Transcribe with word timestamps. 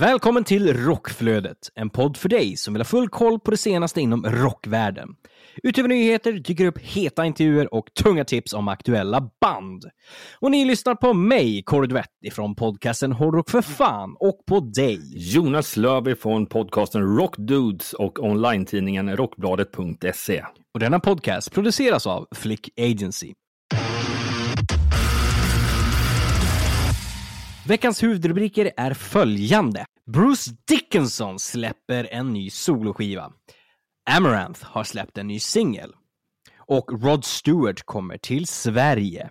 Välkommen 0.00 0.44
till 0.44 0.84
Rockflödet, 0.84 1.56
en 1.74 1.90
podd 1.90 2.16
för 2.16 2.28
dig 2.28 2.56
som 2.56 2.74
vill 2.74 2.80
ha 2.80 2.84
full 2.84 3.08
koll 3.08 3.40
på 3.40 3.50
det 3.50 3.56
senaste 3.56 4.00
inom 4.00 4.26
rockvärlden. 4.26 5.08
Utöver 5.62 5.88
nyheter 5.88 6.32
dyker 6.32 6.66
upp 6.66 6.78
heta 6.78 7.26
intervjuer 7.26 7.74
och 7.74 7.94
tunga 7.94 8.24
tips 8.24 8.52
om 8.52 8.68
aktuella 8.68 9.30
band. 9.40 9.84
Och 10.40 10.50
ni 10.50 10.64
lyssnar 10.64 10.94
på 10.94 11.14
mig, 11.14 11.62
Kåre 11.62 11.86
Duvett, 11.86 12.10
ifrån 12.24 12.54
podcasten 12.54 13.12
Hårdrock 13.12 13.50
för 13.50 13.62
fan, 13.62 14.16
och 14.20 14.46
på 14.46 14.60
dig. 14.60 15.00
Jonas 15.34 15.76
Löv 15.76 16.14
från 16.14 16.46
podcasten 16.46 17.16
Rockdudes 17.16 17.92
och 17.92 18.18
online-tidningen 18.24 19.16
rockbladet.se. 19.16 20.44
Och 20.74 20.80
denna 20.80 21.00
podcast 21.00 21.52
produceras 21.52 22.06
av 22.06 22.26
Flick 22.34 22.70
Agency. 22.80 23.32
Veckans 27.70 28.02
huvudrubriker 28.02 28.70
är 28.76 28.94
följande. 28.94 29.84
Bruce 30.06 30.50
Dickinson 30.68 31.38
släpper 31.38 32.08
en 32.10 32.32
ny 32.32 32.50
soloskiva. 32.50 33.32
Amaranth 34.10 34.64
har 34.64 34.84
släppt 34.84 35.18
en 35.18 35.26
ny 35.26 35.38
singel. 35.40 35.92
Och 36.58 37.02
Rod 37.02 37.24
Stewart 37.24 37.82
kommer 37.82 38.18
till 38.18 38.46
Sverige. 38.46 39.30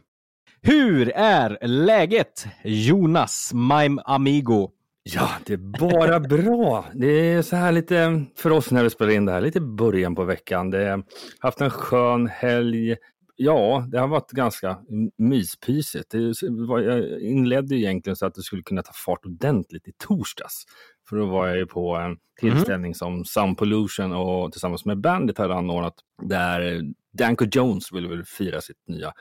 Hur 0.62 1.10
är 1.10 1.68
läget, 1.68 2.48
Jonas, 2.64 3.52
my 3.54 3.98
amigo? 4.06 4.70
Ja, 5.04 5.30
det 5.46 5.54
är 5.54 5.80
bara 5.80 6.20
bra. 6.38 6.86
Det 6.94 7.08
är 7.08 7.42
så 7.42 7.56
här 7.56 7.72
lite 7.72 8.26
för 8.36 8.52
oss 8.52 8.72
när 8.72 8.84
vi 8.84 8.90
spelar 8.90 9.12
in 9.12 9.26
det 9.26 9.32
här, 9.32 9.42
lite 9.42 9.62
början 9.62 10.16
på 10.16 10.24
veckan. 10.24 10.70
Det 10.70 10.90
har 10.90 11.04
haft 11.40 11.62
en 11.62 11.70
skön 11.70 12.28
helg. 12.28 12.96
Ja, 13.42 13.88
det 13.92 14.00
har 14.00 14.08
varit 14.08 14.32
ganska 14.32 14.78
myspysigt. 15.18 16.14
Jag 16.14 17.22
inledde 17.22 17.76
egentligen 17.76 18.16
så 18.16 18.26
att 18.26 18.34
det 18.34 18.42
skulle 18.42 18.64
kunna 18.64 18.84
ta 18.84 18.92
fart 18.94 19.26
ordentligt 19.26 19.88
i 19.88 19.92
torsdags. 19.98 20.66
För 21.10 21.16
då 21.16 21.26
var 21.26 21.48
jag 21.48 21.58
ju 21.58 21.66
på 21.66 21.96
en 21.96 22.18
tillställning 22.40 22.90
mm. 22.90 22.94
som 22.94 23.26
Sound 23.26 23.58
Pollution 23.58 24.14
och 24.14 24.52
tillsammans 24.52 24.86
med 24.86 25.02
Bandit 25.02 25.38
hade 25.38 25.56
anordnat 25.56 25.94
där 26.22 26.82
Danko 27.18 27.46
Jones 27.52 27.92
ville 27.92 28.08
väl 28.08 28.24
fira 28.26 28.62
sitt 28.62 28.88
nya 28.88 29.14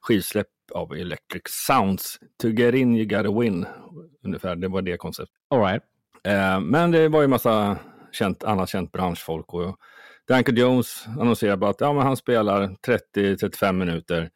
skivsläpp 0.00 0.48
av 0.74 0.92
Electric 0.92 1.42
Sounds. 1.48 2.18
To 2.42 2.48
get 2.48 2.74
in 2.74 2.96
you 2.96 3.04
gotta 3.06 3.40
win. 3.40 3.66
Ungefär, 4.24 4.56
det 4.56 4.68
var 4.68 4.82
det 4.82 4.96
konceptet. 4.96 5.36
All 5.50 5.60
right. 5.60 5.82
Eh, 6.24 6.60
men 6.60 6.90
det 6.90 7.08
var 7.08 7.22
ju 7.22 7.28
massa 7.28 7.78
känt, 8.12 8.44
annat 8.44 8.68
känt 8.68 8.92
branschfolk 8.92 9.54
och 9.54 9.76
Danko 10.32 10.52
Jones 10.52 11.06
annonserade 11.20 11.56
bara 11.56 11.70
att 11.70 11.80
ja, 11.80 11.92
men 11.92 12.02
han 12.02 12.16
spelar 12.16 12.76
30-35 13.16 13.72
minuter. 13.72 14.30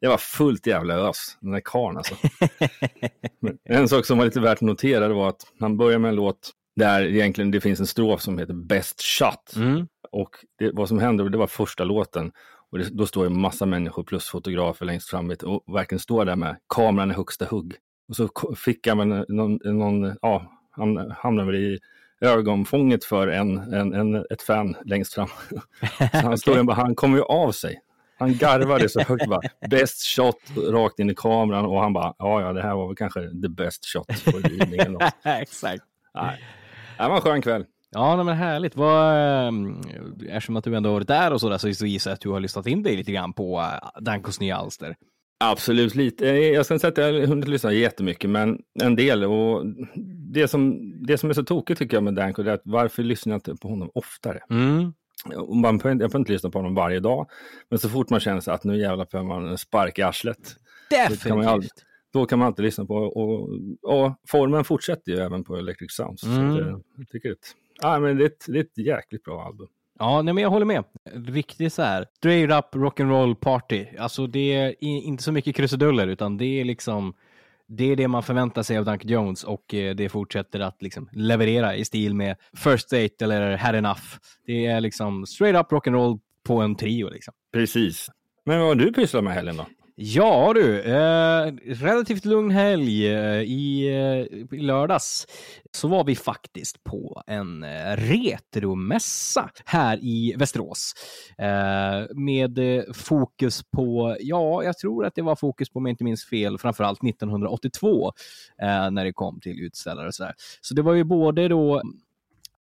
Det 0.00 0.08
var 0.08 0.16
fullt 0.16 0.66
jävla 0.66 0.94
ös, 0.94 1.38
den 1.40 1.50
där 1.50 1.62
karln 1.64 1.96
alltså. 1.96 2.14
en 3.64 3.88
sak 3.88 4.06
som 4.06 4.18
var 4.18 4.24
lite 4.24 4.40
värt 4.40 4.58
att 4.58 4.60
notera 4.60 5.08
var 5.08 5.28
att 5.28 5.42
han 5.60 5.76
börjar 5.76 5.98
med 5.98 6.08
en 6.08 6.14
låt 6.14 6.50
där 6.76 7.02
egentligen 7.02 7.50
det 7.50 7.60
finns 7.60 7.80
en 7.80 7.86
strof 7.86 8.20
som 8.20 8.38
heter 8.38 8.54
Best 8.54 9.02
Shot. 9.02 9.56
Mm. 9.56 9.86
Och 10.12 10.30
det, 10.58 10.70
vad 10.72 10.88
som 10.88 10.98
hände, 10.98 11.30
det 11.30 11.38
var 11.38 11.46
första 11.46 11.84
låten. 11.84 12.32
Och 12.70 12.78
det, 12.78 12.88
då 12.92 13.06
står 13.06 13.24
det 13.24 13.30
massa 13.30 13.66
människor 13.66 14.04
plus 14.04 14.28
fotografer 14.28 14.86
längst 14.86 15.10
fram 15.10 15.34
och 15.42 15.74
verkligen 15.74 16.00
står 16.00 16.24
där 16.24 16.36
med 16.36 16.56
kameran 16.74 17.10
i 17.10 17.14
högsta 17.14 17.44
hugg. 17.44 17.74
Och 18.08 18.16
så 18.16 18.28
fick 18.56 18.86
han 18.86 19.24
någon, 19.28 19.58
någon 19.64 20.16
ja, 20.22 20.52
han 20.70 21.10
hamnade 21.16 21.52
väl 21.52 21.62
i 21.62 21.78
ögonfånget 22.22 23.04
för 23.04 23.28
en, 23.28 23.58
en, 23.58 23.94
en, 23.94 24.14
ett 24.14 24.42
fan 24.42 24.76
längst 24.84 25.14
fram. 25.14 25.28
Så 25.50 26.04
han, 26.12 26.24
okay. 26.24 26.36
står, 26.36 26.72
han 26.72 26.94
kommer 26.94 27.18
ju 27.18 27.24
av 27.24 27.52
sig. 27.52 27.80
Han 28.18 28.36
garvade 28.36 28.88
så 28.88 29.00
högt 29.00 29.28
bara, 29.28 29.40
best 29.70 30.02
shot 30.02 30.36
rakt 30.56 30.98
in 30.98 31.10
i 31.10 31.14
kameran 31.14 31.64
och 31.64 31.80
han 31.80 31.92
bara, 31.92 32.14
ja 32.18 32.40
ja 32.40 32.52
det 32.52 32.62
här 32.62 32.74
var 32.74 32.86
väl 32.86 32.96
kanske 32.96 33.20
the 33.20 33.48
best 33.48 33.86
shot. 33.86 34.06
Exakt. 35.40 35.84
Nej. 36.14 36.44
Det 36.98 37.08
var 37.08 37.14
en 37.14 37.20
skön 37.20 37.42
kväll. 37.42 37.64
Ja, 37.90 38.24
men 38.24 38.36
härligt. 38.36 38.76
Vad, 38.76 39.14
ehm, 39.48 39.80
eftersom 40.28 40.56
att 40.56 40.64
du 40.64 40.76
ändå 40.76 40.92
varit 40.92 41.08
där 41.08 41.32
och 41.32 41.40
så, 41.40 41.48
där, 41.48 41.58
så 41.58 41.86
gissar 41.86 42.10
jag 42.10 42.14
att 42.14 42.20
du 42.20 42.28
har 42.28 42.40
lyssnat 42.40 42.66
in 42.66 42.82
dig 42.82 42.96
lite 42.96 43.12
grann 43.12 43.32
på 43.32 43.60
uh, 43.60 44.02
Dankos 44.02 44.40
nya 44.40 44.56
alster. 44.56 44.96
Absolut 45.44 45.94
lite. 45.94 46.28
Eh, 46.30 46.36
jag 46.36 46.64
ska 46.64 46.74
inte 46.74 46.80
säga 46.80 46.90
att 46.90 47.14
jag 47.14 47.20
har 47.20 47.26
hunnit 47.26 47.48
lyssna 47.48 47.72
jättemycket, 47.72 48.30
men 48.30 48.58
en 48.82 48.96
del. 48.96 49.24
Och 49.24 49.64
det 50.32 50.48
som, 50.48 50.92
det 51.06 51.18
som 51.18 51.30
är 51.30 51.34
så 51.34 51.44
tokigt 51.44 51.78
tycker 51.78 51.96
jag 51.96 52.04
med 52.04 52.14
Danko, 52.14 52.42
är 52.42 52.48
att 52.48 52.62
varför 52.64 53.02
lyssnar 53.02 53.32
jag 53.32 53.36
inte 53.36 53.56
på 53.56 53.68
honom 53.68 53.90
oftare? 53.94 54.40
Mm. 54.50 54.92
Man 55.62 55.80
jag 56.00 56.12
får 56.12 56.18
inte 56.18 56.32
lyssna 56.32 56.50
på 56.50 56.58
honom 56.58 56.74
varje 56.74 57.00
dag, 57.00 57.30
men 57.68 57.78
så 57.78 57.88
fort 57.88 58.10
man 58.10 58.20
känner 58.20 58.40
sig 58.40 58.54
att 58.54 58.64
nu 58.64 58.78
jävlar 58.78 59.06
får 59.10 59.22
man 59.22 59.48
en 59.48 59.58
spark 59.58 59.98
i 59.98 60.02
arslet. 60.02 60.56
Definitivt. 60.90 61.22
Då 61.22 61.28
kan 61.28 61.38
man, 61.38 61.46
aldrig, 61.46 61.70
då 62.12 62.26
kan 62.26 62.38
man 62.38 62.46
alltid 62.46 62.64
lyssna 62.64 62.84
på, 62.84 62.94
och, 62.94 63.48
och 63.82 64.12
formen 64.28 64.64
fortsätter 64.64 65.12
ju 65.12 65.18
även 65.18 65.44
på 65.44 65.56
Electric 65.56 65.92
Sounds. 65.92 66.24
Mm. 66.24 66.54
Så 66.54 66.60
det, 66.60 66.80
jag 66.96 67.08
tycker 67.08 67.28
det, 67.28 67.36
ah, 67.82 67.98
men 67.98 68.16
det, 68.16 68.24
är 68.24 68.26
ett, 68.26 68.44
det 68.48 68.58
är 68.58 68.62
ett 68.62 68.78
jäkligt 68.78 69.24
bra 69.24 69.44
album. 69.44 69.68
Ja, 69.98 70.22
nej, 70.22 70.34
men 70.34 70.42
jag 70.42 70.50
håller 70.50 70.66
med. 70.66 70.84
Riktigt 71.12 71.72
så 71.72 71.82
här, 71.82 72.06
straight 72.16 72.58
up 72.58 72.74
rock'n'roll 72.74 73.34
party. 73.34 73.86
Alltså 73.98 74.26
det 74.26 74.54
är 74.54 74.74
inte 74.80 75.22
så 75.22 75.32
mycket 75.32 75.56
krusiduller, 75.56 76.06
utan 76.06 76.36
det 76.36 76.60
är 76.60 76.64
liksom 76.64 77.14
det 77.76 77.92
är 77.92 77.96
det 77.96 78.08
man 78.08 78.22
förväntar 78.22 78.62
sig 78.62 78.78
av 78.78 78.84
Dunk 78.84 79.04
Jones 79.04 79.44
och 79.44 79.74
eh, 79.74 79.94
det 79.94 80.08
fortsätter 80.08 80.60
att 80.60 80.82
liksom 80.82 81.08
leverera 81.12 81.76
i 81.76 81.84
stil 81.84 82.14
med 82.14 82.36
First 82.56 82.90
Date 82.90 83.24
eller 83.24 83.56
Had 83.56 83.74
Enough. 83.74 84.02
Det 84.46 84.66
är 84.66 84.80
liksom 84.80 85.26
straight 85.26 85.60
up 85.60 85.72
rock'n'roll 85.72 86.20
på 86.46 86.60
en 86.60 86.76
trio. 86.76 87.10
Liksom. 87.10 87.34
Precis. 87.52 88.08
Men 88.44 88.58
vad 88.58 88.68
har 88.68 88.74
du 88.74 88.92
pysslat 88.92 89.24
med 89.24 89.32
helgen 89.32 89.56
då? 89.56 89.66
Ja 89.94 90.52
du, 90.54 90.80
eh, 90.80 91.52
relativt 91.64 92.24
lugn 92.24 92.50
helg. 92.50 93.06
Eh, 93.06 93.42
I, 93.42 93.86
eh, 93.88 94.58
I 94.58 94.60
lördags 94.60 95.26
så 95.72 95.88
var 95.88 96.04
vi 96.04 96.16
faktiskt 96.16 96.84
på 96.84 97.22
en 97.26 97.62
eh, 97.62 97.96
retromässa 97.96 99.50
här 99.64 99.98
i 100.02 100.34
Västerås. 100.38 100.92
Eh, 101.38 102.16
med 102.16 102.58
eh, 102.58 102.82
fokus 102.92 103.62
på, 103.70 104.16
ja, 104.20 104.64
jag 104.64 104.78
tror 104.78 105.06
att 105.06 105.14
det 105.14 105.22
var 105.22 105.36
fokus 105.36 105.70
på, 105.70 105.78
om 105.78 105.86
jag 105.86 105.92
inte 105.92 106.04
minns 106.04 106.24
fel, 106.24 106.58
framförallt 106.58 107.04
1982 107.04 108.12
eh, 108.62 108.90
när 108.90 109.04
det 109.04 109.12
kom 109.12 109.40
till 109.40 109.60
utställare 109.60 110.06
och 110.06 110.14
sådär. 110.14 110.34
Så 110.60 110.74
det 110.74 110.82
var 110.82 110.94
ju 110.94 111.04
både 111.04 111.48
då 111.48 111.82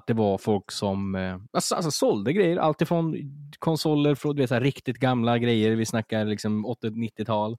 det 0.07 0.13
var 0.13 0.37
folk 0.37 0.71
som 0.71 1.15
eh, 1.15 1.37
alltså, 1.53 1.75
alltså, 1.75 1.91
sålde 1.91 2.33
grejer, 2.33 2.57
alltifrån 2.57 3.15
konsoler 3.59 4.15
från 4.15 4.35
du 4.35 4.41
vet, 4.41 4.49
så 4.49 4.53
här, 4.55 4.61
riktigt 4.61 4.97
gamla 4.97 5.37
grejer, 5.37 5.75
vi 5.75 5.85
snackar 5.85 6.25
liksom 6.25 6.65
80-90-tal. 6.65 7.57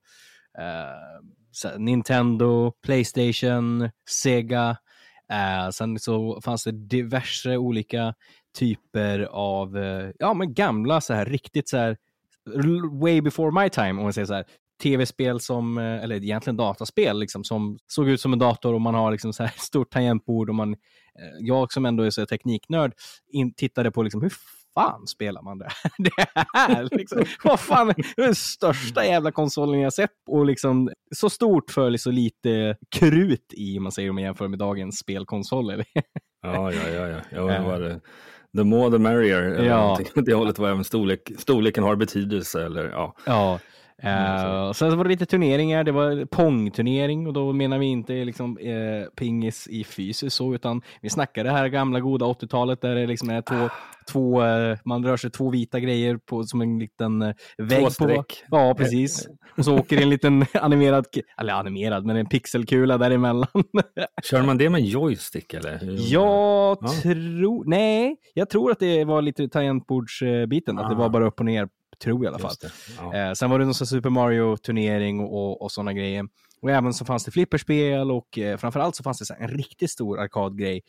Eh, 0.59 1.79
Nintendo, 1.79 2.73
Playstation, 2.83 3.91
Sega. 4.11 4.77
Eh, 5.33 5.71
sen 5.71 5.99
så 5.99 6.41
fanns 6.45 6.65
det 6.65 6.73
diverse 6.73 7.57
olika 7.57 8.15
typer 8.59 9.21
av 9.31 9.79
eh, 9.79 10.11
ja, 10.19 10.35
men 10.35 10.55
gamla, 10.55 11.01
så 11.01 11.15
här, 11.15 11.25
riktigt 11.25 11.69
så 11.69 11.77
här, 11.77 11.97
way 13.01 13.21
before 13.21 13.63
my 13.63 13.69
time, 13.69 13.91
om 13.91 14.03
man 14.03 14.13
säger 14.13 14.27
så 14.27 14.35
här, 14.35 14.47
tv-spel 14.83 15.41
som, 15.41 15.79
eh, 15.79 16.03
eller 16.03 16.17
egentligen 16.17 16.57
dataspel, 16.57 17.19
liksom, 17.19 17.45
som 17.45 17.79
såg 17.87 18.09
ut 18.09 18.21
som 18.21 18.33
en 18.33 18.39
dator 18.39 18.75
och 18.75 18.81
man 18.81 18.95
har 18.95 19.13
liksom 19.13 19.33
så 19.33 19.43
här 19.43 19.53
stort 19.59 19.91
tangentbord 19.91 20.49
och 20.49 20.55
man, 20.55 20.73
eh, 20.73 20.79
jag 21.41 21.73
som 21.73 21.87
ändå 21.87 22.03
är 22.03 22.11
så 22.11 22.27
tekniknörd, 22.27 22.93
in, 23.33 23.55
tittade 23.55 23.91
på 23.91 24.03
liksom, 24.03 24.23
hur 24.23 24.33
fan 24.75 25.07
spelar 25.07 25.43
man 25.43 25.59
det, 25.59 25.69
det 25.99 26.27
här? 26.55 26.89
Liksom, 26.91 27.25
vad 27.45 27.61
fan, 27.61 27.95
den 28.17 28.35
största 28.35 29.05
jävla 29.05 29.33
konsolen 29.33 29.81
jag 29.81 29.93
sett 29.93 30.11
och 30.29 30.47
liksom 30.47 30.91
så 31.17 31.31
stort 31.31 31.71
för 31.71 31.97
så 31.97 32.11
lite 32.11 32.77
krut 32.97 33.53
i, 33.53 33.79
om 33.79 33.83
man 33.83 33.93
säger 33.93 34.09
om 34.09 34.15
man 34.15 34.25
jämför 34.25 34.49
med 34.49 34.59
dagens 34.59 34.99
spelkonsoler. 34.99 35.85
ja, 36.43 36.73
ja, 36.73 36.89
ja, 36.89 37.09
ja. 37.09 37.21
ja 37.31 37.63
var 37.63 37.81
det. 37.81 38.01
The 38.57 38.65
more 38.65 38.91
the 38.91 38.99
merrier. 38.99 39.65
Ja. 39.65 39.99
Det 40.15 40.35
hållet 40.35 40.59
var 40.59 40.69
även 40.69 40.85
storlek, 40.85 41.33
storleken 41.39 41.85
har 41.85 41.97
betydelse. 41.97 42.65
Eller, 42.65 42.91
ja. 42.91 43.15
ja. 43.27 43.59
Uh, 44.05 44.73
sen 44.73 44.91
så 44.91 44.97
var 44.97 45.05
det 45.05 45.11
lite 45.11 45.27
turneringar, 45.27 45.85
det 45.85 45.93
var 45.93 46.25
pongturnering 46.25 47.27
och 47.27 47.33
då 47.33 47.53
menar 47.53 47.79
vi 47.79 47.87
inte 47.87 48.13
liksom 48.25 48.59
eh, 48.59 49.09
pingis 49.17 49.67
i 49.71 49.85
fysiskt 49.85 50.37
så, 50.37 50.55
utan 50.55 50.83
vi 51.01 51.11
snackar 51.11 51.45
det 51.45 51.51
här 51.51 51.69
gamla 51.69 52.01
goda 52.01 52.27
80-talet 52.27 52.81
där 52.81 52.95
det 52.95 53.07
liksom 53.07 53.31
är 53.31 53.43
två, 53.43 53.55
Ah. 53.55 53.71
två 54.13 54.45
eh, 54.45 54.79
man 54.85 55.05
rör 55.05 55.17
sig 55.17 55.31
två 55.31 55.51
vita 55.51 55.81
grejer 55.81 56.17
på 56.17 56.45
som 56.45 56.61
en 56.61 56.79
liten 56.79 57.23
eh, 57.23 57.35
vägg. 57.59 57.85
På, 57.85 57.91
streck. 57.91 58.45
ja, 58.51 58.75
precis. 58.79 59.29
Och 59.57 59.65
så 59.65 59.79
åker 59.79 59.97
det 59.97 60.03
en 60.03 60.11
liten 60.11 60.45
animerad, 60.55 61.07
eller 61.41 61.53
animerad, 61.53 62.05
men 62.07 62.17
en 62.17 62.27
pixelkula 62.27 62.99
däremellan. 62.99 63.47
Kör 64.31 64.43
man 64.43 64.59
det 64.59 64.71
med 64.71 64.81
joystick 64.81 65.55
eller? 65.55 65.79
Jag 66.13 66.79
Ja. 66.81 66.91
tror, 67.03 67.65
nej, 67.67 68.17
jag 68.35 68.51
tror 68.51 68.71
att 68.71 68.79
det 68.79 69.05
var 69.05 69.23
lite 69.23 69.49
tangentbordsbiten, 69.49 70.79
att 70.79 70.89
det 70.91 70.97
Ah. 70.97 70.99
var 70.99 71.09
bara 71.09 71.27
upp 71.27 71.39
och 71.41 71.47
ner, 71.47 71.69
tror 72.03 72.25
jag 72.25 72.33
i 72.33 72.35
alla 72.35 72.39
fall. 72.39 72.57
Ja. 72.99 73.15
Eh, 73.15 73.33
sen 73.33 73.51
var 73.51 73.59
det 73.59 73.65
någon 73.65 73.75
Super 73.75 74.11
Mario-turnering 74.11 75.21
och, 75.21 75.63
och, 75.63 75.73
sådana 75.73 75.93
grejer. 75.93 76.25
Och 76.63 76.71
även 76.71 76.95
så 76.95 77.05
fanns 77.05 77.25
det 77.25 77.31
flipperspel 77.31 78.11
och 78.11 78.39
eh, 78.39 78.57
framförallt 78.57 78.97
så 78.97 79.03
fanns 79.03 79.19
det 79.19 79.35
en 79.35 79.49
riktigt 79.49 79.91
stor 79.91 80.21
arkadgrej. 80.21 80.83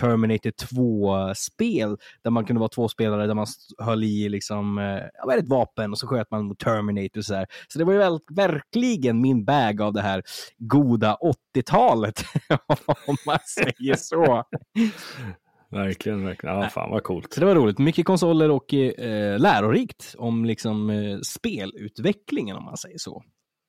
Terminator 0.00 0.50
2-spel 0.50 1.96
där 2.24 2.30
man 2.30 2.44
kunde 2.44 2.60
vara 2.60 2.68
två 2.68 2.88
spelare 2.88 3.26
där 3.26 3.34
man 3.34 3.46
höll 3.78 4.04
i 4.04 4.28
liksom, 4.28 4.78
eh, 4.78 5.36
ett 5.38 5.48
vapen 5.48 5.92
och 5.92 5.98
så 5.98 6.06
sköt 6.06 6.30
man 6.30 6.44
mot 6.44 6.58
Terminator. 6.58 7.20
Så, 7.20 7.34
här. 7.34 7.46
så 7.68 7.78
det 7.78 7.84
var 7.84 7.92
ju 7.92 7.98
väl, 7.98 8.18
verkligen 8.30 9.20
min 9.20 9.44
bag 9.44 9.82
av 9.82 9.92
det 9.92 10.02
här 10.02 10.22
goda 10.58 11.16
80-talet, 11.56 12.24
om 13.06 13.16
man 13.26 13.38
säger 13.46 13.96
så. 13.96 14.44
Verkligen, 15.70 16.24
verkligen. 16.24 16.56
Ja, 16.56 16.68
fan 16.68 16.90
vad 16.90 17.02
coolt. 17.02 17.32
Så 17.32 17.40
det 17.40 17.46
var 17.46 17.54
roligt. 17.54 17.78
Mycket 17.78 18.06
konsoler 18.06 18.50
och 18.50 18.74
eh, 18.74 19.38
lärorikt 19.38 20.14
om 20.18 20.44
liksom, 20.44 20.90
eh, 20.90 21.18
spelutvecklingen 21.20 22.56
om 22.56 22.64
man 22.64 22.76
säger 22.76 22.98
så. 22.98 23.22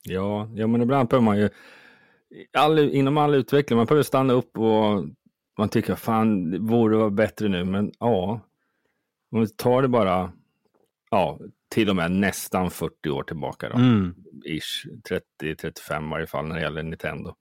Ja, 0.08 0.50
ja, 0.56 0.68
men 0.68 0.82
ibland 0.82 1.10
behöver 1.10 1.26
man 1.26 1.38
ju, 1.40 1.50
all, 2.58 2.80
inom 2.80 3.18
all 3.18 3.36
utveckling, 3.36 3.78
man 3.78 3.86
behöver 3.86 4.04
stanna 4.04 4.34
upp 4.34 4.58
och 4.58 5.06
man 5.58 5.70
tycker, 5.70 5.96
fan, 5.96 6.52
det 6.52 6.60
borde 6.60 6.98
vara 6.98 7.10
bättre 7.10 7.48
nu, 7.48 7.64
men 7.66 7.92
ja, 8.00 8.42
om 9.32 9.40
vi 9.40 9.48
tar 9.48 9.82
det 9.82 9.88
bara, 9.88 10.32
ja, 11.12 11.40
till 11.72 11.90
och 11.90 11.96
med 11.96 12.12
nästan 12.12 12.72
40 12.72 13.10
år 13.10 13.24
tillbaka 13.24 13.70
då, 13.70 13.76
Mm. 13.78 14.16
ish, 14.46 14.86
30-35 15.42 16.08
i 16.08 16.12
varje 16.12 16.28
fall 16.28 16.48
när 16.48 16.56
det 16.56 16.62
gäller 16.62 16.84
Nintendo, 16.84 17.36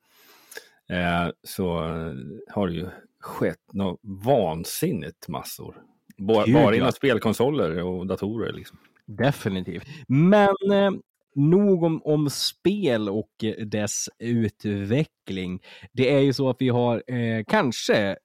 eh, 0.90 1.28
så 1.42 1.84
eh, 1.84 2.12
har 2.54 2.66
det 2.68 2.74
ju 2.74 2.86
skett 3.20 3.72
något 3.72 4.00
vansinnigt 4.02 5.28
massor. 5.28 5.74
Bara, 6.18 6.44
Gud, 6.44 6.54
bara 6.54 6.76
inom 6.76 6.92
spelkonsoler 6.92 7.82
och 7.82 8.06
datorer 8.06 8.52
liksom. 8.52 8.78
Definitivt. 9.06 9.84
Men 10.08 10.56
eh, 10.72 10.90
nog 11.34 11.82
om, 11.82 12.02
om 12.04 12.30
spel 12.30 13.08
och 13.08 13.44
eh, 13.44 13.66
dess 13.66 14.08
utveckling. 14.18 15.60
Det 15.92 16.14
är 16.14 16.20
ju 16.20 16.32
så 16.32 16.50
att 16.50 16.56
vi 16.58 16.68
har 16.68 17.02
eh, 17.06 17.44
kanske 17.46 18.16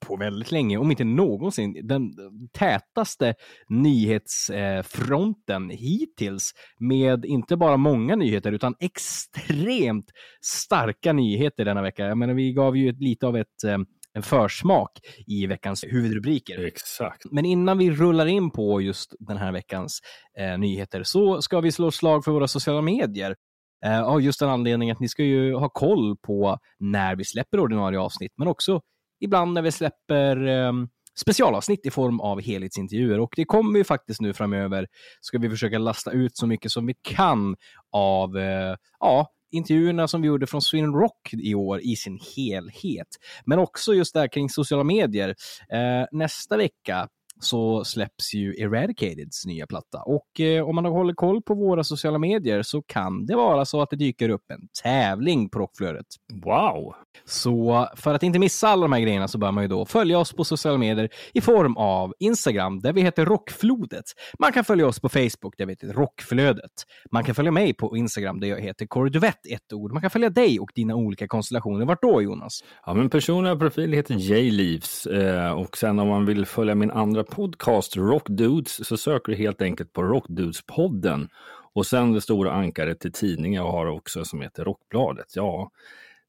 på 0.00 0.16
väldigt 0.16 0.52
länge, 0.52 0.78
om 0.78 0.90
inte 0.90 1.04
någonsin, 1.04 1.80
den 1.82 2.12
tätaste 2.52 3.34
nyhetsfronten 3.68 5.70
hittills 5.70 6.52
med 6.78 7.24
inte 7.24 7.56
bara 7.56 7.76
många 7.76 8.16
nyheter 8.16 8.52
utan 8.52 8.74
extremt 8.80 10.10
starka 10.40 11.12
nyheter 11.12 11.64
denna 11.64 11.82
vecka. 11.82 12.06
Jag 12.06 12.18
menar, 12.18 12.34
vi 12.34 12.52
gav 12.52 12.76
ju 12.76 12.92
lite 12.92 13.26
av 13.26 13.36
ett, 13.36 13.64
eh, 13.64 13.78
en 14.14 14.22
försmak 14.22 14.90
i 15.26 15.46
veckans 15.46 15.84
huvudrubriker. 15.84 16.64
Exakt. 16.64 17.24
Men 17.30 17.44
innan 17.44 17.78
vi 17.78 17.90
rullar 17.90 18.26
in 18.26 18.50
på 18.50 18.80
just 18.80 19.14
den 19.18 19.36
här 19.36 19.52
veckans 19.52 20.00
eh, 20.38 20.58
nyheter 20.58 21.02
så 21.02 21.42
ska 21.42 21.60
vi 21.60 21.72
slå 21.72 21.90
slag 21.90 22.24
för 22.24 22.32
våra 22.32 22.48
sociala 22.48 22.82
medier. 22.82 23.36
Eh, 23.84 24.02
av 24.02 24.22
just 24.22 24.40
den 24.40 24.48
anledningen 24.48 24.92
att 24.92 25.00
ni 25.00 25.08
ska 25.08 25.22
ju 25.22 25.54
ha 25.54 25.68
koll 25.68 26.16
på 26.16 26.58
när 26.78 27.16
vi 27.16 27.24
släpper 27.24 27.60
ordinarie 27.60 27.98
avsnitt, 27.98 28.32
men 28.36 28.48
också 28.48 28.80
ibland 29.20 29.52
när 29.52 29.62
vi 29.62 29.72
släpper 29.72 30.46
eh, 30.46 30.72
specialavsnitt 31.20 31.86
i 31.86 31.90
form 31.90 32.20
av 32.20 32.40
helhetsintervjuer. 32.40 33.20
Och 33.20 33.32
det 33.36 33.44
kommer 33.44 33.78
ju 33.78 33.84
faktiskt 33.84 34.20
nu 34.20 34.32
framöver, 34.32 34.86
ska 35.20 35.38
vi 35.38 35.50
försöka 35.50 35.78
lasta 35.78 36.10
ut 36.10 36.36
så 36.36 36.46
mycket 36.46 36.70
som 36.70 36.86
vi 36.86 36.94
kan 37.02 37.56
av 37.92 38.38
eh, 38.38 38.76
ja, 39.00 39.28
intervjuerna 39.54 40.08
som 40.08 40.22
vi 40.22 40.28
gjorde 40.28 40.46
från 40.46 40.62
Sweden 40.62 40.92
Rock 40.92 41.30
i 41.32 41.54
år 41.54 41.80
i 41.80 41.96
sin 41.96 42.18
helhet. 42.36 43.08
Men 43.44 43.58
också 43.58 43.94
just 43.94 44.14
där 44.14 44.28
kring 44.28 44.50
sociala 44.50 44.84
medier. 44.84 45.28
Eh, 45.72 46.06
nästa 46.12 46.56
vecka 46.56 47.08
så 47.44 47.84
släpps 47.84 48.34
ju 48.34 48.54
Eradicateds 48.54 49.46
nya 49.46 49.66
platta. 49.66 50.02
Och 50.06 50.40
eh, 50.40 50.68
om 50.68 50.74
man 50.74 50.84
håller 50.84 51.14
koll 51.14 51.42
på 51.42 51.54
våra 51.54 51.84
sociala 51.84 52.18
medier 52.18 52.62
så 52.62 52.82
kan 52.82 53.26
det 53.26 53.36
vara 53.36 53.64
så 53.64 53.82
att 53.82 53.90
det 53.90 53.96
dyker 53.96 54.28
upp 54.28 54.50
en 54.50 54.68
tävling 54.82 55.48
på 55.50 55.58
Rockflödet. 55.58 56.06
Wow! 56.44 56.94
Så 57.24 57.88
för 57.96 58.14
att 58.14 58.22
inte 58.22 58.38
missa 58.38 58.68
alla 58.68 58.82
de 58.82 58.92
här 58.92 59.00
grejerna 59.00 59.28
så 59.28 59.38
bör 59.38 59.52
man 59.52 59.64
ju 59.64 59.68
då 59.68 59.86
följa 59.86 60.18
oss 60.18 60.32
på 60.32 60.44
sociala 60.44 60.78
medier 60.78 61.08
i 61.32 61.40
form 61.40 61.76
av 61.76 62.14
Instagram 62.18 62.80
där 62.80 62.92
vi 62.92 63.02
heter 63.02 63.26
Rockflodet. 63.26 64.04
Man 64.38 64.52
kan 64.52 64.64
följa 64.64 64.86
oss 64.86 65.00
på 65.00 65.08
Facebook 65.08 65.54
där 65.58 65.66
vi 65.66 65.72
heter 65.72 65.92
Rockflödet. 65.92 66.72
Man 67.12 67.24
kan 67.24 67.34
följa 67.34 67.50
mig 67.50 67.74
på 67.74 67.96
Instagram 67.96 68.40
där 68.40 68.48
jag 68.48 68.60
heter 68.60 68.86
Kåre 68.86 69.28
ett 69.28 69.72
ord. 69.72 69.92
Man 69.92 70.00
kan 70.00 70.10
följa 70.10 70.30
dig 70.30 70.60
och 70.60 70.70
dina 70.74 70.94
olika 70.94 71.28
konstellationer. 71.28 71.86
Vart 71.86 72.02
då 72.02 72.22
Jonas? 72.22 72.60
Ja, 72.86 72.94
min 72.94 73.10
personliga 73.10 73.56
profil 73.56 73.92
heter 73.92 74.14
J-Leaves 74.14 75.06
eh, 75.06 75.52
och 75.52 75.76
sen 75.76 75.98
om 75.98 76.08
man 76.08 76.26
vill 76.26 76.46
följa 76.46 76.74
min 76.74 76.90
andra 76.90 77.24
podcast 77.34 77.96
Rock 77.96 78.28
Dudes 78.28 78.86
så 78.86 78.96
söker 78.96 79.32
du 79.32 79.38
helt 79.38 79.62
enkelt 79.62 79.92
på 79.92 80.02
Rock 80.02 80.28
Dudes-podden. 80.28 81.28
Och 81.72 81.86
sen 81.86 82.12
det 82.12 82.20
stora 82.20 82.52
ankaret 82.52 83.00
till 83.00 83.12
tidningen 83.12 83.62
jag 83.62 83.72
har 83.72 83.86
också 83.86 84.24
som 84.24 84.40
heter 84.40 84.64
Rockbladet. 84.64 85.36
Ja, 85.36 85.70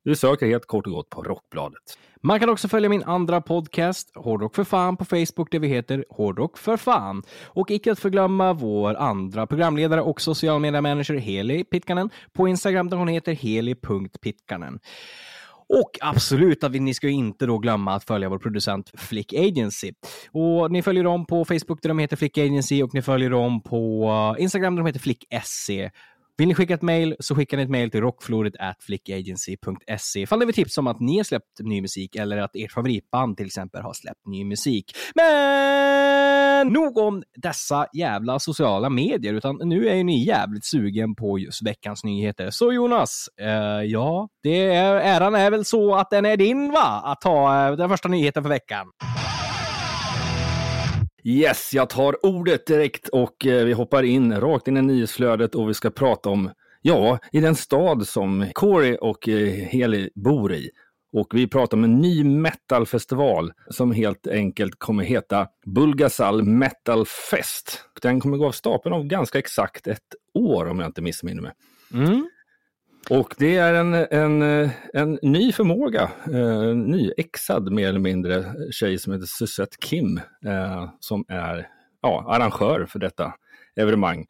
du 0.04 0.16
söker 0.16 0.46
helt 0.46 0.66
kort 0.66 0.88
och 0.88 0.94
gott 0.94 1.10
på 1.10 1.24
Rockbladet. 1.24 1.98
Man 2.22 2.40
kan 2.40 2.50
också 2.50 2.68
följa 2.68 2.90
min 2.90 3.04
andra 3.04 3.42
podcast, 3.42 4.12
Hårdrock 4.16 4.56
för 4.56 4.64
fan, 4.64 4.98
på 4.98 5.06
Facebook 5.06 5.52
där 5.52 5.60
vi 5.60 5.68
heter 5.68 6.06
Hårdrock 6.10 6.58
för 6.58 6.78
fan. 6.78 7.24
Och 7.46 7.72
icke 7.72 7.92
att 7.92 8.00
förglömma 8.00 8.54
vår 8.54 8.96
andra 8.96 9.48
programledare 9.48 10.02
och 10.02 10.22
social 10.22 10.60
media 10.60 10.82
manager 10.82 11.14
Heli 11.14 11.64
Pitkanen 11.64 12.10
på 12.34 12.48
Instagram 12.48 12.90
där 12.90 12.98
hon 12.98 13.08
heter 13.08 13.32
heli.pitkanen. 13.32 14.80
Och 15.70 15.92
absolut, 16.02 16.64
att 16.64 16.72
vi, 16.72 16.80
ni 16.80 16.94
ska 16.94 17.10
inte 17.10 17.46
då 17.46 17.58
glömma 17.58 17.96
att 17.96 18.04
följa 18.04 18.30
vår 18.30 18.40
producent 18.40 18.92
Flick 18.98 19.34
Agency. 19.34 19.94
Och 20.32 20.72
ni 20.72 20.82
följer 20.82 21.04
dem 21.04 21.26
på 21.26 21.46
Facebook 21.46 21.82
där 21.82 21.90
de 21.90 22.00
heter 22.00 22.18
Flick 22.18 22.38
Agency 22.38 22.84
och 22.84 22.94
ni 22.94 23.02
följer 23.02 23.30
dem 23.30 23.62
på 23.62 24.08
eh, 24.38 24.44
Instagram 24.44 24.76
där 24.76 24.84
de 24.84 24.88
heter 24.88 25.00
Flick 25.00 25.26
SC. 25.44 25.70
Vill 26.38 26.48
ni 26.48 26.56
skicka 26.56 26.74
ett 26.74 26.82
mejl 26.82 27.16
så 27.20 27.36
skickar 27.36 27.58
ni 27.58 27.64
ett 27.64 27.70
mejl 27.70 27.92
till 27.92 28.02
rockfloret@flickagency.se 28.02 30.22
ifall 30.22 30.40
ni 30.40 30.46
vill 30.46 30.56
tipsa 30.56 30.82
om 30.82 30.88
att 30.88 31.00
ni 31.00 31.18
har 31.18 31.24
släppt 31.24 31.60
ny 31.60 31.82
musik 31.82 32.16
eller 32.16 32.38
att 32.38 32.56
ert 32.56 32.72
favoritband 32.72 33.38
till 33.38 33.46
exempel 33.46 33.82
har 33.82 33.94
släppt 33.94 34.28
ny 34.28 34.46
musik. 34.46 34.92
Men 35.16 36.74
nog 36.74 36.98
om 36.98 37.24
dessa 37.36 37.88
jävla 37.94 38.40
sociala 38.40 38.90
medier, 38.90 39.34
utan 39.34 39.60
nu 39.64 39.88
är 39.88 39.96
ju 39.96 40.04
ni 40.04 40.26
jävligt 40.26 40.66
sugen 40.66 41.16
på 41.16 41.40
just 41.40 41.62
veckans 41.62 42.04
nyheter. 42.04 42.50
Så 42.50 42.74
Jonas, 42.74 43.30
eh, 43.42 43.82
ja, 43.86 44.30
det 44.44 44.66
är, 44.66 44.96
äran 44.96 45.36
är 45.36 45.52
väl 45.52 45.66
så 45.66 45.96
att 45.96 46.10
den 46.10 46.26
är 46.26 46.38
din 46.38 46.72
va? 46.72 47.02
Att 47.06 47.22
ta 47.22 47.68
eh, 47.68 47.76
den 47.76 47.90
första 47.90 48.10
nyheten 48.10 48.44
för 48.44 48.50
veckan. 48.50 48.88
Yes, 51.28 51.74
jag 51.74 51.90
tar 51.90 52.26
ordet 52.26 52.66
direkt 52.66 53.08
och 53.08 53.46
eh, 53.46 53.66
vi 53.66 53.74
hoppar 53.74 54.04
in 54.04 54.40
rakt 54.40 54.68
in 54.68 54.78
i 54.78 54.82
nyhetsflödet 54.82 55.56
och 55.56 55.70
vi 55.70 55.74
ska 55.74 55.90
prata 55.90 56.30
om, 56.30 56.52
ja, 56.82 57.20
i 57.32 57.40
den 57.40 57.56
stad 57.56 58.08
som 58.08 58.52
Corey 58.54 58.96
och 58.96 59.30
eh, 59.30 59.50
Heli 59.50 60.10
bor 60.16 60.54
i. 60.54 60.70
Och 61.14 61.28
vi 61.34 61.48
pratar 61.48 61.78
om 61.78 61.84
en 61.84 61.98
ny 61.98 62.24
metalfestival 62.24 63.52
som 63.70 63.92
helt 63.92 64.28
enkelt 64.28 64.74
kommer 64.78 65.04
heta 65.04 65.48
Bulgasal 65.66 66.44
Metal 66.44 67.06
Fest. 67.06 67.82
Den 68.02 68.20
kommer 68.20 68.38
gå 68.38 68.48
av 68.48 68.52
stapeln 68.52 68.96
om 68.96 69.08
ganska 69.08 69.40
exakt 69.40 69.88
ett 69.88 70.16
år 70.34 70.66
om 70.66 70.80
jag 70.80 70.90
inte 70.90 71.02
missminner 71.02 71.42
mig. 71.42 71.52
Mm. 71.94 72.30
Och 73.10 73.36
det 73.38 73.56
är 73.56 73.74
en, 73.74 73.94
en, 73.94 74.70
en 74.94 75.20
ny 75.22 75.52
förmåga, 75.52 76.12
eh, 76.34 76.76
nyexad 76.76 77.72
mer 77.72 77.90
eller 77.90 78.00
mindre 78.00 78.46
tjej 78.72 78.98
som 78.98 79.14
heter 79.14 79.26
Suzette 79.26 79.78
Kim 79.80 80.18
eh, 80.46 80.90
som 81.00 81.26
är 81.28 81.68
ja, 82.02 82.26
arrangör 82.28 82.86
för 82.86 83.00
detta 83.00 83.34
evenemang. 83.76 84.26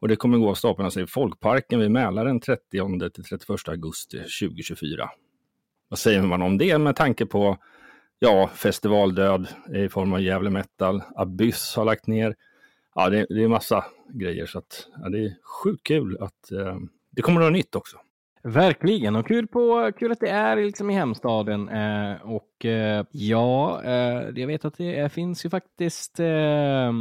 Och 0.00 0.08
det 0.08 0.16
kommer 0.16 0.38
gå 0.38 0.50
av 0.50 0.54
stapeln 0.54 0.84
alltså 0.84 1.00
i 1.00 1.06
Folkparken 1.06 1.80
vid 1.80 1.90
Mälaren 1.90 2.40
30 2.40 3.10
till 3.10 3.24
31 3.24 3.68
augusti 3.68 4.16
2024. 4.16 5.10
Vad 5.88 5.98
säger 5.98 6.22
man 6.22 6.42
om 6.42 6.58
det 6.58 6.78
med 6.78 6.96
tanke 6.96 7.26
på 7.26 7.58
ja, 8.18 8.50
festivaldöd 8.54 9.48
i 9.74 9.88
form 9.88 10.12
av 10.12 10.20
Gävle 10.20 10.50
Metal, 10.50 11.02
Abyss 11.16 11.76
har 11.76 11.84
lagt 11.84 12.06
ner. 12.06 12.36
Ja, 12.94 13.10
det, 13.10 13.26
det 13.28 13.42
är 13.42 13.48
massa 13.48 13.84
grejer 14.14 14.46
så 14.46 14.58
att 14.58 14.86
ja, 15.02 15.08
det 15.08 15.18
är 15.18 15.36
sjukt 15.42 15.86
kul 15.86 16.18
att 16.20 16.52
eh, 16.52 16.76
det 17.10 17.22
kommer 17.22 17.40
något 17.40 17.52
nytt 17.52 17.74
också. 17.74 17.96
Verkligen, 18.42 19.16
och 19.16 19.26
kul, 19.26 19.46
på, 19.46 19.92
kul 19.98 20.12
att 20.12 20.20
det 20.20 20.28
är 20.28 20.56
liksom 20.56 20.90
i 20.90 20.94
hemstaden. 20.94 21.68
Eh, 21.68 22.16
och 22.22 22.64
eh, 22.64 23.04
ja, 23.10 23.82
eh, 23.84 24.28
jag 24.34 24.46
vet 24.46 24.64
att 24.64 24.76
det 24.76 25.12
finns 25.12 25.44
ju 25.44 25.50
faktiskt 25.50 26.20
eh, 26.20 26.92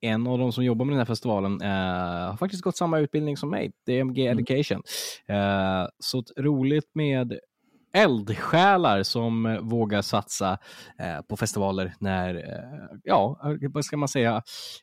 en 0.00 0.26
av 0.26 0.38
de 0.38 0.52
som 0.52 0.64
jobbar 0.64 0.84
med 0.84 0.92
den 0.92 0.98
här 0.98 1.04
festivalen 1.04 1.62
eh, 1.62 2.28
har 2.30 2.36
faktiskt 2.36 2.62
gått 2.62 2.76
samma 2.76 2.98
utbildning 2.98 3.36
som 3.36 3.50
mig, 3.50 3.72
DMG 3.86 4.26
Education. 4.26 4.82
Eh, 5.28 5.86
så 5.98 6.24
roligt 6.38 6.90
med 6.94 7.38
eldsjälar 7.92 9.02
som 9.02 9.46
eh, 9.46 9.60
vågar 9.60 10.02
satsa 10.02 10.58
eh, 10.98 11.22
på 11.28 11.36
festivaler 11.36 11.94
när, 11.98 12.34
eh, 12.34 12.98
ja, 13.04 13.40
vad 13.70 13.84
ska 13.84 13.96
man 13.96 14.08
säga, 14.08 14.42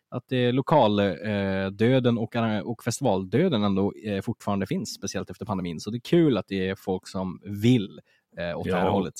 att 0.09 0.25
lokaldöden 0.51 2.17
och, 2.17 2.35
och 2.63 2.83
festivaldöden 2.83 3.63
ändå 3.63 3.93
fortfarande 4.23 4.65
finns, 4.67 4.93
speciellt 4.93 5.29
efter 5.29 5.45
pandemin. 5.45 5.79
Så 5.79 5.89
det 5.89 5.97
är 5.97 6.01
kul 6.09 6.37
att 6.37 6.47
det 6.47 6.69
är 6.69 6.75
folk 6.75 7.07
som 7.07 7.39
vill 7.43 7.99
eh, 8.37 8.57
åt 8.57 8.65
det 8.65 8.75
här 8.75 8.85
Ja. 8.85 8.91
hållet. 8.91 9.13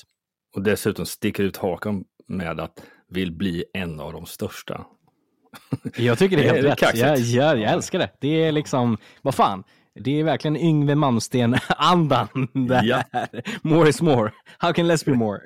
Och 0.56 0.62
dessutom 0.62 1.06
sticker 1.06 1.44
ut 1.44 1.58
hakan 1.58 2.06
med 2.28 2.60
att 2.60 2.84
vill 3.10 3.32
bli 3.32 3.66
en 3.74 4.00
av 4.00 4.14
de 4.14 4.26
största. 4.26 4.86
Jag 5.98 6.18
tycker 6.20 6.38
det 6.38 6.48
är 6.48 6.54
Det 6.54 6.60
är 6.60 6.64
helt 6.64 6.84
rätt. 6.84 7.00
Jag, 7.00 7.18
jag, 7.20 7.60
jag 7.60 7.72
älskar 7.72 8.00
det. 8.00 8.10
Det 8.22 8.44
är 8.44 8.52
liksom, 8.52 8.98
vad 9.22 9.36
fan, 9.36 9.64
det 10.00 10.20
är 10.20 10.24
verkligen 10.24 10.58
Yngve 10.58 10.96
Malmsten-andan. 10.96 12.28
det 12.68 12.82
Ja. 12.84 13.04
More 13.62 13.90
is 13.90 14.02
more. 14.02 14.32
How 14.58 14.74
can 14.74 14.88
less 14.88 15.06
be 15.06 15.14
more? 15.14 15.42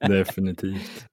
Definitivt. 0.08 1.06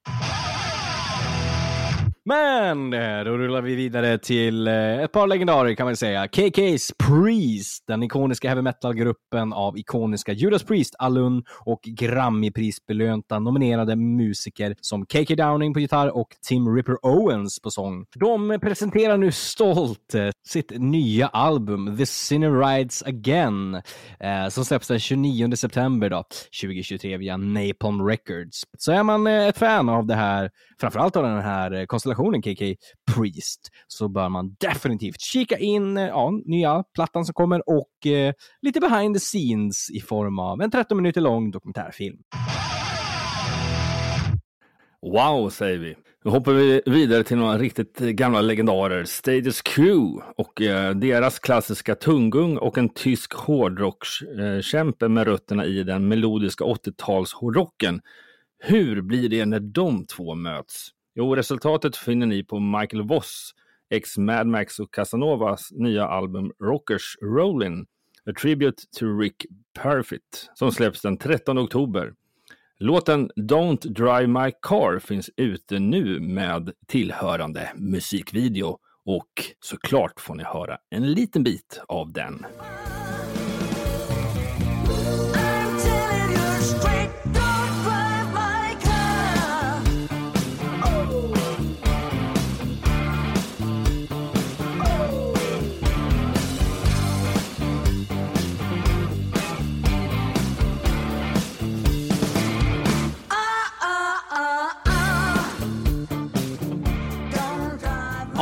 Men 2.26 2.94
eh, 2.94 3.24
då 3.24 3.38
rullar 3.38 3.62
vi 3.62 3.76
vidare 3.76 4.18
till 4.18 4.68
eh, 4.68 5.00
ett 5.00 5.12
par 5.12 5.28
legendarer 5.28 5.76
kan 5.76 5.86
man 5.86 5.96
säga. 5.96 6.26
KK's 6.26 6.92
Priest, 7.08 7.84
den 7.88 8.04
ikoniska 8.04 8.48
heavy 8.48 8.62
metal-gruppen 8.62 9.54
av 9.54 9.78
ikoniska 9.78 10.32
Judas 10.34 10.64
Priest, 10.64 10.96
Alun 11.00 11.44
och 11.60 11.80
Grammy-prisbelönta 11.84 13.40
nominerade 13.40 13.96
musiker 13.96 14.76
som 14.82 15.06
KK 15.06 15.36
Downing 15.36 15.74
på 15.74 15.80
gitarr 15.80 16.18
och 16.18 16.28
Tim 16.48 16.76
Ripper 16.76 17.06
Owens 17.06 17.60
på 17.62 17.72
sång. 17.72 18.06
De 18.16 18.60
presenterar 18.62 19.18
nu 19.18 19.32
stolt 19.32 20.16
eh, 20.16 20.30
sitt 20.48 20.72
nya 20.78 21.28
album 21.28 21.98
The 21.98 22.06
Sinner 22.06 22.52
Rides 22.52 23.04
Again 23.04 23.82
som 24.50 24.66
släpps 24.66 24.88
den 24.88 25.00
29 25.00 25.56
september 25.56 26.10
då, 26.10 26.24
2023 26.62 27.18
via 27.18 27.38
Napalm 27.38 28.08
Records. 28.08 28.64
Så 28.78 28.92
är 28.92 29.04
man 29.04 29.28
ett 29.28 29.58
fan 29.58 29.90
av 29.90 30.06
det 30.06 30.16
här, 30.16 30.52
framförallt 30.80 31.16
av 31.16 31.24
den 31.24 31.42
här 31.42 31.86
konstellationen 31.86 32.13
konstellationen 32.14 32.42
KK 32.42 32.76
Priest, 33.16 33.70
så 33.88 34.08
bör 34.08 34.30
man 34.30 34.56
definitivt 34.60 35.22
kika 35.22 35.58
in 35.58 35.98
eh, 35.98 36.04
ja, 36.04 36.32
nya 36.46 36.84
plattan 36.96 37.26
som 37.26 37.34
kommer 37.34 37.70
och 37.70 38.08
eh, 38.08 38.34
lite 38.62 38.80
behind 38.80 39.16
the 39.16 39.20
scenes 39.20 39.90
i 39.92 40.00
form 40.00 40.40
av 40.40 40.62
en 40.62 40.72
13 40.72 40.98
minuter 40.98 41.22
lång 41.22 41.52
dokumentärfilm. 41.52 42.18
Wow, 45.02 45.50
säger 45.50 45.78
vi. 45.78 45.96
Nu 46.26 46.32
hoppar 46.32 46.54
vi 46.54 46.82
vidare 46.86 47.24
till 47.24 47.38
några 47.38 47.58
riktigt 47.58 47.98
gamla 48.00 48.42
legendarer. 48.42 49.04
Status 49.04 49.62
Q 49.62 49.94
och 50.38 50.62
eh, 50.62 50.96
deras 50.96 51.40
klassiska 51.40 51.96
tunggung 51.96 52.58
och 52.58 52.78
en 52.78 52.90
tysk 52.90 53.34
hårdrockskämpe 53.34 55.08
med 55.08 55.28
rötterna 55.28 55.66
i 55.66 55.84
den 55.84 56.08
melodiska 56.08 56.64
80-tals 56.64 57.34
hårdrocken. 57.34 58.02
Hur 58.60 59.02
blir 59.02 59.30
det 59.30 59.46
när 59.46 59.60
de 59.60 60.06
två 60.06 60.36
möts? 60.36 60.90
Jo, 61.16 61.36
resultatet 61.36 61.96
finner 61.96 62.26
ni 62.26 62.44
på 62.44 62.60
Michael 62.60 63.04
Voss, 63.04 63.52
ex 63.90 64.18
Mad 64.18 64.48
Max 64.48 64.80
och 64.80 64.94
Casanovas 64.94 65.72
nya 65.72 66.08
album 66.08 66.52
Rockers 66.64 67.18
Rollin', 67.22 67.86
A 68.30 68.34
Tribute 68.42 68.84
to 69.00 69.06
Rick 69.06 69.46
Perfitt, 69.80 70.50
som 70.54 70.72
släpps 70.72 71.02
den 71.02 71.18
13 71.18 71.58
oktober. 71.58 72.14
Låten 72.80 73.30
Don't 73.36 73.88
Drive 73.88 74.28
My 74.28 74.52
Car 74.62 75.00
finns 75.00 75.30
ute 75.38 75.80
nu 75.80 76.20
med 76.20 76.72
tillhörande 76.88 77.72
musikvideo 77.76 78.78
och 79.06 79.44
såklart 79.60 80.20
får 80.20 80.36
ni 80.36 80.44
höra 80.44 80.78
en 80.90 81.12
liten 81.12 81.44
bit 81.44 81.82
av 81.88 82.14
den. 82.14 82.46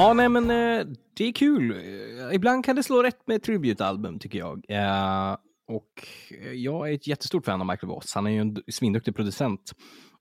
Ja, 0.02 0.14
nej 0.14 0.30
men 0.30 0.44
eh, 0.50 0.88
det 1.14 1.28
är 1.28 1.32
kul. 1.32 1.72
Eh, 1.72 2.36
ibland 2.36 2.66
kan 2.66 2.76
det 2.76 2.84
slå 2.84 3.04
rätt 3.04 3.28
med 3.28 3.44
tributealbum 3.44 4.20
tycker 4.20 4.40
jag. 4.40 4.66
Eh, 4.70 5.38
och 5.68 6.08
jag 6.54 6.90
är 6.90 6.94
ett 6.94 7.08
jättestort 7.08 7.46
fan 7.46 7.62
av 7.62 7.68
Michael 7.68 7.88
Voss. 7.88 8.16
Han 8.16 8.28
är 8.28 8.32
ju 8.32 8.40
en 8.40 8.58
svinduktig 8.72 9.16
producent 9.16 9.72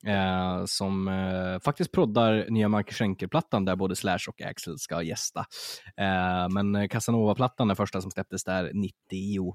eh, 0.06 0.64
som 0.64 1.08
eh, 1.08 1.60
faktiskt 1.60 1.92
proddar 1.92 2.46
nya 2.50 2.68
Marcus 2.68 2.96
Schenker-plattan 2.96 3.64
där 3.64 3.76
både 3.76 3.96
Slash 3.96 4.18
och 4.28 4.42
Axel 4.42 4.78
ska 4.78 5.02
gästa. 5.02 5.40
Eh, 5.96 6.48
men 6.50 6.88
Casanova-plattan, 6.88 7.68
den 7.68 7.76
första 7.76 8.00
som 8.00 8.10
släpptes 8.10 8.44
där 8.44 8.70
91, 8.74 9.54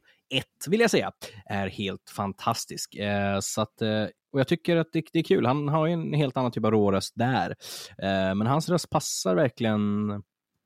vill 0.67 0.79
jag 0.79 0.91
säga, 0.91 1.11
är 1.45 1.67
helt 1.67 2.09
fantastisk. 2.09 2.95
Eh, 2.95 3.39
så 3.39 3.61
att, 3.61 3.81
eh, 3.81 4.05
och 4.31 4.39
jag 4.39 4.47
tycker 4.47 4.77
att 4.77 4.87
det, 4.93 5.03
det 5.13 5.19
är 5.19 5.23
kul. 5.23 5.45
Han 5.45 5.67
har 5.67 5.87
ju 5.87 5.93
en 5.93 6.13
helt 6.13 6.37
annan 6.37 6.51
typ 6.51 6.65
av 6.65 6.71
råröst 6.71 7.13
där. 7.15 7.49
Eh, 7.97 8.35
men 8.35 8.47
hans 8.47 8.69
röst 8.69 8.89
passar 8.89 9.35
verkligen 9.35 10.09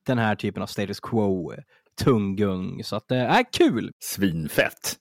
den 0.05 0.17
här 0.17 0.35
typen 0.35 0.63
av 0.63 0.67
status 0.67 0.99
quo, 0.99 1.53
tunggung. 2.03 2.83
Så 2.83 2.95
att 2.95 3.07
det 3.07 3.17
är 3.17 3.45
kul! 3.53 3.91
Svinfett! 3.99 4.95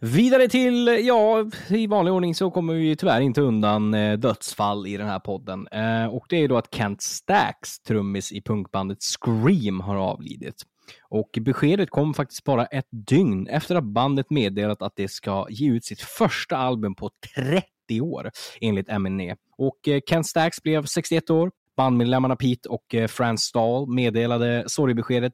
Vidare 0.00 0.48
till, 0.48 0.86
ja, 0.86 1.50
i 1.68 1.86
vanlig 1.86 2.14
ordning 2.14 2.34
så 2.34 2.50
kommer 2.50 2.74
vi 2.74 2.84
ju 2.84 2.94
tyvärr 2.94 3.20
inte 3.20 3.40
undan 3.40 3.94
eh, 3.94 4.18
dödsfall 4.18 4.86
i 4.86 4.96
den 4.96 5.06
här 5.06 5.18
podden. 5.18 5.68
Eh, 5.68 6.06
och 6.06 6.26
det 6.28 6.36
är 6.36 6.48
då 6.48 6.56
att 6.56 6.74
Kent 6.74 7.02
Stacks, 7.02 7.80
trummis 7.80 8.32
i 8.32 8.42
punkbandet 8.42 8.98
Scream, 9.02 9.80
har 9.80 9.96
avlidit. 9.96 10.62
Och 11.08 11.38
beskedet 11.40 11.90
kom 11.90 12.14
faktiskt 12.14 12.44
bara 12.44 12.66
ett 12.66 12.88
dygn 12.90 13.46
efter 13.46 13.74
att 13.74 13.84
bandet 13.84 14.30
meddelat 14.30 14.82
att 14.82 14.92
det 14.96 15.08
ska 15.08 15.46
ge 15.50 15.70
ut 15.70 15.84
sitt 15.84 16.00
första 16.00 16.56
album 16.56 16.94
på 16.94 17.10
30 17.34 18.00
år, 18.00 18.30
enligt 18.60 18.98
MNE. 18.98 19.36
Och 19.58 19.88
eh, 19.88 20.00
Kent 20.08 20.26
Stacks 20.26 20.62
blev 20.62 20.84
61 20.84 21.30
år. 21.30 21.50
Bandmedlemmarna 21.76 22.36
Pete 22.36 22.68
och 22.68 22.94
eh, 22.94 23.08
Frans 23.08 23.42
Stahl 23.42 23.88
meddelade 23.88 24.64
sorgebeskedet 24.66 25.32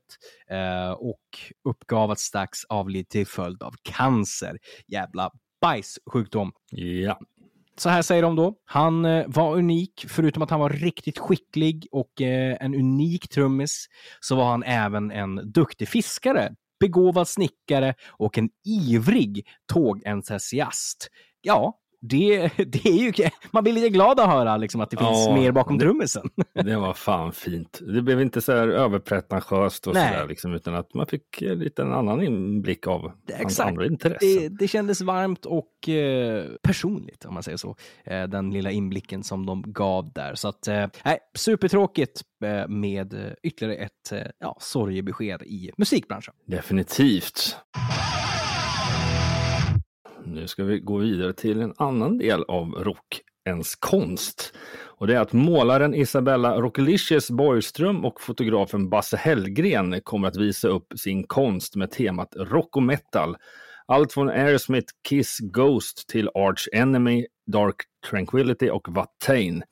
eh, 0.51 0.91
och 0.91 1.21
uppgav 1.65 2.11
att 2.11 2.19
Stacks 2.19 2.65
avlid 2.69 3.09
till 3.09 3.27
följd 3.27 3.63
av 3.63 3.75
cancer. 3.83 4.59
Jävla 4.87 5.31
bajssjukdom. 5.61 6.53
Ja, 6.71 7.21
Så 7.77 7.89
här 7.89 8.03
säger 8.03 8.23
de 8.23 8.37
då. 8.37 8.55
Han 8.65 9.05
eh, 9.05 9.25
var 9.27 9.57
unik, 9.57 10.05
förutom 10.09 10.43
att 10.43 10.51
han 10.51 10.61
var 10.61 10.71
riktigt 10.71 11.19
skicklig 11.19 11.87
och 11.93 12.21
eh, 12.21 12.57
en 12.61 12.75
unik 12.75 13.29
trummis, 13.29 13.87
så 14.21 14.37
var 14.37 14.51
han 14.51 14.63
även 14.63 15.11
en 15.11 15.53
duktig 15.53 15.89
fiskare, 15.89 16.55
begåvad 16.81 17.29
snickare 17.29 17.95
och 18.09 18.39
en 18.39 18.49
ivrig 18.65 19.47
tågentusiast. 19.73 21.09
Ja, 21.43 21.80
det, 22.01 22.39
det 22.57 22.87
är 22.87 22.93
ju, 23.03 23.13
man 23.51 23.63
blir 23.65 23.73
lite 23.73 23.89
glad 23.89 24.21
att 24.21 24.27
höra 24.29 24.57
liksom, 24.57 24.81
att 24.81 24.91
det 24.91 24.97
finns 24.97 25.27
Ja, 25.27 25.35
mer 25.35 25.53
bakom 25.53 25.79
det- 25.79 25.85
trummisen. 25.85 26.31
det 26.65 26.77
var 26.77 26.93
fan 26.95 27.33
fint. 27.33 27.81
Det 27.95 28.03
blev 28.03 28.21
inte 28.21 28.41
så 28.41 28.53
här 28.53 28.69
överpretentiöst 28.69 29.87
och 29.87 29.95
sådär, 29.95 30.27
liksom, 30.29 30.55
utan 30.55 30.75
att 30.75 30.95
man 30.95 31.07
fick 31.07 31.41
lite 31.41 31.83
en 31.83 31.93
annan 31.93 32.23
inblick 32.23 32.87
av 32.87 33.13
hans 33.39 33.61
andra 33.61 33.87
intressen. 33.87 34.19
Det, 34.21 34.49
det 34.49 34.69
kändes 34.69 35.01
varmt 35.01 35.47
och 35.47 35.89
eh, 35.89 36.45
personligt, 36.63 37.25
om 37.25 37.35
man 37.35 37.43
säger 37.43 37.57
så. 37.59 37.77
Eh, 38.05 38.23
den 38.23 38.51
lilla 38.51 38.71
inblicken 38.71 39.23
som 39.25 39.47
de 39.47 39.63
gav 39.67 40.13
där. 40.13 40.35
Så 40.35 40.49
att, 40.49 40.69
eh, 40.69 40.87
supertråkigt 41.35 42.23
eh, 42.45 42.69
med 42.69 43.15
eh, 43.15 43.33
ytterligare 43.43 43.85
ett 43.85 44.13
eh, 44.13 44.19
ja, 44.39 44.57
sorgebesked 44.61 45.43
i 45.43 45.71
musikbranschen. 45.77 46.35
Definitivt. 46.47 47.57
Nu 50.25 50.47
ska 50.47 50.65
vi 50.65 50.79
gå 50.79 50.97
vidare 50.97 51.33
till 51.33 51.61
en 51.61 51.75
annan 51.77 52.19
del 52.19 52.43
av 52.43 52.71
rockens 52.71 53.77
konst. 53.79 54.53
Och 54.83 55.07
det 55.07 55.17
är 55.17 55.21
att 55.21 55.33
målaren 55.33 55.95
Isabella 55.95 56.61
Rockelicious 56.61 57.31
Borgström 57.31 58.05
och 58.05 58.21
fotografen 58.21 58.89
Basse 58.91 59.17
Hellgren 59.17 60.01
kommer 60.01 60.29
att 60.29 60.37
visa 60.37 60.69
upp 60.69 60.93
sin 60.97 61.25
konst 61.25 61.77
med 61.77 61.91
temat 61.91 62.35
rock 62.37 62.77
och 62.77 62.83
metal. 62.83 63.37
Allt 63.87 64.13
från 64.13 64.29
Aerosmith, 64.29 64.93
Kiss, 65.09 65.39
Ghost 65.41 66.09
till 66.09 66.29
Arch 66.35 66.69
Enemy, 66.73 67.27
Dark 67.47 67.77
Tranquility 68.11 68.71
och 68.71 68.89
Watain. 68.89 69.63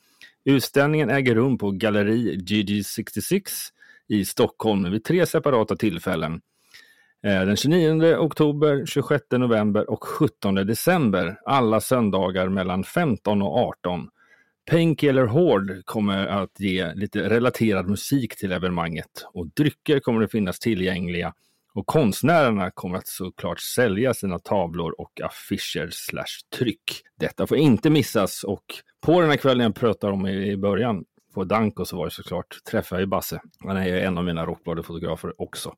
Utställningen 0.44 1.10
äger 1.10 1.34
rum 1.34 1.58
på 1.58 1.70
Galleri 1.70 2.36
GG66 2.36 3.42
i 4.08 4.24
Stockholm 4.24 4.90
vid 4.90 5.04
tre 5.04 5.26
separata 5.26 5.76
tillfällen. 5.76 6.40
Eh, 7.24 7.44
den 7.44 7.56
29 7.56 8.16
oktober, 8.16 8.86
26 8.86 9.24
november 9.30 9.90
och 9.90 10.04
17 10.04 10.54
december. 10.54 11.38
Alla 11.46 11.80
söndagar 11.80 12.48
mellan 12.48 12.84
15 12.84 13.42
och 13.42 13.58
18. 13.58 14.08
Painkiller 14.70 15.26
Horde 15.26 15.82
kommer 15.84 16.26
att 16.26 16.60
ge 16.60 16.94
lite 16.94 17.28
relaterad 17.28 17.88
musik 17.88 18.36
till 18.36 18.52
evenemanget 18.52 19.26
och 19.32 19.46
drycker 19.46 20.00
kommer 20.00 20.22
att 20.22 20.30
finnas 20.30 20.58
tillgängliga 20.58 21.34
och 21.74 21.86
konstnärerna 21.86 22.70
kommer 22.70 22.98
att 22.98 23.08
såklart 23.08 23.60
sälja 23.60 24.14
sina 24.14 24.38
tavlor 24.38 25.00
och 25.00 25.20
affischer 25.20 25.88
slash 25.90 26.58
tryck. 26.58 27.02
Detta 27.20 27.46
får 27.46 27.56
inte 27.56 27.90
missas 27.90 28.44
och 28.44 28.64
på 29.00 29.20
den 29.20 29.30
här 29.30 29.36
kvällen 29.36 29.64
jag 29.64 29.74
pratade 29.74 30.12
om 30.12 30.26
i 30.26 30.56
början 30.56 31.04
på 31.34 31.44
Danko 31.44 31.84
så 31.84 31.96
var 31.96 32.04
det 32.04 32.10
såklart 32.10 32.64
träffade 32.70 33.00
jag 33.00 33.06
ju 33.06 33.10
Basse. 33.10 33.40
Han 33.64 33.76
är 33.76 33.86
ju 33.86 34.00
en 34.00 34.18
av 34.18 34.24
mina 34.24 34.46
rockbladefotografer 34.46 35.42
också. 35.42 35.74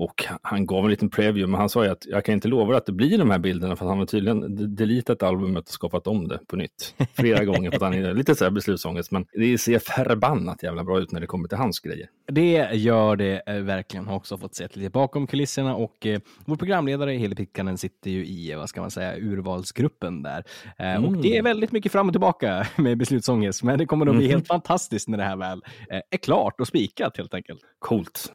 Och 0.00 0.24
han 0.42 0.66
gav 0.66 0.84
en 0.84 0.90
liten 0.90 1.10
preview, 1.10 1.46
men 1.50 1.60
han 1.60 1.68
sa 1.68 1.84
ju 1.84 1.90
att 1.90 2.06
jag 2.06 2.24
kan 2.24 2.34
inte 2.34 2.48
lova 2.48 2.76
att 2.76 2.86
det 2.86 2.92
blir 2.92 3.18
de 3.18 3.30
här 3.30 3.38
bilderna 3.38 3.76
för 3.76 3.84
att 3.84 3.88
han 3.90 3.98
har 3.98 4.06
tydligen 4.06 4.56
de- 4.56 4.66
deletat 4.76 5.22
albumet 5.22 5.64
och 5.68 5.70
skapat 5.72 6.06
om 6.06 6.28
det 6.28 6.38
på 6.46 6.56
nytt. 6.56 6.94
Flera 7.14 7.44
gånger 7.44 7.70
för 7.70 7.76
att 7.76 7.82
han 7.82 7.94
är 7.94 8.14
lite 8.14 8.34
så 8.34 8.44
här 8.44 8.50
beslutsångest, 8.50 9.10
men 9.10 9.26
det 9.32 9.58
ser 9.58 9.78
förbannat 9.78 10.62
jävla 10.62 10.84
bra 10.84 10.98
ut 11.00 11.12
när 11.12 11.20
det 11.20 11.26
kommer 11.26 11.48
till 11.48 11.58
hans 11.58 11.80
grejer. 11.80 12.08
Det 12.32 12.70
gör 12.74 13.16
det 13.16 13.42
eh, 13.46 13.54
verkligen. 13.54 14.06
Har 14.06 14.16
också 14.16 14.38
fått 14.38 14.54
sett 14.54 14.76
lite 14.76 14.90
bakom 14.90 15.26
kulisserna 15.26 15.74
och 15.76 16.06
eh, 16.06 16.20
vår 16.44 16.56
programledare 16.56 17.12
Heli 17.12 17.34
Pikkanen 17.34 17.78
sitter 17.78 18.10
ju 18.10 18.26
i, 18.26 18.52
eh, 18.52 18.58
vad 18.58 18.68
ska 18.68 18.80
man 18.80 18.90
säga, 18.90 19.16
urvalsgruppen 19.16 20.22
där. 20.22 20.44
Eh, 20.78 21.04
Och 21.04 21.16
det 21.16 21.36
är 21.38 21.42
väldigt 21.42 21.72
mycket 21.72 21.92
fram 21.92 22.06
och 22.06 22.12
tillbaka 22.12 22.66
med 22.76 22.98
beslutsångest, 22.98 23.62
men 23.62 23.78
det 23.78 23.86
kommer 23.86 24.06
att 24.06 24.16
bli 24.16 24.28
helt 24.28 24.46
fantastiskt 24.46 25.08
när 25.08 25.18
det 25.18 25.24
här 25.24 25.36
väl 25.36 25.62
eh, 25.90 26.00
är 26.10 26.16
klart 26.18 26.60
och 26.60 26.66
spikat 26.68 27.16
helt 27.16 27.34
enkelt. 27.34 27.60
Coolt. 27.78 28.32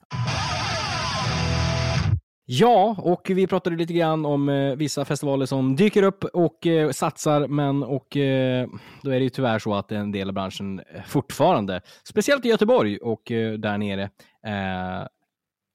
Ja, 2.45 2.95
och 2.97 3.29
vi 3.29 3.47
pratade 3.47 3.75
lite 3.75 3.93
grann 3.93 4.25
om 4.25 4.49
eh, 4.49 4.75
vissa 4.75 5.05
festivaler 5.05 5.45
som 5.45 5.75
dyker 5.75 6.03
upp 6.03 6.23
och 6.23 6.67
eh, 6.67 6.91
satsar, 6.91 7.47
men 7.47 7.83
och 7.83 8.17
eh, 8.17 8.67
då 9.01 9.11
är 9.11 9.19
det 9.19 9.23
ju 9.23 9.29
tyvärr 9.29 9.59
så 9.59 9.75
att 9.75 9.91
en 9.91 10.11
del 10.11 10.27
av 10.27 10.33
branschen 10.33 10.79
eh, 10.79 11.03
fortfarande, 11.03 11.81
speciellt 12.03 12.45
i 12.45 12.49
Göteborg 12.49 12.97
och 12.97 13.31
eh, 13.31 13.53
där 13.53 13.77
nere, 13.77 14.03
eh, 14.47 15.07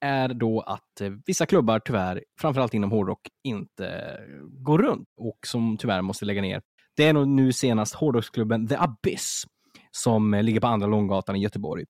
är 0.00 0.28
då 0.28 0.60
att 0.60 1.00
eh, 1.00 1.10
vissa 1.26 1.46
klubbar 1.46 1.78
tyvärr, 1.78 2.24
framförallt 2.40 2.74
inom 2.74 2.90
hårdrock, 2.90 3.28
inte 3.44 4.18
går 4.52 4.78
runt 4.78 5.08
och 5.16 5.38
som 5.46 5.76
tyvärr 5.76 6.02
måste 6.02 6.24
lägga 6.24 6.42
ner. 6.42 6.62
Det 6.96 7.04
är 7.04 7.12
nog 7.12 7.28
nu 7.28 7.52
senast 7.52 7.94
hårdrocksklubben 7.94 8.68
The 8.68 8.76
Abyss 8.76 9.44
som 9.90 10.34
eh, 10.34 10.42
ligger 10.42 10.60
på 10.60 10.66
Andra 10.66 10.86
Långgatan 10.86 11.36
i 11.36 11.40
Göteborg. 11.40 11.84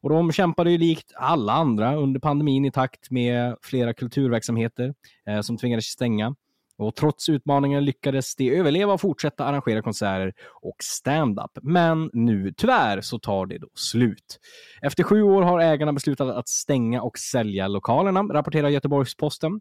Och 0.00 0.10
de 0.10 0.32
kämpade 0.32 0.70
ju 0.70 0.78
likt 0.78 1.12
alla 1.16 1.52
andra 1.52 1.96
under 1.96 2.20
pandemin 2.20 2.64
i 2.64 2.70
takt 2.70 3.10
med 3.10 3.56
flera 3.62 3.94
kulturverksamheter 3.94 4.94
eh, 5.26 5.40
som 5.40 5.56
tvingades 5.56 5.84
stänga. 5.84 6.34
Och 6.78 6.94
trots 6.94 7.28
utmaningen 7.28 7.84
lyckades 7.84 8.36
de 8.36 8.50
överleva 8.50 8.92
och 8.92 9.00
fortsätta 9.00 9.44
arrangera 9.44 9.82
konserter 9.82 10.32
och 10.62 10.76
stand-up. 10.82 11.50
Men 11.62 12.10
nu, 12.12 12.52
tyvärr, 12.56 13.00
så 13.00 13.18
tar 13.18 13.46
det 13.46 13.58
då 13.58 13.68
slut. 13.74 14.38
Efter 14.82 15.02
sju 15.02 15.22
år 15.22 15.42
har 15.42 15.60
ägarna 15.60 15.92
beslutat 15.92 16.28
att 16.28 16.48
stänga 16.48 17.02
och 17.02 17.18
sälja 17.18 17.68
lokalerna, 17.68 18.22
rapporterar 18.22 18.68
Göteborgs-Posten. 18.68 19.60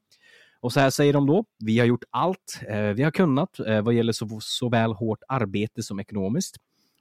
Och 0.59 0.73
så 0.73 0.79
här 0.79 0.89
säger 0.89 1.13
de 1.13 1.25
då, 1.27 1.45
vi 1.59 1.79
har 1.79 1.85
gjort 1.85 2.03
allt 2.09 2.61
eh, 2.69 2.81
vi 2.81 3.03
har 3.03 3.11
kunnat 3.11 3.59
eh, 3.59 3.81
vad 3.81 3.93
gäller 3.93 4.39
såväl 4.41 4.93
hårt 4.93 5.19
arbete 5.27 5.83
som 5.83 5.99
ekonomiskt. 5.99 6.55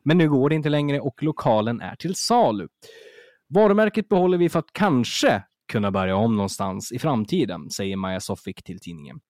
Men 0.07 0.19
nu 0.19 0.31
går 0.31 0.49
det 0.49 0.55
inte 0.55 0.69
längre 0.69 1.01
och 1.01 1.23
lokalen 1.23 1.81
är 1.81 1.97
till 1.97 2.15
salu. 2.15 2.69
Varumärket 3.49 4.09
behåller 4.09 4.39
vi 4.39 4.49
för 4.49 4.59
att 4.59 4.73
kanske 4.73 5.43
kunna 5.73 5.91
börja 5.91 6.17
om 6.17 6.37
någonstans 6.37 6.93
i 6.93 6.99
framtiden, 6.99 7.71
säger 7.71 7.97
Maja 7.97 8.21
Sofik 8.21 8.63
till 8.63 8.81
tidningen. 8.81 9.21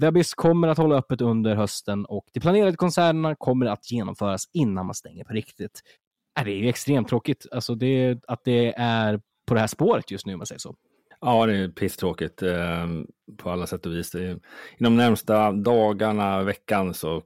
The 0.00 0.06
Abyss 0.06 0.34
kommer 0.34 0.68
att 0.68 0.78
hålla 0.78 0.96
öppet 0.96 1.20
under 1.20 1.54
hösten 1.54 2.04
och 2.04 2.24
de 2.32 2.40
planerade 2.40 2.76
konserterna 2.76 3.34
kommer 3.34 3.66
att 3.66 3.90
genomföras 3.90 4.44
innan 4.52 4.86
man 4.86 4.94
stänger 4.94 5.24
på 5.24 5.32
riktigt. 5.32 5.80
Äh, 6.38 6.44
det 6.44 6.50
är 6.50 6.56
ju 6.56 6.68
extremt 6.68 7.08
tråkigt 7.08 7.46
alltså 7.52 7.74
det, 7.74 8.18
att 8.26 8.40
det 8.44 8.74
är 8.76 9.20
på 9.46 9.54
det 9.54 9.60
här 9.60 9.66
spåret 9.66 10.10
just 10.10 10.26
nu, 10.26 10.32
om 10.32 10.38
man 10.38 10.46
säger 10.46 10.58
så. 10.58 10.74
Ja, 11.20 11.46
det 11.46 11.56
är 11.56 11.68
pisstråkigt 11.68 12.42
eh, 12.42 12.86
på 13.36 13.50
alla 13.50 13.66
sätt 13.66 13.86
och 13.86 13.92
vis. 13.92 14.10
Det 14.10 14.24
är, 14.24 14.38
inom 14.78 14.96
närmsta 14.96 15.52
dagarna, 15.52 16.42
veckan 16.42 16.94
så 16.94 17.22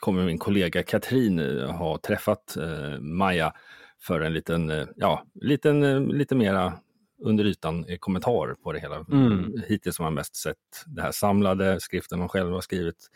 kommer 0.00 0.24
min 0.24 0.38
kollega 0.38 0.82
Katrin 0.82 1.38
ha 1.60 1.98
träffat 1.98 2.56
eh, 2.56 3.00
Maja 3.00 3.52
för 4.00 4.20
en 4.20 4.32
liten, 4.32 4.70
eh, 4.70 4.86
ja, 4.96 5.24
liten, 5.34 5.82
eh, 5.82 6.00
lite 6.00 6.34
mera 6.34 6.72
under 7.18 7.44
ytan 7.44 7.84
eh, 7.84 7.98
kommentar 7.98 8.54
på 8.54 8.72
det 8.72 8.80
hela. 8.80 8.96
Mm. 8.96 9.62
Hittills 9.68 9.98
har 9.98 10.04
man 10.04 10.14
mest 10.14 10.36
sett 10.36 10.56
det 10.86 11.02
här 11.02 11.12
samlade, 11.12 11.80
skriften 11.80 12.20
hon 12.20 12.28
själv 12.28 12.52
har 12.52 12.60
skrivit 12.60 13.10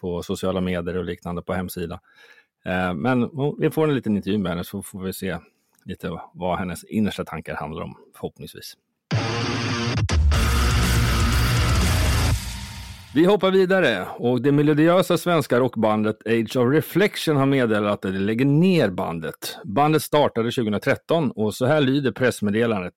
på 0.00 0.22
sociala 0.22 0.60
medier 0.60 0.96
och 0.96 1.04
liknande 1.04 1.42
på 1.42 1.52
hemsida. 1.52 2.00
Eh, 2.64 2.94
men 2.94 3.30
vi 3.58 3.70
får 3.70 3.88
en 3.88 3.94
liten 3.94 4.16
intervju 4.16 4.38
med 4.38 4.52
henne 4.52 4.64
så 4.64 4.82
får 4.82 5.02
vi 5.02 5.12
se 5.12 5.38
lite 5.84 6.20
vad 6.34 6.58
hennes 6.58 6.84
innersta 6.84 7.24
tankar 7.24 7.54
handlar 7.54 7.82
om 7.82 7.96
förhoppningsvis. 8.14 8.76
Vi 13.14 13.24
hoppar 13.24 13.50
vidare 13.50 14.06
och 14.18 14.42
det 14.42 14.52
melodiösa 14.52 15.18
svenska 15.18 15.60
rockbandet 15.60 16.26
Age 16.26 16.56
of 16.56 16.72
Reflection 16.72 17.36
har 17.36 17.46
meddelat 17.46 17.92
att 17.92 18.12
de 18.12 18.18
lägger 18.18 18.44
ner 18.44 18.90
bandet. 18.90 19.58
Bandet 19.64 20.02
startade 20.02 20.50
2013 20.50 21.30
och 21.30 21.54
så 21.54 21.66
här 21.66 21.80
lyder 21.80 22.12
pressmeddelandet. 22.12 22.94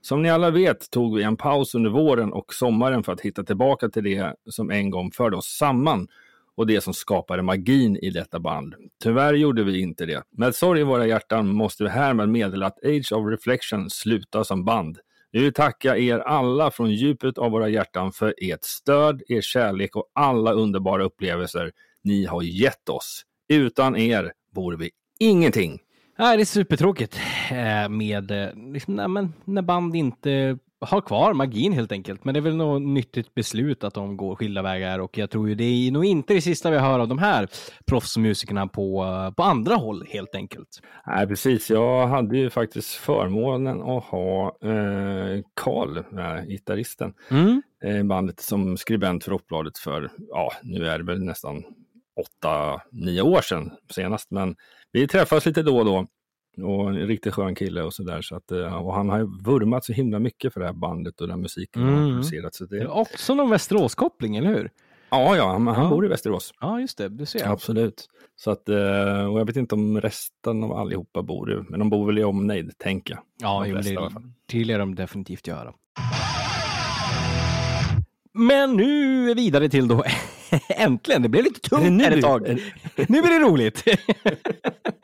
Som 0.00 0.22
ni 0.22 0.30
alla 0.30 0.50
vet 0.50 0.90
tog 0.90 1.16
vi 1.16 1.22
en 1.22 1.36
paus 1.36 1.74
under 1.74 1.90
våren 1.90 2.32
och 2.32 2.54
sommaren 2.54 3.02
för 3.02 3.12
att 3.12 3.20
hitta 3.20 3.44
tillbaka 3.44 3.88
till 3.88 4.04
det 4.04 4.34
som 4.50 4.70
en 4.70 4.90
gång 4.90 5.10
förde 5.10 5.36
oss 5.36 5.56
samman 5.58 6.08
och 6.56 6.66
det 6.66 6.80
som 6.80 6.94
skapade 6.94 7.42
magin 7.42 7.96
i 7.96 8.10
detta 8.10 8.40
band. 8.40 8.74
Tyvärr 9.02 9.34
gjorde 9.34 9.64
vi 9.64 9.80
inte 9.80 10.06
det. 10.06 10.22
Med 10.30 10.54
sorg 10.54 10.80
i 10.80 10.84
våra 10.84 11.06
hjärtan 11.06 11.48
måste 11.48 11.84
vi 11.84 11.90
härmed 11.90 12.28
meddela 12.28 12.66
att 12.66 12.84
Age 12.84 13.12
of 13.12 13.30
Reflection 13.30 13.90
slutar 13.90 14.42
som 14.42 14.64
band. 14.64 14.98
Vi 15.30 15.42
vill 15.42 15.52
tacka 15.52 15.96
er 15.96 16.18
alla 16.18 16.70
från 16.70 16.90
djupet 16.90 17.38
av 17.38 17.50
våra 17.50 17.68
hjärtan 17.68 18.12
för 18.12 18.34
ert 18.38 18.64
stöd, 18.64 19.22
er 19.28 19.40
kärlek 19.40 19.96
och 19.96 20.10
alla 20.14 20.52
underbara 20.52 21.04
upplevelser 21.04 21.72
ni 22.04 22.24
har 22.24 22.42
gett 22.42 22.88
oss. 22.88 23.22
Utan 23.48 23.96
er 23.96 24.32
vore 24.54 24.76
vi 24.76 24.90
ingenting. 25.18 25.80
Nej, 26.18 26.36
det 26.36 26.42
är 26.42 26.44
supertråkigt 26.44 27.20
eh, 27.50 27.88
med 27.88 28.30
eh, 28.30 28.72
liksom, 28.72 28.94
när, 28.94 29.08
men, 29.08 29.32
när 29.44 29.62
band 29.62 29.96
inte 29.96 30.58
har 30.80 31.00
kvar 31.00 31.32
magin 31.32 31.72
helt 31.72 31.92
enkelt. 31.92 32.24
Men 32.24 32.34
det 32.34 32.40
är 32.40 32.42
väl 32.42 32.56
något 32.56 32.82
nyttigt 32.82 33.34
beslut 33.34 33.84
att 33.84 33.94
de 33.94 34.16
går 34.16 34.36
skilda 34.36 34.62
vägar 34.62 34.98
och 34.98 35.18
jag 35.18 35.30
tror 35.30 35.48
ju 35.48 35.54
det 35.54 35.64
är 35.64 35.90
nog 35.92 36.04
inte 36.04 36.34
det 36.34 36.40
sista 36.40 36.70
vi 36.70 36.78
hör 36.78 36.98
av 36.98 37.08
de 37.08 37.18
här 37.18 37.48
proffsmusikerna 37.86 38.66
på, 38.66 39.04
eh, 39.04 39.34
på 39.34 39.42
andra 39.42 39.74
håll 39.74 40.06
helt 40.10 40.34
enkelt. 40.34 40.68
Nej, 41.06 41.26
precis. 41.26 41.70
Jag 41.70 42.06
hade 42.06 42.38
ju 42.38 42.50
faktiskt 42.50 42.88
förmånen 42.88 43.82
att 43.82 44.04
ha 44.04 44.46
eh, 44.46 45.42
Karl, 45.54 45.96
eh, 45.98 46.44
gitarristen, 46.48 47.14
Mm. 47.30 47.62
eh, 47.84 48.02
bandet 48.02 48.40
som 48.40 48.76
skribent 48.76 49.24
för 49.24 49.30
Rockbladet 49.30 49.78
för, 49.78 50.10
ja, 50.30 50.52
nu 50.62 50.86
är 50.88 50.98
det 50.98 51.04
väl 51.04 51.24
nästan 51.24 51.62
åtta, 52.20 52.82
nio 52.92 53.22
år 53.22 53.40
sedan 53.40 53.70
senast, 53.90 54.30
men 54.30 54.56
vi 54.92 55.08
träffas 55.08 55.46
lite 55.46 55.62
då 55.62 55.78
och 55.78 55.84
då. 55.84 56.06
Och 56.56 56.88
en 56.90 56.96
riktigt 57.06 57.34
skön 57.34 57.54
kille 57.54 57.82
och 57.82 57.94
sådär. 57.94 58.22
Så 58.22 58.36
att, 58.36 58.50
eh, 58.52 58.74
och 58.86 58.94
han 58.94 59.08
har 59.08 59.18
ju 59.18 59.26
vurmat 59.44 59.84
så 59.84 59.92
himla 59.92 60.18
mycket 60.18 60.52
för 60.52 60.60
det 60.60 60.66
här 60.66 60.72
bandet 60.72 61.20
och 61.20 61.28
den 61.28 61.40
musiken 61.40 61.82
han 61.82 61.92
har 61.94 62.00
Mm. 62.00 62.10
producerat. 62.14 62.54
Så 62.54 62.64
Det 62.64 62.76
är 62.76 62.80
det, 62.80 62.88
också 62.88 63.34
någon 63.34 63.50
Västeråskoppling, 63.50 64.36
eller 64.36 64.48
hur? 64.48 64.70
ja, 65.10 65.36
ja, 65.36 65.52
han, 65.52 65.66
han 65.66 65.90
bor 65.90 66.04
i 66.04 66.08
Västerås. 66.08 66.52
Ja, 66.60 66.80
just 66.80 66.98
det. 66.98 67.08
Du 67.08 67.26
ser. 67.26 67.48
Absolut. 67.48 68.08
Så 68.36 68.50
att, 68.50 68.68
eh, 68.68 69.24
och 69.32 69.40
jag 69.40 69.44
vet 69.44 69.56
inte 69.56 69.74
om 69.74 70.00
resten 70.00 70.64
av 70.64 70.72
allihopa 70.72 71.22
bor 71.22 71.52
i, 71.52 71.62
men 71.68 71.78
de 71.78 71.90
bor 71.90 72.06
väl 72.06 72.18
i 72.18 72.24
omnejd, 72.24 72.78
tänker 72.78 73.14
jag. 73.14 73.22
Ja, 73.40 73.64
De 73.64 73.70
flesta 73.72 74.00
det, 74.00 74.10
det 74.46 74.64
lär 74.64 74.78
de 74.78 74.94
definitivt 74.94 75.46
göra. 75.46 75.72
Men 78.34 78.76
nu 78.76 79.34
vidare 79.34 79.68
till 79.68 79.88
då, 79.88 80.04
äntligen, 80.68 81.22
det 81.22 81.28
blev 81.28 81.44
lite 81.44 81.60
tungt 81.60 82.02
här 82.02 82.10
ett 82.16 82.22
tag. 82.22 82.48
Nu 82.96 83.22
blir 83.22 83.38
det 83.40 83.46
roligt. 83.48 83.84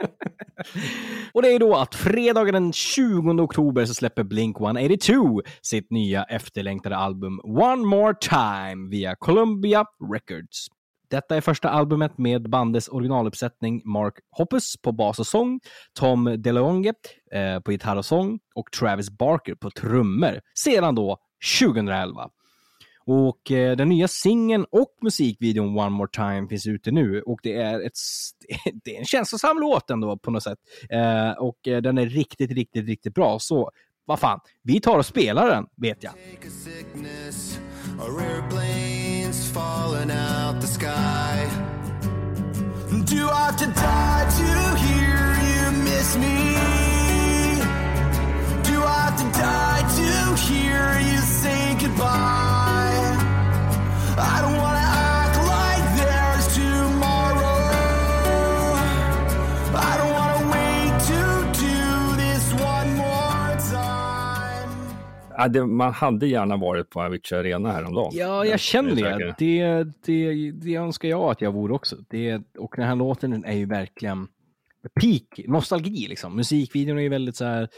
Och 1.32 1.42
det 1.42 1.48
är 1.48 1.58
då 1.58 1.74
att 1.76 1.94
fredagen 1.94 2.54
den 2.54 2.72
20 2.72 3.42
oktober 3.42 3.84
så 3.84 3.94
släpper 3.94 4.22
Blink-182 4.22 5.40
sitt 5.62 5.90
nya 5.90 6.24
efterlängtade 6.24 6.96
album 6.96 7.40
One 7.44 7.86
More 7.86 8.14
Time 8.20 8.90
via 8.90 9.16
Columbia 9.16 9.84
Records. 10.12 10.66
Detta 11.10 11.36
är 11.36 11.40
första 11.40 11.68
albumet 11.70 12.18
med 12.18 12.50
bandets 12.50 12.88
originaluppsättning 12.88 13.82
Mark 13.84 14.14
Hoppus 14.30 14.74
på 14.82 14.92
bas 14.92 15.18
och 15.18 15.26
sång, 15.26 15.60
Tom 15.98 16.34
DeLonge 16.38 16.92
eh, 17.32 17.60
på 17.60 17.72
gitarr 17.72 17.96
och 17.96 18.04
sång 18.04 18.38
och 18.54 18.72
Travis 18.72 19.10
Barker 19.10 19.54
på 19.54 19.70
trummor 19.70 20.40
sedan 20.54 20.94
då 20.94 21.18
2011. 21.60 22.30
Och 23.06 23.50
eh, 23.50 23.76
den 23.76 23.88
nya 23.88 24.08
singeln 24.08 24.66
och 24.70 24.96
musikvideon 25.02 25.78
One 25.78 25.90
More 25.90 26.08
Time 26.12 26.48
finns 26.48 26.66
ute 26.66 26.90
nu 26.90 27.22
och 27.22 27.40
det 27.42 27.54
är, 27.54 27.86
ett, 27.86 27.92
det 28.84 28.96
är 28.96 28.98
en 28.98 29.04
känslosam 29.04 29.58
låt 29.60 29.90
ändå 29.90 30.18
på 30.18 30.30
något 30.30 30.42
sätt. 30.42 30.58
Eh, 30.90 31.30
och 31.30 31.68
eh, 31.68 31.82
den 31.82 31.98
är 31.98 32.06
riktigt, 32.06 32.50
riktigt, 32.50 32.86
riktigt 32.86 33.14
bra. 33.14 33.38
Så 33.38 33.70
vad 34.04 34.20
fan, 34.20 34.40
vi 34.62 34.80
tar 34.80 34.98
och 34.98 35.06
spelar 35.06 35.48
den 35.48 35.66
vet 35.76 36.02
jag. 36.02 36.12
Do 43.04 43.28
I 43.28 43.32
have 43.32 43.56
to 49.18 49.24
die 49.32 49.82
to 49.96 50.34
hear 50.46 51.00
you 51.00 51.18
say 51.18 51.74
goodbye? 51.80 52.33
Ja, 65.36 65.48
det, 65.48 65.66
man 65.66 65.92
hade 65.92 66.26
gärna 66.26 66.56
varit 66.56 66.90
på 66.90 67.02
Avicii 67.02 67.38
Arena 67.38 67.72
häromdagen. 67.72 68.10
Ja, 68.14 68.44
jag 68.44 68.60
känner 68.60 68.94
det. 68.94 69.34
Det, 69.38 69.84
det. 70.06 70.50
det 70.50 70.76
önskar 70.76 71.08
jag 71.08 71.30
att 71.30 71.40
jag 71.40 71.52
vore 71.52 71.74
också. 71.74 71.96
Det, 72.08 72.42
och 72.58 72.74
den 72.76 72.86
här 72.86 72.96
låten 72.96 73.44
är 73.44 73.56
ju 73.56 73.66
verkligen 73.66 74.28
peak 75.00 75.46
nostalgi 75.48 76.06
liksom. 76.08 76.36
Musikvideon 76.36 76.98
är 76.98 77.02
ju 77.02 77.08
väldigt 77.08 77.36
så 77.36 77.44
här 77.44 77.68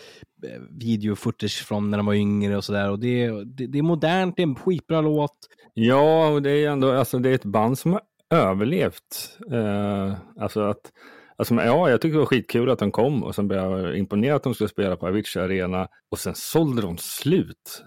eh, 0.42 0.60
video-footage 0.70 1.64
från 1.64 1.90
när 1.90 1.98
de 1.98 2.06
var 2.06 2.14
yngre 2.14 2.56
och 2.56 2.64
så 2.64 2.72
där. 2.72 2.90
Och 2.90 2.98
det, 2.98 3.28
det, 3.44 3.66
det 3.66 3.78
är 3.78 3.82
modernt, 3.82 4.36
det 4.36 4.42
är 4.42 4.46
en 4.46 4.54
skitbra 4.54 5.00
låt. 5.00 5.36
Ja, 5.74 6.28
och 6.28 6.42
det 6.42 6.50
är 6.50 6.70
ändå, 6.70 6.92
alltså 6.92 7.18
det 7.18 7.30
är 7.30 7.34
ett 7.34 7.44
band 7.44 7.78
som 7.78 7.92
har 7.92 8.00
överlevt. 8.30 9.38
Eh, 9.52 10.12
alltså 10.40 10.60
att, 10.60 10.92
alltså, 11.36 11.54
ja, 11.54 11.90
jag 11.90 12.00
tycker 12.00 12.12
det 12.12 12.18
var 12.18 12.26
skitkul 12.26 12.70
att 12.70 12.78
de 12.78 12.92
kom 12.92 13.24
och 13.24 13.34
sen 13.34 13.48
blev 13.48 13.60
jag 13.60 13.98
imponerad 13.98 14.36
att 14.36 14.42
de 14.42 14.54
skulle 14.54 14.68
spela 14.68 14.96
på 14.96 15.06
Avicii 15.06 15.42
Arena 15.42 15.88
och 16.10 16.18
sen 16.18 16.34
sålde 16.34 16.82
de 16.82 16.98
slut 16.98 17.84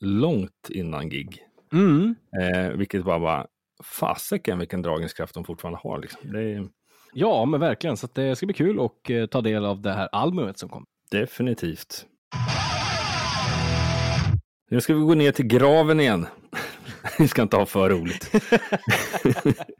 långt 0.00 0.68
innan 0.68 1.08
gig. 1.08 1.38
Mm. 1.72 2.14
Eh, 2.40 2.70
vilket 2.70 3.04
bara 3.04 3.18
var, 3.18 3.46
fasiken 3.84 4.58
vilken 4.58 4.82
dragningskraft 4.82 5.34
de 5.34 5.44
fortfarande 5.44 5.80
har. 5.82 5.98
Liksom. 5.98 6.36
Är 6.36 6.68
Ja, 7.14 7.44
men 7.44 7.60
verkligen. 7.60 7.96
Så 7.96 8.06
att 8.06 8.14
det 8.14 8.36
ska 8.36 8.46
bli 8.46 8.54
kul 8.54 8.80
att 8.80 9.10
eh, 9.10 9.26
ta 9.26 9.40
del 9.40 9.64
av 9.64 9.80
det 9.80 9.92
här 9.92 10.08
albumet 10.12 10.58
som 10.58 10.68
kom. 10.68 10.86
definitivt. 11.10 12.06
Nu 14.70 14.80
ska 14.80 14.94
vi 14.94 15.00
gå 15.00 15.14
ner 15.14 15.32
till 15.32 15.46
graven 15.46 16.00
igen. 16.00 16.26
Vi 17.18 17.28
ska 17.28 17.42
inte 17.42 17.56
ha 17.56 17.66
för 17.66 17.90
roligt. 17.90 18.32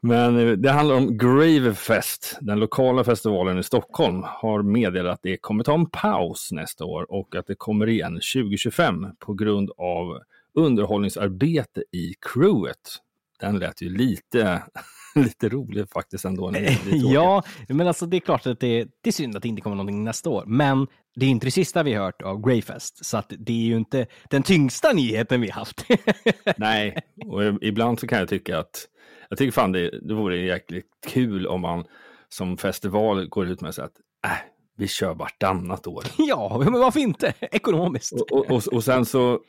Men 0.00 0.38
eh, 0.38 0.52
det 0.52 0.70
handlar 0.70 0.96
om 0.96 1.18
Gravefest. 1.18 2.38
Den 2.40 2.60
lokala 2.60 3.04
festivalen 3.04 3.58
i 3.58 3.62
Stockholm 3.62 4.22
har 4.24 4.62
meddelat 4.62 5.14
att 5.14 5.22
det 5.22 5.36
kommer 5.36 5.64
ta 5.64 5.74
en 5.74 5.90
paus 5.90 6.52
nästa 6.52 6.84
år 6.84 7.12
och 7.12 7.36
att 7.36 7.46
det 7.46 7.54
kommer 7.54 7.88
igen 7.88 8.14
2025 8.14 9.06
på 9.18 9.34
grund 9.34 9.70
av 9.76 10.18
underhållningsarbete 10.54 11.84
i 11.92 12.14
crewet. 12.20 12.96
Den 13.40 13.58
lät 13.58 13.82
ju 13.82 13.96
lite, 13.96 14.62
lite 15.14 15.48
rolig 15.48 15.90
faktiskt 15.90 16.24
ändå. 16.24 16.52
ja, 16.92 17.42
men 17.68 17.86
alltså 17.86 18.06
det 18.06 18.16
är 18.16 18.20
klart 18.20 18.46
att 18.46 18.60
det, 18.60 18.88
det 19.00 19.10
är 19.10 19.12
synd 19.12 19.36
att 19.36 19.42
det 19.42 19.48
inte 19.48 19.62
kommer 19.62 19.76
någonting 19.76 20.04
nästa 20.04 20.30
år. 20.30 20.44
Men 20.46 20.86
det 21.14 21.26
är 21.26 21.30
inte 21.30 21.46
det 21.46 21.50
sista 21.50 21.82
vi 21.82 21.94
hört 21.94 22.22
av 22.22 22.46
Greyfest, 22.46 23.06
så 23.06 23.16
att 23.16 23.32
det 23.38 23.52
är 23.52 23.66
ju 23.66 23.76
inte 23.76 24.06
den 24.30 24.42
tyngsta 24.42 24.92
nyheten 24.92 25.40
vi 25.40 25.50
haft. 25.50 25.84
Nej, 26.56 26.96
och 27.26 27.62
ibland 27.62 28.00
så 28.00 28.06
kan 28.06 28.18
jag 28.18 28.28
tycka 28.28 28.58
att 28.58 28.88
jag 29.28 29.38
tycker 29.38 29.52
fan 29.52 29.72
det, 29.72 29.90
det 30.02 30.14
vore 30.14 30.36
jäkligt 30.36 30.90
kul 31.06 31.46
om 31.46 31.60
man 31.60 31.84
som 32.28 32.56
festival 32.56 33.28
går 33.28 33.46
ut 33.46 33.60
med 33.60 33.74
så 33.74 33.82
att 33.82 33.92
äh, 34.24 34.30
vi 34.76 34.88
kör 34.88 35.14
vartannat 35.14 35.86
år. 35.86 36.04
ja, 36.18 36.60
men 36.64 36.72
varför 36.72 37.00
inte? 37.00 37.34
Ekonomiskt. 37.40 38.12
Och, 38.12 38.32
och, 38.32 38.50
och, 38.50 38.62
och 38.72 38.84
sen 38.84 39.04
så 39.04 39.40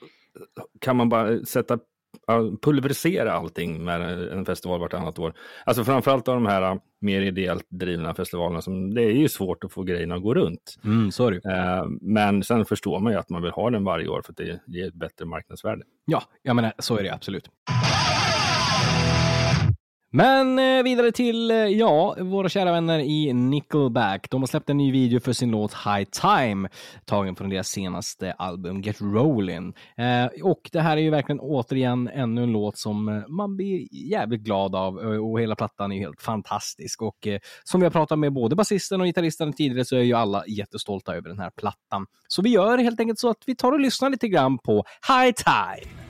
kan 0.79 0.95
man 0.95 1.09
bara 1.09 1.45
sätta 1.45 1.79
pulverisera 2.61 3.33
allting 3.33 3.83
med 3.83 4.01
en 4.31 4.45
festival 4.45 4.79
vartannat 4.79 5.19
år. 5.19 5.33
Alltså 5.65 5.83
framförallt 5.83 6.27
av 6.27 6.35
de 6.35 6.45
här 6.45 6.61
äh, 6.61 6.75
mer 7.01 7.21
ideellt 7.21 7.65
drivna 7.69 8.13
festivalerna 8.13 8.61
som 8.61 8.93
det 8.93 9.03
är 9.03 9.11
ju 9.11 9.29
svårt 9.29 9.63
att 9.63 9.73
få 9.73 9.83
grejerna 9.83 10.15
att 10.15 10.21
gå 10.21 10.33
runt. 10.33 10.75
Mm, 10.83 11.11
ju. 11.19 11.51
Eh, 11.51 11.85
men 12.01 12.43
sen 12.43 12.65
förstår 12.65 12.99
man 12.99 13.13
ju 13.13 13.19
att 13.19 13.29
man 13.29 13.41
vill 13.41 13.51
ha 13.51 13.69
den 13.69 13.83
varje 13.83 14.07
år 14.07 14.21
för 14.25 14.33
att 14.33 14.37
det 14.37 14.59
ger 14.67 14.87
ett 14.87 14.93
bättre 14.93 15.25
marknadsvärde. 15.25 15.83
Ja, 16.05 16.23
jag 16.41 16.55
menar, 16.55 16.73
så 16.79 16.97
är 16.97 17.03
det 17.03 17.13
absolut. 17.13 17.49
Men 20.11 20.59
eh, 20.59 20.83
vidare 20.83 21.11
till, 21.11 21.51
eh, 21.51 21.57
ja, 21.57 22.15
våra 22.19 22.49
kära 22.49 22.71
vänner 22.71 22.99
i 22.99 23.33
Nickelback. 23.33 24.29
De 24.29 24.41
har 24.41 24.47
släppt 24.47 24.69
en 24.69 24.77
ny 24.77 24.91
video 24.91 25.19
för 25.19 25.33
sin 25.33 25.51
låt 25.51 25.73
High 25.73 26.03
Time, 26.03 26.69
tagen 27.05 27.35
från 27.35 27.49
deras 27.49 27.67
senaste 27.67 28.31
album 28.31 28.81
Get 28.81 28.99
Rollin'. 28.99 29.73
Eh, 29.97 30.43
och 30.43 30.69
det 30.71 30.81
här 30.81 30.97
är 30.97 31.01
ju 31.01 31.09
verkligen 31.09 31.39
återigen 31.39 32.07
ännu 32.07 32.43
en 32.43 32.51
låt 32.51 32.77
som 32.77 33.09
eh, 33.09 33.27
man 33.27 33.55
blir 33.57 33.87
jävligt 33.91 34.41
glad 34.41 34.75
av 34.75 34.99
eh, 34.99 35.29
och 35.29 35.41
hela 35.41 35.55
plattan 35.55 35.91
är 35.91 35.95
ju 35.95 36.01
helt 36.01 36.21
fantastisk. 36.21 37.01
Och 37.01 37.27
eh, 37.27 37.39
som 37.63 37.79
vi 37.79 37.85
har 37.85 37.91
pratat 37.91 38.19
med 38.19 38.33
både 38.33 38.55
basisten 38.55 39.01
och 39.01 39.07
gitarristen 39.07 39.53
tidigare 39.53 39.85
så 39.85 39.95
är 39.95 40.01
ju 40.01 40.13
alla 40.13 40.43
jättestolta 40.47 41.15
över 41.15 41.29
den 41.29 41.39
här 41.39 41.51
plattan. 41.57 42.05
Så 42.27 42.41
vi 42.41 42.49
gör 42.49 42.77
helt 42.77 42.99
enkelt 42.99 43.19
så 43.19 43.29
att 43.29 43.43
vi 43.45 43.55
tar 43.55 43.71
och 43.71 43.79
lyssnar 43.79 44.09
lite 44.09 44.27
grann 44.27 44.57
på 44.57 44.83
High 45.07 45.31
Time. 45.31 46.09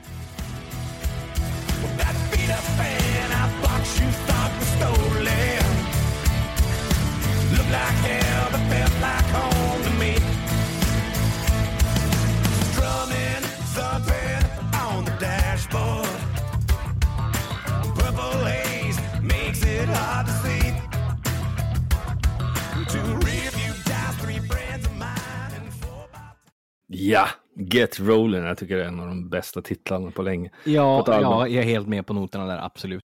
Ja, 27.09 27.27
Get 27.55 27.99
Rollin'. 27.99 28.47
Jag 28.47 28.57
tycker 28.57 28.77
det 28.77 28.83
är 28.83 28.87
en 28.87 28.99
av 28.99 29.07
de 29.07 29.29
bästa 29.29 29.61
titlarna 29.61 30.11
på 30.11 30.21
länge. 30.21 30.49
Ja, 30.63 31.03
På 31.05 31.11
ja, 31.11 31.47
jag 31.47 31.63
är 31.63 31.67
helt 31.67 31.87
med 31.87 32.07
på 32.07 32.13
noterna 32.13 32.45
där, 32.45 32.65
absolut. 32.65 33.03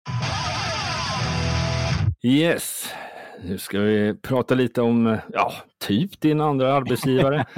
Yes, 2.23 2.93
nu 3.45 3.59
ska 3.59 3.79
vi 3.81 4.15
prata 4.23 4.55
lite 4.55 4.83
om, 4.83 5.07
eh, 5.07 5.19
ja, 5.33 5.53
typ 5.87 6.21
din 6.21 6.41
andra 6.41 6.75
arbetsgivare. 6.75 7.47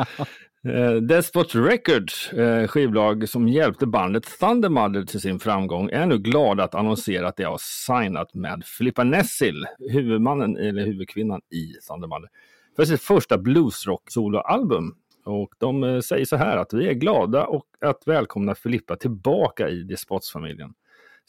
Eh, 0.69 0.93
Despot 0.95 1.55
Records, 1.55 2.33
eh, 2.33 2.67
skivbolag 2.67 3.29
som 3.29 3.49
hjälpte 3.49 3.87
bandet 3.87 4.39
Thunder 4.41 4.69
Mother 4.69 5.03
till 5.03 5.21
sin 5.21 5.39
framgång, 5.39 5.91
är 5.91 6.07
nu 6.07 6.19
glada 6.19 6.65
att 6.65 6.75
annonsera 6.75 7.29
att 7.29 7.37
de 7.37 7.45
har 7.45 7.59
signat 7.61 8.35
med 8.35 8.63
Filippa 8.65 9.05
Nessil, 9.05 9.67
huvudmannen 9.91 10.57
eller 10.57 10.85
huvudkvinnan 10.85 11.41
i 11.51 11.73
Thunder 11.89 12.09
Mother, 12.09 12.29
för 12.77 12.85
sitt 12.85 13.03
första 13.03 13.37
bluesrock-soloalbum. 13.37 14.93
Och 15.27 15.55
de 15.59 15.85
eh, 15.85 16.01
säger 16.01 16.25
så 16.25 16.37
här 16.37 16.57
att 16.57 16.73
vi 16.73 16.89
är 16.89 16.93
glada 16.93 17.47
och 17.47 17.67
att 17.81 18.03
välkomna 18.07 18.55
Filippa 18.55 18.97
tillbaka 18.97 19.69
i 19.69 19.83
Despots-familjen 19.83 20.75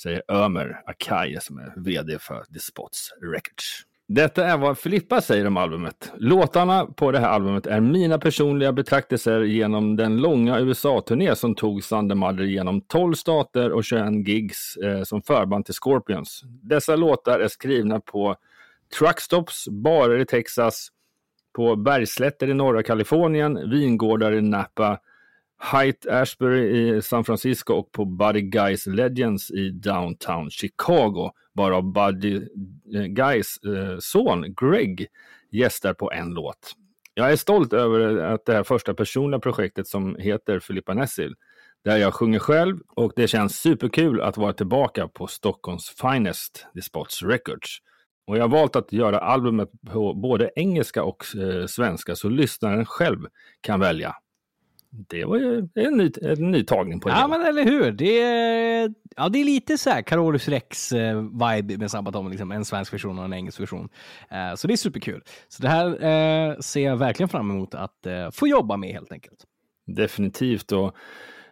säger 0.02 0.22
Ömer 0.28 0.82
Akai 0.86 1.38
som 1.42 1.58
är 1.58 1.74
vd 1.76 2.20
för 2.20 2.44
Despots 2.50 3.14
Records. 3.22 3.84
Detta 4.10 4.46
är 4.46 4.58
vad 4.58 4.78
Filippa 4.78 5.22
säger 5.22 5.48
om 5.48 5.58
albumet. 5.58 6.12
Låtarna 6.18 6.86
på 6.86 7.12
det 7.12 7.20
här 7.20 7.30
albumet 7.30 7.68
är 7.68 7.80
mina 7.80 8.20
personliga 8.20 8.72
betraktelser 8.72 9.42
genom 9.42 9.96
den 9.96 10.18
långa 10.18 10.60
USA-turné 10.60 11.36
som 11.36 11.56
tog 11.56 11.84
Thunder 11.84 12.44
genom 12.44 12.82
12 12.82 13.14
stater 13.14 13.72
och 13.72 13.84
21 13.84 14.28
gigs 14.28 14.78
eh, 14.78 15.04
som 15.04 15.22
förband 15.22 15.66
till 15.66 15.74
Scorpions. 15.74 16.42
Dessa 16.46 16.96
låtar 16.96 17.40
är 17.40 17.48
skrivna 17.48 18.00
på 18.00 18.36
truckstops, 18.98 19.68
barer 19.68 20.20
i 20.20 20.26
Texas, 20.26 20.88
på 21.54 21.76
Bergslätter 21.76 22.50
i 22.50 22.54
norra 22.54 22.84
Kalifornien, 22.84 23.70
vingårdar 23.70 24.32
i 24.32 24.42
Napa, 24.42 25.00
Height 25.60 26.08
Ashbury 26.08 26.98
i 26.98 27.02
San 27.02 27.24
Francisco 27.24 27.74
och 27.74 27.92
på 27.92 28.06
Buddy 28.06 28.42
Guys 28.42 28.88
Legends 28.88 29.52
i 29.52 29.70
downtown 29.70 30.50
Chicago, 30.50 31.32
varav 31.54 31.94
Buddy 31.94 32.36
eh, 32.96 33.06
Guys 33.06 33.58
eh, 33.58 33.98
son 34.00 34.56
Greg 34.62 35.08
gästar 35.52 35.94
på 35.94 36.12
en 36.12 36.30
låt. 36.30 36.74
Jag 37.14 37.32
är 37.32 37.36
stolt 37.36 37.74
över 37.74 38.18
att 38.18 38.46
det 38.46 38.54
här 38.54 38.64
första 38.64 38.94
personliga 38.94 39.40
projektet 39.40 39.88
som 39.88 40.16
heter 40.16 40.60
Filippa 40.60 40.94
Nessil, 40.94 41.36
där 41.84 41.98
jag 41.98 42.14
sjunger 42.14 42.40
själv 42.40 42.80
och 42.88 43.14
det 43.16 43.28
känns 43.28 43.60
superkul 43.60 44.22
att 44.22 44.38
vara 44.38 44.54
tillbaka 44.54 45.08
på 45.08 45.28
Stockholms 45.28 45.90
Finest, 45.90 46.68
The 46.74 46.82
Spots 46.82 47.24
Records. 47.24 47.82
Och 48.28 48.38
jag 48.38 48.44
har 48.44 48.50
valt 48.50 48.76
att 48.76 48.94
göra 48.94 49.20
albumet 49.20 49.70
på 49.92 50.14
både 50.14 50.52
engelska 50.56 51.04
och 51.04 51.26
eh, 51.36 51.66
svenska 51.66 52.16
så 52.16 52.30
lyssnaren 52.30 52.86
själv 52.86 53.20
kan 53.62 53.80
välja. 53.80 54.16
Det 54.90 55.26
var 55.26 55.38
ju 55.38 55.68
en 55.76 55.98
ny, 55.98 56.12
en 56.22 56.52
ny 56.52 56.64
tagning 56.64 57.00
på 57.00 57.10
det. 57.10 57.16
Ja, 57.16 57.18
hela. 57.18 57.28
men 57.28 57.48
eller 57.48 57.64
hur? 57.64 57.92
Det 57.92 58.22
är, 58.22 58.94
ja, 59.16 59.30
det 59.30 59.40
är 59.40 59.44
lite 59.44 59.78
så 59.78 59.90
här 59.90 60.02
Carolus 60.02 60.48
Rex-vibe 60.48 61.78
med 61.78 61.92
samma 61.92 62.10
om 62.10 62.30
liksom 62.30 62.52
en 62.52 62.66
svensk 62.66 62.94
version 62.94 63.20
och 63.20 63.26
en 63.26 63.34
engelsk 63.34 63.60
version. 63.60 63.90
Eh, 64.30 64.56
så 64.56 64.68
det 64.68 64.74
är 64.74 64.78
superkul. 64.78 65.24
Så 65.48 65.62
det 65.62 65.70
här 65.70 65.88
eh, 65.88 66.60
ser 66.60 66.84
jag 66.84 66.98
verkligen 66.98 67.30
fram 67.30 67.52
emot 67.52 67.76
att 67.76 68.06
eh, 68.06 68.32
få 68.32 68.48
jobba 68.48 68.78
med 68.78 68.90
helt 68.90 69.12
enkelt. 69.12 69.46
Definitivt. 69.86 70.72
Och 70.72 70.96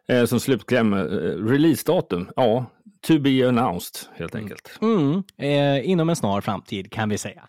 eh, 0.07 0.25
som 0.25 0.39
slutkläm, 0.39 0.93
eh, 0.93 0.99
releasedatum, 1.45 2.29
ja, 2.35 2.65
to 3.07 3.19
be 3.19 3.47
announced 3.49 4.09
helt 4.15 4.35
enkelt. 4.35 4.79
Mm, 4.81 5.23
eh, 5.37 5.89
inom 5.89 6.09
en 6.09 6.15
snar 6.15 6.41
framtid 6.41 6.91
kan 6.91 7.09
vi 7.09 7.17
säga. 7.17 7.43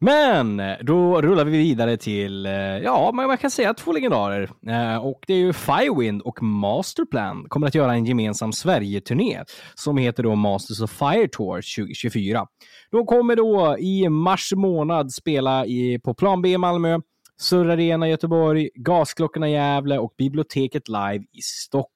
Men 0.00 0.62
då 0.82 1.22
rullar 1.22 1.44
vi 1.44 1.58
vidare 1.58 1.96
till, 1.96 2.46
eh, 2.46 2.52
ja, 2.52 3.10
man 3.14 3.26
man 3.26 3.38
kan 3.38 3.50
säga 3.50 3.74
två 3.74 3.92
legendarer. 3.92 4.50
Eh, 4.68 4.96
Och 5.06 5.20
det 5.26 5.34
är 5.34 5.38
ju 5.38 5.52
Firewind 5.52 6.22
och 6.22 6.42
Masterplan 6.42 7.46
kommer 7.48 7.66
att 7.66 7.74
göra 7.74 7.92
en 7.94 8.04
gemensam 8.04 8.52
Sverige-turné 8.52 9.44
som 9.74 9.96
heter 9.98 10.22
då 10.22 10.34
Masters 10.34 10.80
of 10.80 10.90
Fire 10.90 11.28
Tour 11.28 11.76
2024. 11.84 12.46
De 12.90 13.06
kommer 13.06 13.36
då 13.36 13.76
i 13.78 14.08
mars 14.08 14.52
månad 14.56 15.12
spela 15.12 15.66
i, 15.66 15.98
på 16.04 16.14
Plan 16.14 16.42
B 16.42 16.48
i 16.48 16.58
Malmö, 16.58 17.00
Surr 17.40 17.70
Arena 17.70 18.06
i 18.06 18.10
Göteborg, 18.10 18.68
Gasklockorna 18.74 19.48
i 19.48 19.52
Gävle 19.52 19.98
och 19.98 20.14
Biblioteket 20.18 20.88
Live 20.88 21.24
i 21.32 21.42
Stockholm. 21.42 21.93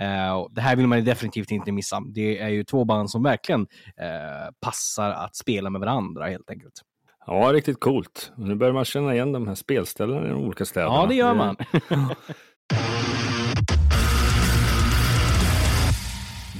Eh, 0.00 0.32
och 0.32 0.54
det 0.54 0.60
här 0.60 0.76
vill 0.76 0.86
man 0.86 1.04
definitivt 1.04 1.50
inte 1.50 1.72
missa. 1.72 2.02
Det 2.14 2.38
är 2.38 2.48
ju 2.48 2.64
två 2.64 2.84
band 2.84 3.10
som 3.10 3.22
verkligen 3.22 3.60
eh, 4.00 4.52
passar 4.60 5.10
att 5.10 5.36
spela 5.36 5.70
med 5.70 5.80
varandra 5.80 6.26
helt 6.26 6.50
enkelt. 6.50 6.82
Ja, 7.26 7.52
riktigt 7.52 7.80
coolt. 7.80 8.32
Nu 8.36 8.54
börjar 8.54 8.72
man 8.72 8.84
känna 8.84 9.14
igen 9.14 9.32
de 9.32 9.48
här 9.48 9.54
spelställena 9.54 10.26
i 10.26 10.28
de 10.28 10.44
olika 10.44 10.64
städerna. 10.64 10.94
Ja, 10.94 11.06
det 11.06 11.14
gör 11.14 11.34
man. 11.34 11.56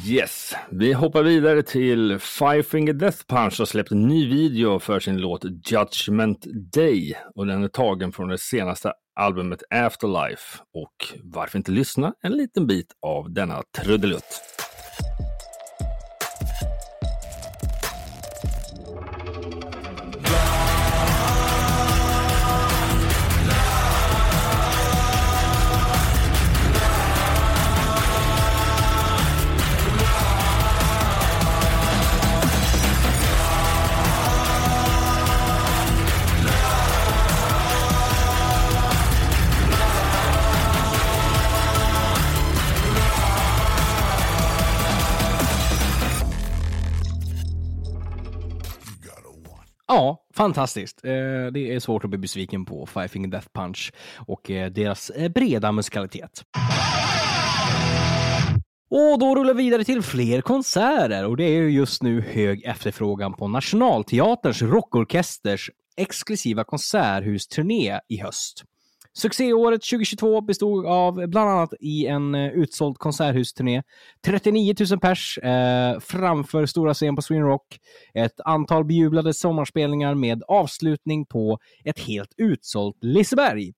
Yes, 0.09 0.55
vi 0.71 0.93
hoppar 0.93 1.23
vidare 1.23 1.63
till 1.63 2.19
Five 2.19 2.63
Finger 2.63 2.93
Death 2.93 3.19
Punch 3.29 3.59
har 3.59 3.65
släppt 3.65 3.91
en 3.91 4.09
ny 4.09 4.29
video 4.29 4.79
för 4.79 5.01
sin 5.01 5.17
låt 5.17 5.45
Judgment 5.45 6.47
Day 6.75 7.15
och 7.35 7.47
den 7.47 7.65
är 7.65 7.69
tagen 7.69 8.13
från 8.13 8.29
det 8.29 8.39
senaste 8.39 8.93
albumet 9.17 9.63
Afterlife. 9.71 10.59
Och 10.75 11.19
varför 11.23 11.59
inte 11.59 11.71
lyssna 11.71 12.15
en 12.23 12.33
liten 12.33 12.67
bit 12.67 12.93
av 13.03 13.33
denna 13.33 13.63
trudelutt. 13.79 14.43
Ja, 49.97 50.27
fantastiskt. 50.35 51.05
Eh, 51.05 51.11
det 51.53 51.75
är 51.75 51.81
svårt 51.81 52.05
att 52.05 52.11
bli 52.11 52.19
besviken 52.19 52.65
på 52.65 52.87
Five 52.87 53.09
Finger 53.09 53.29
Death 53.29 53.49
Punch 53.55 53.93
och 54.27 54.51
eh, 54.51 54.71
deras 54.71 55.11
eh, 55.11 55.29
breda 55.29 55.73
musikalitet. 55.73 56.43
Och 58.91 59.19
då 59.19 59.35
rullar 59.35 59.55
vi 59.55 59.63
vidare 59.63 59.85
till 59.85 60.03
fler 60.03 60.41
konserter 60.41 61.27
och 61.27 61.37
det 61.37 61.45
är 61.45 61.63
ju 61.63 61.71
just 61.71 62.03
nu 62.03 62.21
hög 62.21 62.65
efterfrågan 62.65 63.33
på 63.35 63.49
Nationalteaterns 63.49 64.63
rockorkesters 64.63 65.71
exklusiva 65.97 66.65
konserthusturné 66.65 68.01
i 68.09 68.21
höst. 68.21 68.65
Succéåret 69.17 69.83
2022 69.83 70.41
bestod 70.41 70.87
av 70.87 71.15
bland 71.15 71.51
annat 71.51 71.75
i 71.81 72.07
en 72.07 72.35
eh, 72.35 72.53
utsåld 72.53 72.99
konserthusturné, 72.99 73.83
39 74.25 74.75
000 74.91 75.01
pers 75.01 75.39
eh, 75.39 76.01
framför 76.01 76.67
stora 76.67 76.95
scen 76.95 77.17
på 77.17 77.23
Sweden 77.23 77.47
Rock, 77.47 77.79
ett 78.15 78.41
antal 78.45 78.85
bejublade 78.85 79.35
sommarspelningar 79.35 80.15
med 80.15 80.43
avslutning 80.49 81.27
på 81.27 81.59
ett 81.85 81.99
helt 81.99 82.35
utsålt 82.37 82.97
Liseberg. 83.01 83.73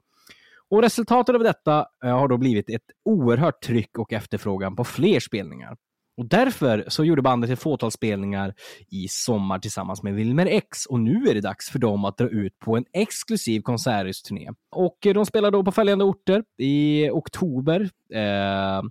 Och 0.70 0.82
resultatet 0.82 1.34
av 1.34 1.42
detta 1.42 1.86
eh, 2.04 2.18
har 2.18 2.28
då 2.28 2.36
blivit 2.36 2.70
ett 2.70 2.90
oerhört 3.04 3.62
tryck 3.62 3.98
och 3.98 4.12
efterfrågan 4.12 4.76
på 4.76 4.84
fler 4.84 5.20
spelningar. 5.20 5.76
Och 6.18 6.26
därför 6.26 6.84
så 6.88 7.04
gjorde 7.04 7.22
bandet 7.22 7.50
ett 7.50 7.58
fåtal 7.58 7.90
spelningar 7.90 8.54
i 8.90 9.08
sommar 9.08 9.58
tillsammans 9.58 10.02
med 10.02 10.14
Wilmer 10.14 10.46
X 10.46 10.86
och 10.86 11.00
nu 11.00 11.28
är 11.28 11.34
det 11.34 11.40
dags 11.40 11.70
för 11.70 11.78
dem 11.78 12.04
att 12.04 12.18
dra 12.18 12.28
ut 12.28 12.58
på 12.58 12.76
en 12.76 12.84
exklusiv 12.92 13.60
konserthusturné. 13.60 14.50
Och 14.70 14.98
de 15.00 15.26
spelar 15.26 15.50
då 15.50 15.64
på 15.64 15.72
följande 15.72 16.04
orter 16.04 16.44
i 16.56 17.10
oktober. 17.10 17.80
Eh, 18.14 18.82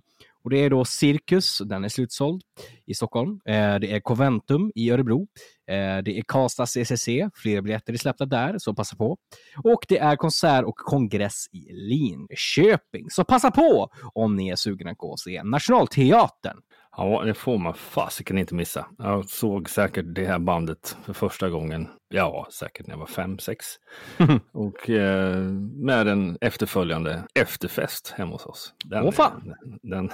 och 0.44 0.50
det 0.50 0.58
är 0.58 0.70
då 0.70 0.84
Cirkus, 0.84 1.58
den 1.58 1.84
är 1.84 1.88
slutsåld 1.88 2.42
i 2.86 2.94
Stockholm. 2.94 3.40
Eh, 3.44 3.78
det 3.78 3.92
är 3.92 4.00
Coventum 4.00 4.72
i 4.74 4.90
Örebro. 4.90 5.20
Eh, 5.66 6.02
det 6.04 6.18
är 6.18 6.22
Karlstad 6.22 6.66
CCC, 6.66 7.08
fler 7.34 7.60
biljetter 7.60 7.92
är 7.92 7.96
släppta 7.96 8.26
där, 8.26 8.58
så 8.58 8.74
passa 8.74 8.96
på. 8.96 9.16
Och 9.64 9.84
det 9.88 9.98
är 9.98 10.16
konsert 10.16 10.64
och 10.64 10.76
kongress 10.76 11.46
i 11.52 11.72
Linköping, 11.72 13.10
så 13.10 13.24
passa 13.24 13.50
på 13.50 13.88
om 14.14 14.36
ni 14.36 14.48
är 14.48 14.56
sugna 14.56 14.94
på 14.94 15.12
att 15.12 15.20
se 15.20 15.42
Nationalteatern. 15.42 16.56
Ja, 17.00 17.22
det 17.24 17.34
får 17.34 17.58
man 17.58 17.74
fasiken 17.74 18.38
inte 18.38 18.54
missa. 18.54 18.86
Jag 18.98 19.28
såg 19.28 19.70
säkert 19.70 20.04
det 20.08 20.24
här 20.26 20.38
bandet 20.38 20.96
för 21.04 21.12
första 21.12 21.48
gången, 21.50 21.88
ja, 22.08 22.46
säkert 22.52 22.86
när 22.86 22.94
jag 22.94 22.98
var 22.98 23.06
fem, 23.06 23.38
sex. 23.38 23.66
och 24.52 24.90
eh, 24.90 25.42
med 25.74 26.08
en 26.08 26.38
efterföljande 26.40 27.22
efterfest 27.34 28.14
hemma 28.16 28.32
hos 28.32 28.46
oss. 28.46 28.72
Den, 28.84 29.04
Åh, 29.04 29.10
fan. 29.10 29.54
Den, 29.82 30.10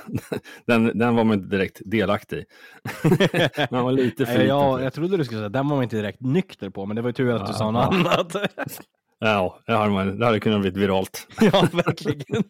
den, 0.66 0.98
den 0.98 1.14
var 1.14 1.24
man 1.24 1.36
inte 1.38 1.48
direkt 1.56 1.80
delaktig 1.84 2.38
i. 2.38 2.44
man 3.70 3.84
var 3.84 3.92
lite 3.92 4.26
för 4.26 4.42
Ja, 4.42 4.80
jag 4.80 4.92
trodde 4.92 5.16
du 5.16 5.24
skulle 5.24 5.40
säga 5.40 5.48
den 5.48 5.68
var 5.68 5.76
man 5.76 5.82
inte 5.82 5.96
direkt 5.96 6.20
nykter 6.20 6.70
på, 6.70 6.86
men 6.86 6.96
det 6.96 7.02
var 7.02 7.08
ju 7.08 7.12
tur 7.12 7.34
att 7.34 7.46
du 7.46 7.52
sa 7.52 7.70
något 7.70 7.94
Ja. 7.94 7.98
annat. 8.14 8.36
Ja, 9.18 9.58
det 9.66 9.72
hade, 9.72 9.90
man, 9.90 10.18
det 10.18 10.26
hade 10.26 10.40
kunnat 10.40 10.60
bli 10.60 10.70
viralt. 10.70 11.26
ja, 11.40 11.68
verkligen. 11.72 12.44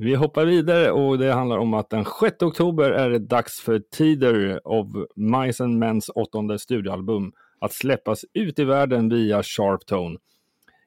Vi 0.00 0.14
hoppar 0.14 0.44
vidare 0.44 0.90
och 0.90 1.18
det 1.18 1.32
handlar 1.32 1.58
om 1.58 1.74
att 1.74 1.90
den 1.90 2.04
6 2.04 2.42
oktober 2.42 2.90
är 2.90 3.10
det 3.10 3.18
dags 3.18 3.60
för 3.60 3.78
Tider 3.78 4.68
of 4.68 4.86
Mice 5.16 5.64
and 5.64 5.84
Men's 5.84 6.10
åttonde 6.14 6.58
studioalbum 6.58 7.32
att 7.60 7.72
släppas 7.72 8.24
ut 8.34 8.58
i 8.58 8.64
världen 8.64 9.08
via 9.08 9.42
Sharptone. 9.42 10.18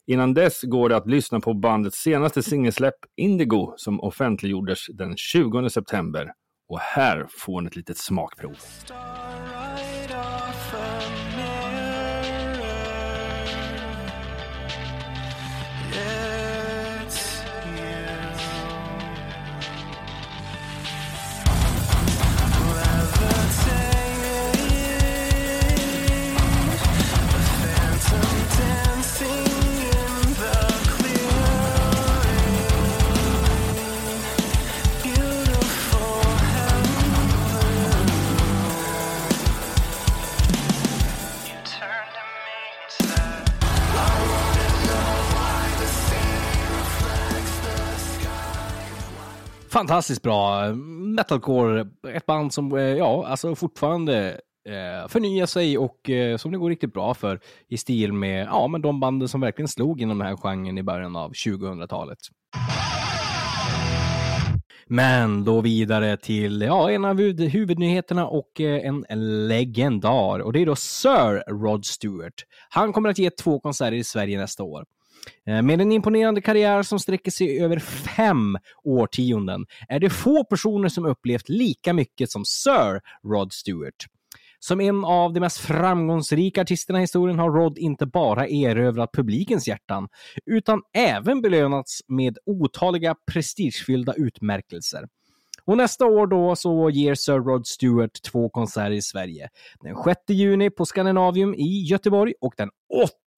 Innan 0.07 0.33
dess 0.33 0.61
går 0.61 0.89
det 0.89 0.95
att 0.95 1.07
lyssna 1.07 1.39
på 1.39 1.53
bandets 1.53 1.97
senaste 1.97 2.43
singelsläpp 2.43 2.95
Indigo 3.15 3.73
som 3.77 4.01
offentliggjordes 4.01 4.87
den 4.87 5.17
20 5.17 5.69
september. 5.69 6.33
Och 6.67 6.79
här 6.79 7.27
får 7.29 7.61
ni 7.61 7.67
ett 7.67 7.75
litet 7.75 7.97
smakprov. 7.97 8.55
Fantastiskt 49.91 50.21
bra 50.21 50.73
metalcore. 51.15 51.87
Ett 52.13 52.25
band 52.25 52.53
som 52.53 52.77
eh, 52.77 52.83
ja, 52.83 53.27
alltså 53.27 53.55
fortfarande 53.55 54.39
eh, 54.69 55.07
förnyar 55.07 55.45
sig 55.45 55.77
och 55.77 56.09
eh, 56.09 56.37
som 56.37 56.51
det 56.51 56.57
går 56.57 56.69
riktigt 56.69 56.93
bra 56.93 57.13
för 57.13 57.39
i 57.67 57.77
stil 57.77 58.13
med 58.13 58.45
ja, 58.45 58.67
men 58.67 58.81
de 58.81 58.99
banden 58.99 59.29
som 59.29 59.41
verkligen 59.41 59.67
slog 59.67 60.01
inom 60.01 60.17
den 60.17 60.27
här 60.27 60.37
genren 60.37 60.77
i 60.77 60.83
början 60.83 61.15
av 61.15 61.31
2000-talet. 61.31 62.17
Men 64.87 65.43
då 65.43 65.61
vidare 65.61 66.17
till 66.17 66.61
ja, 66.61 66.91
en 66.91 67.05
av 67.05 67.17
huvudnyheterna 67.39 68.27
och 68.27 68.61
eh, 68.61 68.87
en 69.09 69.47
legendar. 69.47 70.39
Och 70.39 70.53
det 70.53 70.61
är 70.61 70.65
då 70.65 70.75
Sir 70.75 71.51
Rod 71.51 71.85
Stewart. 71.85 72.45
Han 72.69 72.93
kommer 72.93 73.09
att 73.09 73.17
ge 73.17 73.29
två 73.29 73.59
konserter 73.59 73.93
i 73.93 74.03
Sverige 74.03 74.39
nästa 74.39 74.63
år. 74.63 74.85
Eh, 75.45 75.61
med 75.61 75.81
en 75.81 75.91
imponerande 75.91 76.41
karriär 76.41 76.83
som 76.83 76.99
sträcker 76.99 77.31
sig 77.31 77.59
över 77.63 77.79
fem 77.79 78.57
årtionden 78.83 79.65
är 79.89 79.99
det 79.99 80.09
få 80.09 80.43
personer 80.43 80.89
som 80.89 81.05
upplevt 81.05 81.49
lika 81.49 81.93
mycket 81.93 82.31
som 82.31 82.45
Sir 82.45 83.01
Rod 83.29 83.53
Stewart. 83.53 84.05
Som 84.59 84.81
en 84.81 85.05
av 85.05 85.33
de 85.33 85.39
mest 85.39 85.57
framgångsrika 85.57 86.61
artisterna 86.61 86.99
i 86.99 87.01
historien 87.01 87.39
har 87.39 87.51
Rod 87.51 87.77
inte 87.77 88.05
bara 88.05 88.47
erövrat 88.47 89.11
publikens 89.13 89.67
hjärtan, 89.67 90.07
utan 90.45 90.81
även 90.93 91.41
belönats 91.41 92.01
med 92.07 92.37
otaliga 92.45 93.15
prestigefyllda 93.31 94.13
utmärkelser. 94.13 95.07
Och 95.65 95.77
nästa 95.77 96.05
år 96.05 96.27
då 96.27 96.55
så 96.55 96.89
ger 96.89 97.15
Sir 97.15 97.39
Rod 97.39 97.67
Stewart 97.67 98.21
två 98.31 98.49
konserter 98.49 98.91
i 98.91 99.01
Sverige. 99.01 99.49
Den 99.79 99.95
6 100.03 100.19
juni 100.27 100.69
på 100.69 100.85
Scandinavium 100.85 101.53
i 101.53 101.83
Göteborg 101.83 102.33
och 102.41 102.53
den 102.57 102.69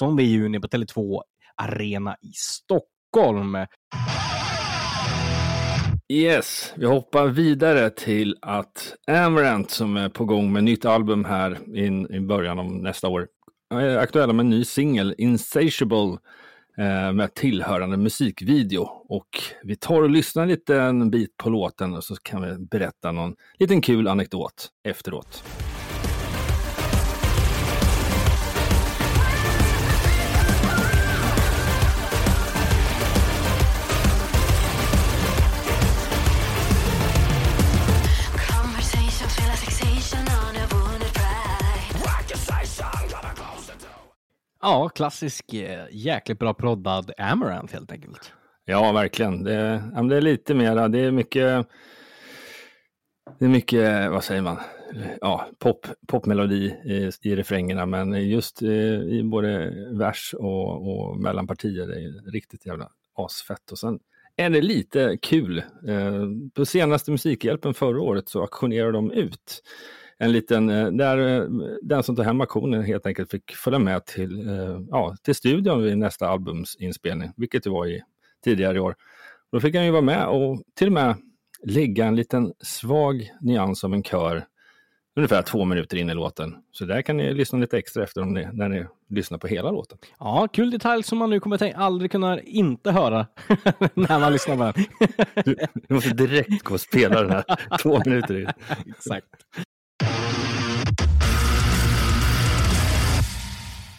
8 0.05 0.21
juni 0.21 0.59
på 0.59 0.67
Tele2 0.67 1.21
Arena 1.61 2.15
i 2.21 2.31
Stockholm. 2.33 3.57
Yes, 6.13 6.73
vi 6.77 6.85
hoppar 6.85 7.27
vidare 7.27 7.89
till 7.89 8.37
att 8.41 8.95
Amarant 9.07 9.71
som 9.71 9.97
är 9.97 10.09
på 10.09 10.25
gång 10.25 10.53
med 10.53 10.63
nytt 10.63 10.85
album 10.85 11.25
här 11.25 11.77
in, 11.77 12.13
i 12.13 12.19
början 12.19 12.59
av 12.59 12.65
nästa 12.65 13.07
år 13.07 13.27
är 13.73 13.97
aktuella 13.97 14.33
med 14.33 14.43
en 14.43 14.49
ny 14.49 14.65
singel, 14.65 15.15
Insatiable, 15.17 16.17
eh, 16.77 17.13
med 17.13 17.33
tillhörande 17.33 17.97
musikvideo. 17.97 18.81
Och 19.09 19.29
vi 19.63 19.75
tar 19.75 20.01
och 20.01 20.09
lyssnar 20.09 20.45
lite 20.45 20.75
en 20.75 21.09
bit 21.11 21.37
på 21.37 21.49
låten 21.49 21.93
och 21.93 22.03
så 22.03 22.15
kan 22.15 22.41
vi 22.41 22.65
berätta 22.65 23.11
någon 23.11 23.35
liten 23.59 23.81
kul 23.81 24.07
anekdot 24.07 24.69
efteråt. 24.83 25.43
Ja, 44.65 44.89
klassisk 44.89 45.53
eh, 45.53 45.85
jäkligt 45.91 46.39
bra 46.39 46.53
proddad 46.53 47.11
Amaranth 47.17 47.73
helt 47.73 47.91
enkelt. 47.91 48.33
Ja, 48.65 48.91
verkligen. 48.91 49.43
Det, 49.43 49.83
det 50.09 50.17
är 50.17 50.21
lite 50.21 50.53
mera, 50.53 50.87
det 50.87 50.99
är 50.99 51.11
mycket, 51.11 51.67
det 53.39 53.45
är 53.45 53.49
mycket, 53.49 54.11
vad 54.11 54.23
säger 54.23 54.41
man, 54.41 54.57
ja, 55.21 55.47
pop, 55.59 55.87
popmelodi 56.07 56.65
i, 56.85 57.11
i 57.21 57.35
refrängerna, 57.35 57.85
men 57.85 58.29
just 58.29 58.61
eh, 58.61 58.69
i 59.01 59.21
både 59.23 59.73
vers 59.91 60.35
och, 60.37 60.87
och 60.87 61.19
mellanpartier, 61.19 61.87
det 61.87 61.95
är 61.95 62.31
riktigt 62.31 62.65
jävla 62.65 62.89
asfett. 63.17 63.71
Och 63.71 63.79
sen 63.79 63.99
är 64.35 64.49
det 64.49 64.61
lite 64.61 65.17
kul. 65.21 65.57
Eh, 65.87 66.25
på 66.53 66.65
senaste 66.65 67.11
Musikhjälpen 67.11 67.73
förra 67.73 68.01
året 68.01 68.29
så 68.29 68.41
auktionerade 68.41 68.91
de 68.91 69.11
ut 69.11 69.63
en 70.17 70.31
liten, 70.31 70.69
eh, 70.69 70.91
där 70.91 71.17
eh, 71.17 71.47
den 71.81 72.03
som 72.03 72.15
tar 72.15 72.23
hem 72.23 72.41
auktionen 72.41 72.83
helt 72.83 73.05
enkelt 73.05 73.31
fick 73.31 73.51
följa 73.51 73.79
med 73.79 74.05
till, 74.05 74.49
eh, 74.49 74.79
ja, 74.89 75.15
till 75.23 75.35
studion 75.35 75.83
vid 75.83 75.97
nästa 75.97 76.27
albumsinspelning, 76.27 77.31
vilket 77.37 77.63
det 77.63 77.69
var 77.69 77.87
i 77.87 78.01
tidigare 78.43 78.77
i 78.77 78.79
år. 78.79 78.95
Då 79.51 79.59
fick 79.59 79.75
han 79.75 79.85
ju 79.85 79.91
vara 79.91 80.01
med 80.01 80.27
och 80.27 80.61
till 80.75 80.87
och 80.87 80.93
med 80.93 81.15
lägga 81.63 82.05
en 82.05 82.15
liten 82.15 82.53
svag 82.63 83.31
nyans 83.41 83.83
av 83.83 83.93
en 83.93 84.03
kör 84.03 84.45
ungefär 85.15 85.41
två 85.41 85.65
minuter 85.65 85.97
in 85.97 86.09
i 86.09 86.13
låten. 86.13 86.55
Så 86.71 86.85
där 86.85 87.01
kan 87.01 87.17
ni 87.17 87.33
lyssna 87.33 87.59
lite 87.59 87.77
extra 87.77 88.03
efter 88.03 88.21
om 88.21 88.33
ni, 88.33 88.47
när 88.53 88.69
ni 88.69 88.85
lyssnar 89.09 89.37
på 89.37 89.47
hela 89.47 89.71
låten. 89.71 89.97
Ja, 90.19 90.47
kul 90.53 90.71
detalj 90.71 91.03
som 91.03 91.17
man 91.17 91.29
nu 91.29 91.39
kommer 91.39 91.57
tänka, 91.57 91.77
aldrig 91.77 92.11
kunna 92.11 92.41
inte 92.41 92.91
höra 92.91 93.27
när 93.93 94.19
man 94.19 94.33
lyssnar 94.33 94.57
på 94.57 94.63
den. 94.63 94.85
Du, 95.45 95.55
du 95.87 95.93
måste 95.93 96.09
direkt 96.09 96.63
gå 96.63 96.73
och 96.73 96.81
spela 96.81 97.21
den 97.21 97.31
här 97.31 97.77
två 97.77 98.01
minuter 98.05 98.39
in. 98.39 98.47
Exakt. 98.87 99.27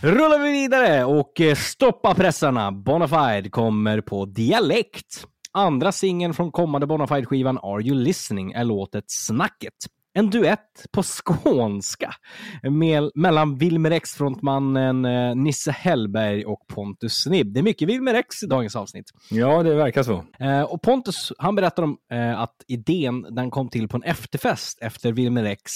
Rullar 0.05 0.39
vi 0.39 0.53
vidare 0.53 1.05
och 1.05 1.41
eh, 1.41 1.55
stoppa 1.55 2.15
pressarna. 2.15 2.73
Bonafide 2.73 3.51
kommer 3.51 4.01
på 4.01 4.25
dialekt. 4.25 5.27
Andra 5.53 5.93
singeln 5.93 6.35
från 6.35 6.53
kommande 6.53 6.87
Bonafide-skivan 6.87 7.59
Are 7.59 7.83
You 7.83 7.95
Listening 7.95 8.53
är 8.53 8.65
låtet 8.65 9.05
Snacket. 9.11 9.75
En 10.17 10.31
duett 10.31 10.87
på 10.93 11.03
skånska 11.03 12.15
med, 12.63 13.11
mellan 13.15 13.59
Wilmer 13.59 13.91
X-frontmannen 13.91 15.05
eh, 15.05 15.35
Nisse 15.35 15.71
Hellberg 15.71 16.45
och 16.45 16.67
Pontus 16.67 17.13
Snibb. 17.13 17.55
Det 17.55 17.61
är 17.61 17.65
mycket 17.65 17.89
Wilmer 17.89 18.15
X 18.15 18.43
i 18.43 18.47
dagens 18.47 18.77
avsnitt. 18.77 19.05
Ja, 19.31 19.63
det 19.63 19.75
verkar 19.75 20.03
så. 20.03 20.25
Eh, 20.39 20.63
och 20.63 20.83
Pontus, 20.83 21.33
han 21.39 21.55
berättar 21.55 21.83
om 21.83 21.97
eh, 22.13 22.41
att 22.41 22.55
idén 22.69 23.23
den 23.23 23.51
kom 23.51 23.69
till 23.69 23.89
på 23.89 23.97
en 23.97 24.03
efterfest 24.03 24.83
efter 24.83 25.13
Wilmer 25.13 25.45
X 25.45 25.73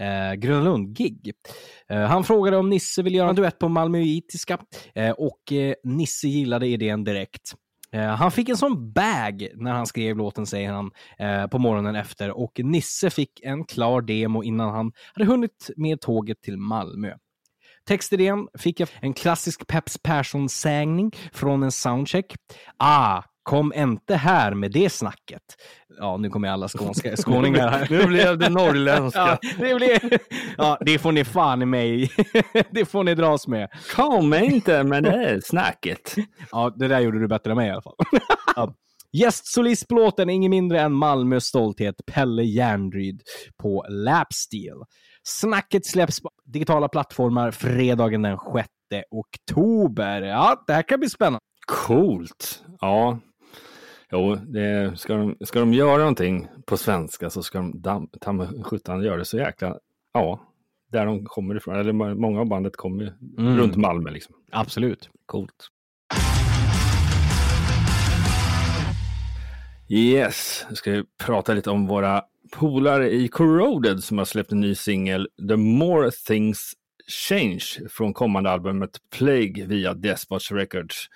eh, 0.00 0.34
Gröna 0.34 0.62
Lund-gig. 0.62 1.32
Eh, 1.90 2.00
han 2.00 2.24
frågade 2.24 2.56
om 2.56 2.70
Nisse 2.70 3.02
ville 3.02 3.16
göra 3.16 3.28
en 3.28 3.36
duett 3.36 3.58
på 3.58 3.68
malmöitiska 3.68 4.58
eh, 4.94 5.10
och 5.10 5.52
eh, 5.52 5.74
Nisse 5.84 6.28
gillade 6.28 6.66
idén 6.66 7.04
direkt. 7.04 7.52
Eh, 7.92 8.06
han 8.06 8.30
fick 8.30 8.48
en 8.48 8.56
sån 8.56 8.92
bag 8.92 9.48
när 9.54 9.72
han 9.72 9.86
skrev 9.86 10.16
låten, 10.16 10.46
säger 10.46 10.72
han, 10.72 10.90
eh, 11.18 11.46
på 11.46 11.58
morgonen 11.58 11.96
efter 11.96 12.30
och 12.30 12.60
Nisse 12.64 13.10
fick 13.10 13.40
en 13.42 13.64
klar 13.64 14.02
demo 14.02 14.42
innan 14.42 14.74
han 14.74 14.92
hade 15.14 15.30
hunnit 15.30 15.70
med 15.76 16.00
tåget 16.00 16.42
till 16.42 16.56
Malmö. 16.56 17.12
Textidén 17.88 18.48
fick 18.58 18.80
jag 18.80 18.88
en 19.00 19.14
klassisk 19.14 19.66
Peps 19.66 19.98
Persson-sägning 20.02 21.12
från 21.32 21.62
en 21.62 21.72
soundcheck. 21.72 22.34
Ah, 22.76 23.22
kom 23.48 23.72
inte 23.76 24.14
här 24.14 24.54
med 24.54 24.72
det 24.72 24.90
snacket. 24.90 25.42
Ja, 25.98 26.16
nu 26.16 26.30
kommer 26.30 26.48
alla 26.48 26.68
skånska, 26.68 27.16
skåningar 27.16 27.68
här. 27.68 27.86
Nu 27.90 28.06
blev 28.06 28.38
det 28.38 28.48
norrländska. 28.48 29.20
Ja, 29.42 29.54
det, 29.58 29.74
blir, 29.74 30.18
ja, 30.58 30.78
det 30.80 30.98
får 30.98 31.12
ni 31.12 31.24
fan 31.24 31.62
i 31.62 31.66
mig. 31.66 32.10
det 32.70 32.84
får 32.84 33.04
ni 33.04 33.14
dras 33.14 33.46
med. 33.46 33.68
Kom 33.96 34.34
inte 34.34 34.84
med 34.84 35.02
det 35.02 35.40
snacket. 35.44 36.14
Ja, 36.50 36.74
det 36.76 36.88
där 36.88 37.00
gjorde 37.00 37.20
du 37.20 37.28
bättre 37.28 37.50
än 37.50 37.56
mig 37.56 37.68
i 37.68 37.70
alla 37.70 37.82
fall. 37.82 37.94
ja. 38.56 38.74
Gästsolist 39.12 39.88
på 39.88 39.94
låten 39.94 40.30
ingen 40.30 40.50
mindre 40.50 40.80
än 40.80 40.92
Malmös 40.92 41.44
stolthet 41.44 41.94
Pelle 42.06 42.42
Järnryd 42.42 43.22
på 43.62 43.86
Lapsteel. 43.88 44.82
Snacket 45.22 45.86
släpps 45.86 46.20
på 46.20 46.30
digitala 46.44 46.88
plattformar 46.88 47.50
fredagen 47.50 48.22
den 48.22 48.38
6 48.54 48.68
oktober. 49.10 50.22
Ja, 50.22 50.64
det 50.66 50.72
här 50.72 50.82
kan 50.82 51.00
bli 51.00 51.10
spännande. 51.10 51.38
Coolt. 51.66 52.64
Ja. 52.80 53.18
Jo, 54.12 54.34
det, 54.34 54.98
ska, 55.00 55.14
de, 55.16 55.36
ska 55.40 55.60
de 55.60 55.72
göra 55.74 55.98
någonting 55.98 56.48
på 56.66 56.76
svenska 56.76 57.30
så 57.30 57.42
ska 57.42 57.58
de 57.74 58.08
ta 58.20 58.32
med 58.32 58.66
sjutton 58.66 59.02
göra 59.02 59.16
det 59.16 59.24
så 59.24 59.38
jäkla, 59.38 59.76
ja, 60.14 60.40
där 60.92 61.06
de 61.06 61.24
kommer 61.24 61.56
ifrån. 61.56 61.76
Eller 61.76 61.92
må- 61.92 62.14
många 62.14 62.40
av 62.40 62.46
bandet 62.46 62.76
kommer 62.76 63.14
Mm. 63.38 63.56
runt 63.58 63.76
Malmö 63.76 64.10
liksom. 64.10 64.34
Absolut. 64.52 65.10
Coolt. 65.26 65.68
Yes, 69.88 70.66
nu 70.70 70.76
ska 70.76 70.90
vi 70.92 71.04
prata 71.24 71.54
lite 71.54 71.70
om 71.70 71.86
våra 71.86 72.22
polare 72.52 73.10
i 73.10 73.28
Corroded 73.28 74.04
som 74.04 74.18
har 74.18 74.24
släppt 74.24 74.52
en 74.52 74.60
ny 74.60 74.74
singel, 74.74 75.28
The 75.48 75.56
More 75.56 76.10
Things 76.10 76.72
Change, 77.28 77.64
från 77.90 78.12
kommande 78.14 78.50
albumet 78.50 78.90
Plague 79.16 79.66
via 79.66 79.94
Despots 79.94 80.52
Records. 80.52 81.06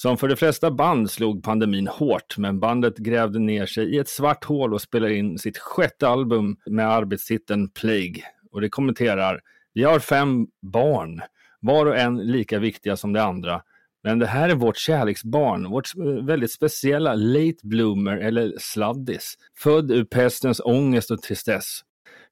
Som 0.00 0.18
för 0.18 0.28
de 0.28 0.36
flesta 0.36 0.70
band 0.70 1.10
slog 1.10 1.42
pandemin 1.42 1.86
hårt, 1.86 2.38
men 2.38 2.60
bandet 2.60 2.96
grävde 2.98 3.38
ner 3.38 3.66
sig 3.66 3.94
i 3.94 3.98
ett 3.98 4.08
svart 4.08 4.44
hål 4.44 4.74
och 4.74 4.80
spelade 4.80 5.14
in 5.14 5.38
sitt 5.38 5.58
sjätte 5.58 6.08
album 6.08 6.56
med 6.66 6.90
arbetstiteln 6.90 7.68
Plague. 7.70 8.22
Och 8.52 8.60
det 8.60 8.68
kommenterar, 8.68 9.40
vi 9.74 9.82
har 9.82 9.98
fem 9.98 10.46
barn, 10.62 11.20
var 11.60 11.86
och 11.86 11.96
en 11.96 12.16
lika 12.16 12.58
viktiga 12.58 12.96
som 12.96 13.12
de 13.12 13.20
andra. 13.20 13.62
Men 14.02 14.18
det 14.18 14.26
här 14.26 14.48
är 14.48 14.54
vårt 14.54 14.76
kärleksbarn, 14.76 15.70
vårt 15.70 15.96
eh, 15.96 16.24
väldigt 16.24 16.52
speciella 16.52 17.14
late 17.14 17.58
bloomer 17.62 18.16
eller 18.16 18.54
sladdis, 18.58 19.34
född 19.58 19.90
ur 19.90 20.04
pestens 20.04 20.60
ångest 20.64 21.10
och 21.10 21.22
tristess. 21.22 21.80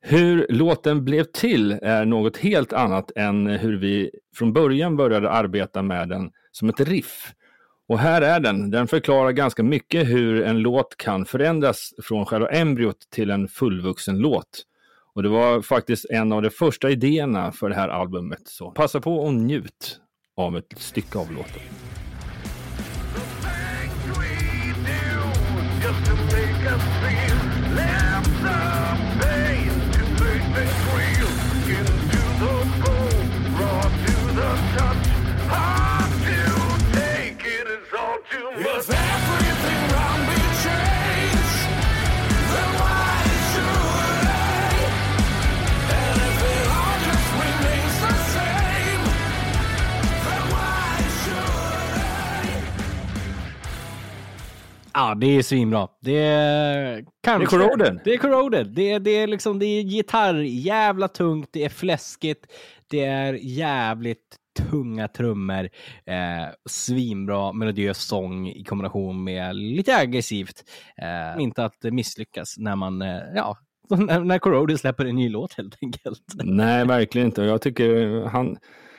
Hur 0.01 0.47
låten 0.49 1.05
blev 1.05 1.25
till 1.25 1.79
är 1.83 2.05
något 2.05 2.37
helt 2.37 2.73
annat 2.73 3.11
än 3.17 3.47
hur 3.47 3.77
vi 3.77 4.11
från 4.37 4.53
början 4.53 4.97
började 4.97 5.31
arbeta 5.31 5.83
med 5.83 6.09
den 6.09 6.31
som 6.53 6.69
ett 6.69 6.81
riff. 6.81 7.33
Och 7.89 7.99
här 7.99 8.23
är 8.23 8.41
den. 8.41 8.71
Den 8.71 8.89
förklarar 8.89 9.33
ganska 9.33 9.63
mycket 9.63 10.09
hur 10.09 10.43
en 10.43 10.59
låt 10.59 10.97
kan 10.97 11.27
förändras 11.27 11.95
från 12.03 12.27
själva 12.27 12.49
embryot 12.49 13.11
till 13.11 13.31
en 13.31 13.49
fullvuxen 13.49 14.19
låt. 14.19 14.63
Och 15.15 15.23
det 15.23 15.29
var 15.29 15.63
faktiskt 15.63 16.05
en 16.11 16.33
av 16.33 16.43
de 16.43 16.51
första 16.51 16.91
idéerna 16.91 17.53
för 17.53 17.69
det 17.69 17.75
här 17.75 17.89
albumet. 17.89 18.49
Så 18.49 18.71
passa 18.71 19.01
på 19.01 19.17
och 19.17 19.35
njut 19.35 20.01
av 20.37 20.57
ett 20.57 20.75
stycke 20.77 21.19
av 21.19 21.33
låten. 21.33 21.86
Ja, 54.99 55.15
det 55.15 55.27
är 55.27 55.43
svinbra. 55.43 55.89
Det 56.01 56.19
är 56.19 57.05
kanske... 57.23 57.59
Det 57.59 57.65
är 57.65 57.69
Corroded. 57.69 58.01
Det 58.05 58.15
är 58.15 58.19
Corroded. 58.19 58.67
Det 58.67 58.93
är, 58.93 59.01
det 59.01 59.11
är 59.11 59.27
liksom, 59.27 59.59
det 59.59 59.67
är 59.67 59.83
gitarr, 59.83 60.35
jävla 60.43 61.09
tungt, 61.09 61.49
det 61.53 61.65
är 61.65 61.69
fläskigt, 61.69 62.47
det 62.91 63.05
är 63.05 63.35
jävligt 63.43 64.37
tunga 64.59 65.09
trummor, 65.09 65.69
eh, 66.07 66.49
svinbra 66.69 67.53
melodiös 67.53 67.99
sång 67.99 68.49
i 68.49 68.65
kombination 68.65 69.25
med 69.25 69.57
lite 69.57 69.97
aggressivt. 69.97 70.65
Eh, 71.03 71.43
inte 71.43 71.65
att 71.65 71.83
misslyckas 71.83 72.55
när 72.59 72.77
man, 72.77 73.03
eh, 73.03 73.21
ja, 73.35 73.59
när 74.25 74.39
Corroded 74.39 74.81
släpper 74.81 75.05
en 75.05 75.17
ny 75.17 75.29
låt 75.29 75.55
helt 75.55 75.79
enkelt. 75.83 76.23
Nej, 76.35 76.87
verkligen 76.87 77.27
inte. 77.27 77.43
Jag 77.43 77.63
tycker 77.63 78.23
han, 78.25 78.57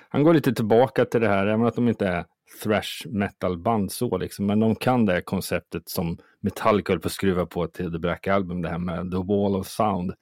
han 0.10 0.24
går 0.24 0.34
lite 0.34 0.54
tillbaka 0.54 1.06
till 1.06 1.22
det 1.22 1.30
här, 1.30 1.48
även 1.48 1.66
att 1.66 1.76
de 1.76 1.88
inte 1.88 2.08
är 2.08 2.26
thrash 2.64 3.08
metal 3.08 3.58
band 3.58 3.92
så 3.92 4.18
liksom, 4.18 4.46
men 4.46 4.60
de 4.60 4.76
kan 4.76 5.06
det 5.06 5.22
konceptet 5.22 5.90
som 5.90 6.18
Metallica 6.40 6.94
höll 6.94 7.00
på 7.00 7.08
att 7.08 7.12
skruva 7.12 7.46
på 7.46 7.68
till 7.68 7.92
The 7.92 8.00
Black 8.00 8.28
Album, 8.28 8.62
det 8.62 8.70
här 8.70 8.78
med 8.78 9.12
The 9.12 9.18
Wall 9.18 9.56
of 9.56 9.68
Sound 9.68 10.14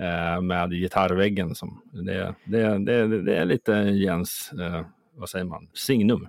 eh, 0.00 0.40
med 0.40 0.70
gitarrväggen. 0.70 1.54
Som, 1.54 1.82
det, 1.92 2.34
det, 2.44 2.78
det, 2.78 3.22
det 3.22 3.36
är 3.36 3.44
lite 3.44 3.72
Jens, 3.72 4.52
eh, 4.60 4.86
vad 5.14 5.28
säger 5.28 5.44
man, 5.44 5.68
signum. 5.74 6.28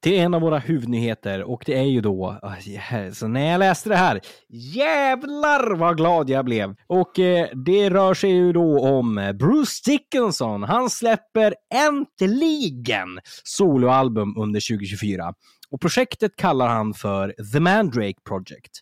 Till 0.00 0.14
en 0.14 0.34
av 0.34 0.40
våra 0.40 0.58
huvudnyheter 0.58 1.42
och 1.42 1.62
det 1.66 1.78
är 1.78 1.82
ju 1.82 2.00
då, 2.00 2.38
ah, 2.42 2.54
så 3.12 3.28
när 3.28 3.52
jag 3.52 3.58
läste 3.58 3.88
det 3.88 3.96
här, 3.96 4.20
jävlar 4.48 5.74
vad 5.74 5.96
glad 5.96 6.30
jag 6.30 6.44
blev! 6.44 6.74
Och 6.86 7.18
eh, 7.18 7.48
det 7.64 7.90
rör 7.90 8.14
sig 8.14 8.30
ju 8.30 8.52
då 8.52 8.80
om 8.80 9.32
Bruce 9.38 9.82
Dickinson. 9.84 10.62
Han 10.62 10.90
släpper 10.90 11.54
äntligen 11.74 13.20
soloalbum 13.44 14.36
under 14.38 14.68
2024 14.68 15.34
och 15.70 15.80
projektet 15.80 16.36
kallar 16.36 16.68
han 16.68 16.94
för 16.94 17.34
The 17.52 17.60
Mandrake 17.60 18.20
Project. 18.24 18.80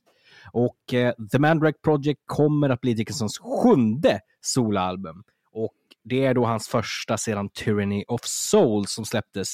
Och 0.52 0.94
eh, 0.94 1.12
The 1.32 1.38
Mandrake 1.38 1.78
Project 1.84 2.20
kommer 2.26 2.68
att 2.68 2.80
bli 2.80 2.94
Dickinsons 2.94 3.38
sjunde 3.38 4.20
soloalbum. 4.40 5.22
Och 5.54 5.74
det 6.04 6.24
är 6.24 6.34
då 6.34 6.44
hans 6.44 6.68
första 6.68 7.16
sedan 7.16 7.48
Tyranny 7.48 8.04
of 8.08 8.20
Souls 8.24 8.92
som 8.92 9.04
släpptes 9.04 9.48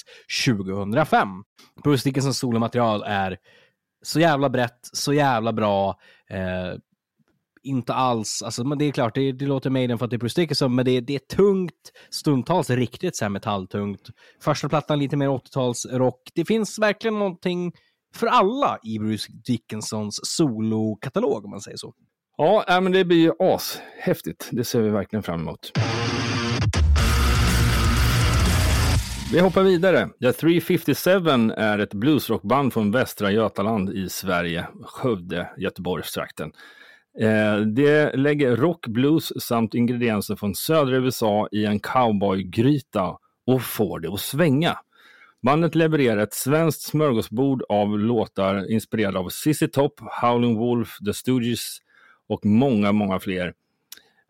2005. 0.46 1.28
Bruce 1.84 2.08
Dickinsons 2.08 2.38
solomaterial 2.38 3.02
är 3.06 3.38
så 4.02 4.20
jävla 4.20 4.48
brett, 4.48 4.80
så 4.92 5.12
jävla 5.12 5.52
bra. 5.52 5.98
Eh, 6.30 6.74
inte 7.62 7.94
alls, 7.94 8.42
alltså, 8.42 8.64
men 8.64 8.78
det 8.78 8.84
är 8.84 8.92
klart, 8.92 9.14
det, 9.14 9.32
det 9.32 9.46
låter 9.46 9.70
Maiden 9.70 9.98
för 9.98 10.04
att 10.04 10.10
det 10.10 10.16
är 10.16 10.18
Bruce 10.18 10.40
Dickinson, 10.40 10.74
men 10.74 10.84
det, 10.84 11.00
det 11.00 11.14
är 11.14 11.36
tungt, 11.36 11.92
stundtals 12.10 12.70
riktigt 12.70 13.16
så 13.16 13.24
här 13.24 13.30
metalltungt. 13.30 14.08
Första 14.40 14.68
plattan 14.68 14.98
lite 14.98 15.16
mer 15.16 15.28
80-talsrock. 15.28 16.30
Det 16.34 16.44
finns 16.44 16.78
verkligen 16.78 17.18
någonting 17.18 17.72
för 18.14 18.26
alla 18.26 18.78
i 18.82 18.98
Bruce 18.98 19.32
Dickinsons 19.44 20.20
solokatalog, 20.22 21.44
om 21.44 21.50
man 21.50 21.60
säger 21.60 21.76
så. 21.76 21.94
Ja, 22.42 22.64
äh, 22.68 22.80
men 22.80 22.92
det 22.92 23.04
blir 23.04 23.18
ju 23.18 23.32
ashäftigt. 23.38 24.48
Det 24.52 24.64
ser 24.64 24.80
vi 24.80 24.90
verkligen 24.90 25.22
fram 25.22 25.40
emot. 25.40 25.72
Vi 29.32 29.40
hoppar 29.40 29.62
vidare. 29.62 30.08
The 30.20 30.32
357 30.32 31.10
är 31.56 31.78
ett 31.78 31.94
bluesrockband 31.94 32.72
från 32.72 32.90
Västra 32.90 33.30
Götaland 33.30 33.90
i 33.90 34.08
Sverige, 34.08 34.66
Skövde, 34.84 35.50
Göteborgstrakten. 35.56 36.52
Eh, 37.20 37.56
det 37.56 38.16
lägger 38.16 38.56
rock, 38.56 38.86
blues 38.86 39.42
samt 39.42 39.74
ingredienser 39.74 40.36
från 40.36 40.54
södra 40.54 40.96
USA 40.96 41.48
i 41.52 41.64
en 41.64 41.80
cowboygryta 41.80 43.16
och 43.46 43.62
får 43.62 44.00
det 44.00 44.12
att 44.12 44.20
svänga. 44.20 44.78
Bandet 45.42 45.74
levererar 45.74 46.22
ett 46.22 46.34
svenskt 46.34 46.82
smörgåsbord 46.82 47.62
av 47.68 47.98
låtar 47.98 48.72
inspirerade 48.72 49.18
av 49.18 49.28
ZZ 49.28 49.62
Top, 49.72 50.00
Howlin' 50.22 50.58
Wolf, 50.58 50.98
The 51.06 51.14
Stooges 51.14 51.80
och 52.30 52.46
många, 52.46 52.92
många 52.92 53.18
fler. 53.18 53.54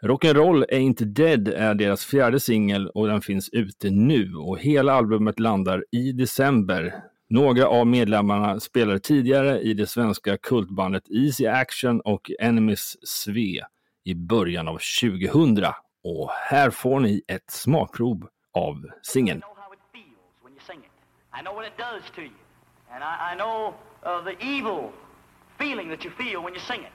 Rock'n'Roll 0.03 0.65
Ain't 0.71 1.05
Dead 1.05 1.49
är 1.49 1.75
deras 1.75 2.05
fjärde 2.05 2.41
singel 2.41 2.89
och 2.89 3.07
den 3.07 3.21
finns 3.21 3.49
ute 3.49 3.91
nu 3.91 4.35
och 4.35 4.59
hela 4.59 4.93
albumet 4.93 5.41
landar 5.41 5.85
i 5.91 6.13
december. 6.13 6.95
Några 7.29 7.67
av 7.69 7.87
medlemmarna 7.87 8.61
spelade 8.61 9.01
tidigare 9.01 9.61
i 9.61 9.75
det 9.75 9.87
svenska 9.87 10.37
kultbandet 10.37 11.11
Easy 11.11 11.47
Action 11.47 12.01
och 12.01 12.31
Enemies 12.41 13.09
Sve 13.09 13.65
i 14.05 14.15
början 14.15 14.69
av 14.69 14.79
2000. 15.01 15.65
Och 16.05 16.31
här 16.31 16.71
får 16.71 17.01
ni 17.01 17.23
ett 17.27 17.51
smakprov 17.51 18.29
av 18.53 18.87
singeln. 19.03 19.43
I 21.41 21.43
know 21.43 21.55
what 21.55 21.67
it 21.67 21.79
does 21.79 22.03
to 22.15 22.21
you. 22.21 22.31
And 22.93 23.05
I, 23.05 23.33
I 23.33 23.37
know 23.37 23.75
uh, 24.03 24.25
the 24.25 24.37
evil 24.43 24.93
feeling 25.59 25.89
that 25.91 26.05
you 26.05 26.11
feel 26.11 26.43
when 26.43 26.55
you 26.55 26.61
sing 26.61 26.81
it. 26.81 26.93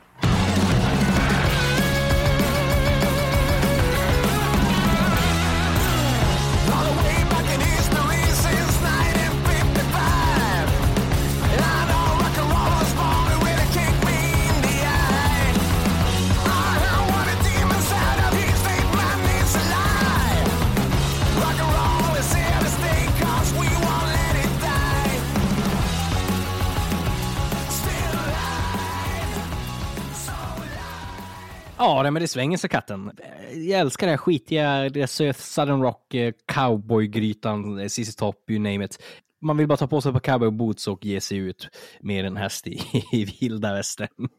Ja, 31.78 32.12
men 32.12 32.22
det 32.22 32.28
svänger 32.28 32.58
sig 32.58 32.70
katten. 32.70 33.12
Jag 33.54 33.80
älskar 33.80 34.08
det 34.08 34.12
här 34.12 34.18
skitiga, 34.18 34.90
det 34.90 35.02
är 35.02 35.34
Southern 35.34 35.82
Rock, 35.82 36.14
eh, 36.14 36.34
cowboygrytan, 36.54 37.80
eh, 37.80 37.88
ZZ 37.88 38.16
Top, 38.16 38.50
you 38.50 38.60
name 38.60 38.86
it. 38.86 39.00
Man 39.42 39.58
vill 39.58 39.68
bara 39.68 39.78
ta 39.78 39.88
på 39.88 40.02
sig 40.02 40.10
ett 40.10 40.14
par 40.14 40.32
cowboy 40.32 40.52
boots 40.52 40.88
och 40.88 41.06
ge 41.06 41.22
sig 41.22 41.38
ut 41.38 41.68
med 42.00 42.26
en 42.26 42.38
häst 42.38 42.68
i, 42.68 42.82
i 43.12 43.26
vilda 43.26 43.74
västern. 43.74 44.30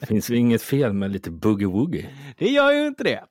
Det 0.00 0.06
finns 0.06 0.30
ju 0.30 0.36
inget 0.36 0.62
fel 0.62 0.92
med 0.92 1.10
lite 1.10 1.30
boogie-woogie. 1.30 2.06
Det 2.38 2.48
gör 2.48 2.72
ju 2.72 2.86
inte 2.86 3.04
det. 3.04 3.24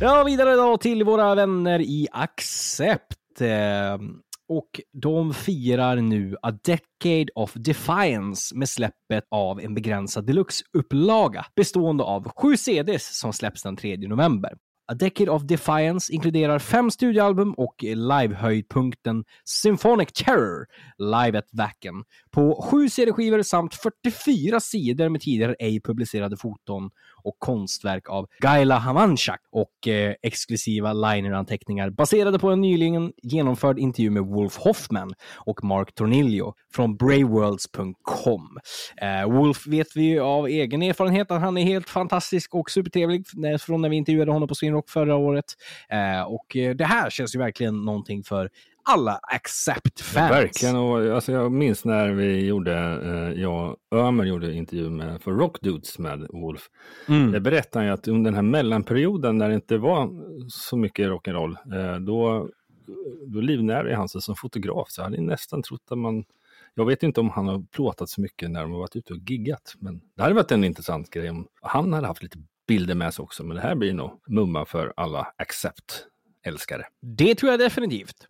Ja, 0.00 0.24
vidare 0.24 0.54
då 0.54 0.76
till 0.76 1.04
våra 1.04 1.34
vänner 1.34 1.80
i 1.80 2.08
Accept. 2.12 3.18
Och 4.52 4.80
de 4.92 5.34
firar 5.34 5.96
nu 5.96 6.36
A 6.42 6.50
Decade 6.50 7.26
of 7.34 7.52
Defiance 7.54 8.56
med 8.56 8.68
släppet 8.68 9.24
av 9.30 9.60
en 9.60 9.74
begränsad 9.74 10.26
deluxe-upplaga 10.26 11.44
bestående 11.56 12.04
av 12.04 12.32
sju 12.36 12.56
CDs 12.56 13.18
som 13.18 13.32
släpps 13.32 13.62
den 13.62 13.76
3 13.76 13.96
november. 13.96 14.52
A 14.92 14.94
Decade 14.94 15.30
of 15.30 15.42
Defiance 15.42 16.12
inkluderar 16.12 16.58
fem 16.58 16.90
studioalbum 16.90 17.52
och 17.52 17.74
livehöjdpunkten 17.82 19.24
Symphonic 19.44 20.08
Terror, 20.12 20.66
Live 20.98 21.38
at 21.38 21.48
Wacken, 21.52 22.04
på 22.30 22.62
sju 22.62 22.88
CD-skivor 22.88 23.42
samt 23.42 23.74
44 23.74 24.60
sidor 24.60 25.08
med 25.08 25.20
tidigare 25.20 25.54
ej 25.58 25.80
publicerade 25.80 26.36
foton 26.36 26.90
och 27.24 27.36
konstverk 27.38 28.08
av 28.08 28.26
Gaila 28.38 28.78
Hamanchak 28.78 29.40
och 29.50 29.88
eh, 29.88 30.14
exklusiva 30.22 30.92
lineranteckningar 30.92 31.90
baserade 31.90 32.38
på 32.38 32.50
en 32.50 32.60
nyligen 32.60 33.12
genomförd 33.22 33.78
intervju 33.78 34.10
med 34.10 34.22
Wolf 34.22 34.56
Hoffman 34.56 35.14
och 35.36 35.64
Mark 35.64 35.94
Tornillo 35.94 36.54
från 36.74 36.96
braveworlds.com. 36.96 38.58
Eh, 38.96 39.32
Wolf 39.32 39.66
vet 39.66 39.96
vi 39.96 40.02
ju 40.02 40.20
av 40.20 40.46
egen 40.46 40.82
erfarenhet 40.82 41.30
att 41.30 41.40
han 41.40 41.58
är 41.58 41.64
helt 41.64 41.90
fantastisk 41.90 42.54
och 42.54 42.70
supertrevlig 42.70 43.26
från 43.60 43.82
när 43.82 43.88
vi 43.88 43.96
intervjuade 43.96 44.32
honom 44.32 44.48
på 44.48 44.54
Swinrock 44.54 44.90
förra 44.90 45.16
året. 45.16 45.44
Eh, 45.88 46.22
och 46.22 46.56
eh, 46.56 46.74
det 46.74 46.84
här 46.84 47.10
känns 47.10 47.34
ju 47.34 47.38
verkligen 47.38 47.84
någonting 47.84 48.24
för 48.24 48.50
alla 48.84 49.20
Accept-fans. 49.22 50.30
Verkligen. 50.30 50.76
Och, 50.76 51.14
alltså, 51.14 51.32
jag 51.32 51.52
minns 51.52 51.84
när 51.84 52.12
vi 52.12 52.46
gjorde, 52.46 52.74
eh, 53.04 53.40
jag 53.42 53.76
Ömer 53.94 54.24
gjorde 54.24 54.54
intervju 54.54 54.90
med, 54.90 55.22
för 55.22 55.30
Rock 55.30 55.60
Dudes 55.60 55.98
med 55.98 56.26
Wolf. 56.30 56.68
Mm. 57.08 57.32
Det 57.32 57.40
berättade 57.40 57.78
han 57.78 57.86
ju 57.86 57.92
att 57.92 58.08
under 58.08 58.30
den 58.30 58.34
här 58.34 58.42
mellanperioden 58.42 59.38
när 59.38 59.48
det 59.48 59.54
inte 59.54 59.78
var 59.78 60.10
så 60.48 60.76
mycket 60.76 61.08
rock'n'roll, 61.08 61.56
eh, 61.74 62.00
då, 62.00 62.48
då 63.26 63.40
livnärde 63.40 63.96
han 63.96 64.08
sig 64.08 64.22
som 64.22 64.36
fotograf. 64.36 64.90
Så 64.90 65.00
jag 65.00 65.04
hade 65.04 65.20
nästan 65.20 65.62
trott 65.62 65.82
att 65.90 65.98
man, 65.98 66.24
jag 66.74 66.86
vet 66.86 67.02
inte 67.02 67.20
om 67.20 67.30
han 67.30 67.48
har 67.48 67.64
plåtat 67.72 68.08
så 68.08 68.20
mycket 68.20 68.50
när 68.50 68.62
de 68.62 68.72
har 68.72 68.78
varit 68.78 68.96
ute 68.96 69.12
och 69.12 69.18
giggat, 69.18 69.74
men 69.78 70.00
det 70.16 70.22
hade 70.22 70.34
varit 70.34 70.52
en 70.52 70.64
intressant 70.64 71.10
grej 71.10 71.30
om 71.30 71.46
han 71.62 71.92
hade 71.92 72.06
haft 72.06 72.22
lite 72.22 72.38
bilder 72.68 72.94
med 72.94 73.14
sig 73.14 73.22
också. 73.22 73.44
Men 73.44 73.56
det 73.56 73.62
här 73.62 73.74
blir 73.74 73.92
nog 73.92 74.10
mumma 74.28 74.64
för 74.64 74.92
alla 74.96 75.32
Accept-älskare. 75.38 76.82
Det 77.00 77.34
tror 77.34 77.50
jag 77.50 77.60
definitivt. 77.60 78.26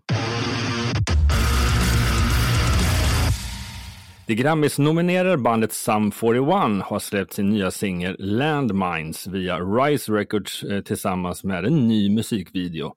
Det 4.27 4.35
Grammis-nominerade 4.35 5.37
bandet 5.37 5.73
Sum 5.73 6.11
41 6.11 6.83
har 6.83 6.99
släppt 6.99 7.33
sin 7.33 7.49
nya 7.49 7.71
singel 7.71 8.17
Landmines 8.19 9.27
via 9.27 9.61
Rise 9.61 10.13
Records 10.13 10.63
eh, 10.63 10.83
tillsammans 10.83 11.45
med 11.45 11.65
en 11.65 11.89
ny 11.89 12.11
musikvideo. 12.15 12.95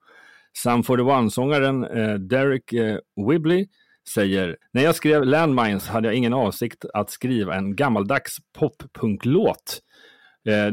Sum 0.58 0.82
41-sångaren 0.82 1.84
eh, 1.84 2.14
Derek 2.14 2.74
eh, 2.74 2.98
Wibley 3.30 3.68
säger 4.14 4.58
När 4.72 4.84
jag 4.84 4.96
skrev 4.96 5.26
Landmines 5.26 5.88
hade 5.88 6.08
jag 6.08 6.16
ingen 6.16 6.34
avsikt 6.34 6.86
att 6.94 7.10
skriva 7.10 7.56
en 7.56 7.76
gammaldags 7.76 8.38
poppunklåt. 8.60 9.82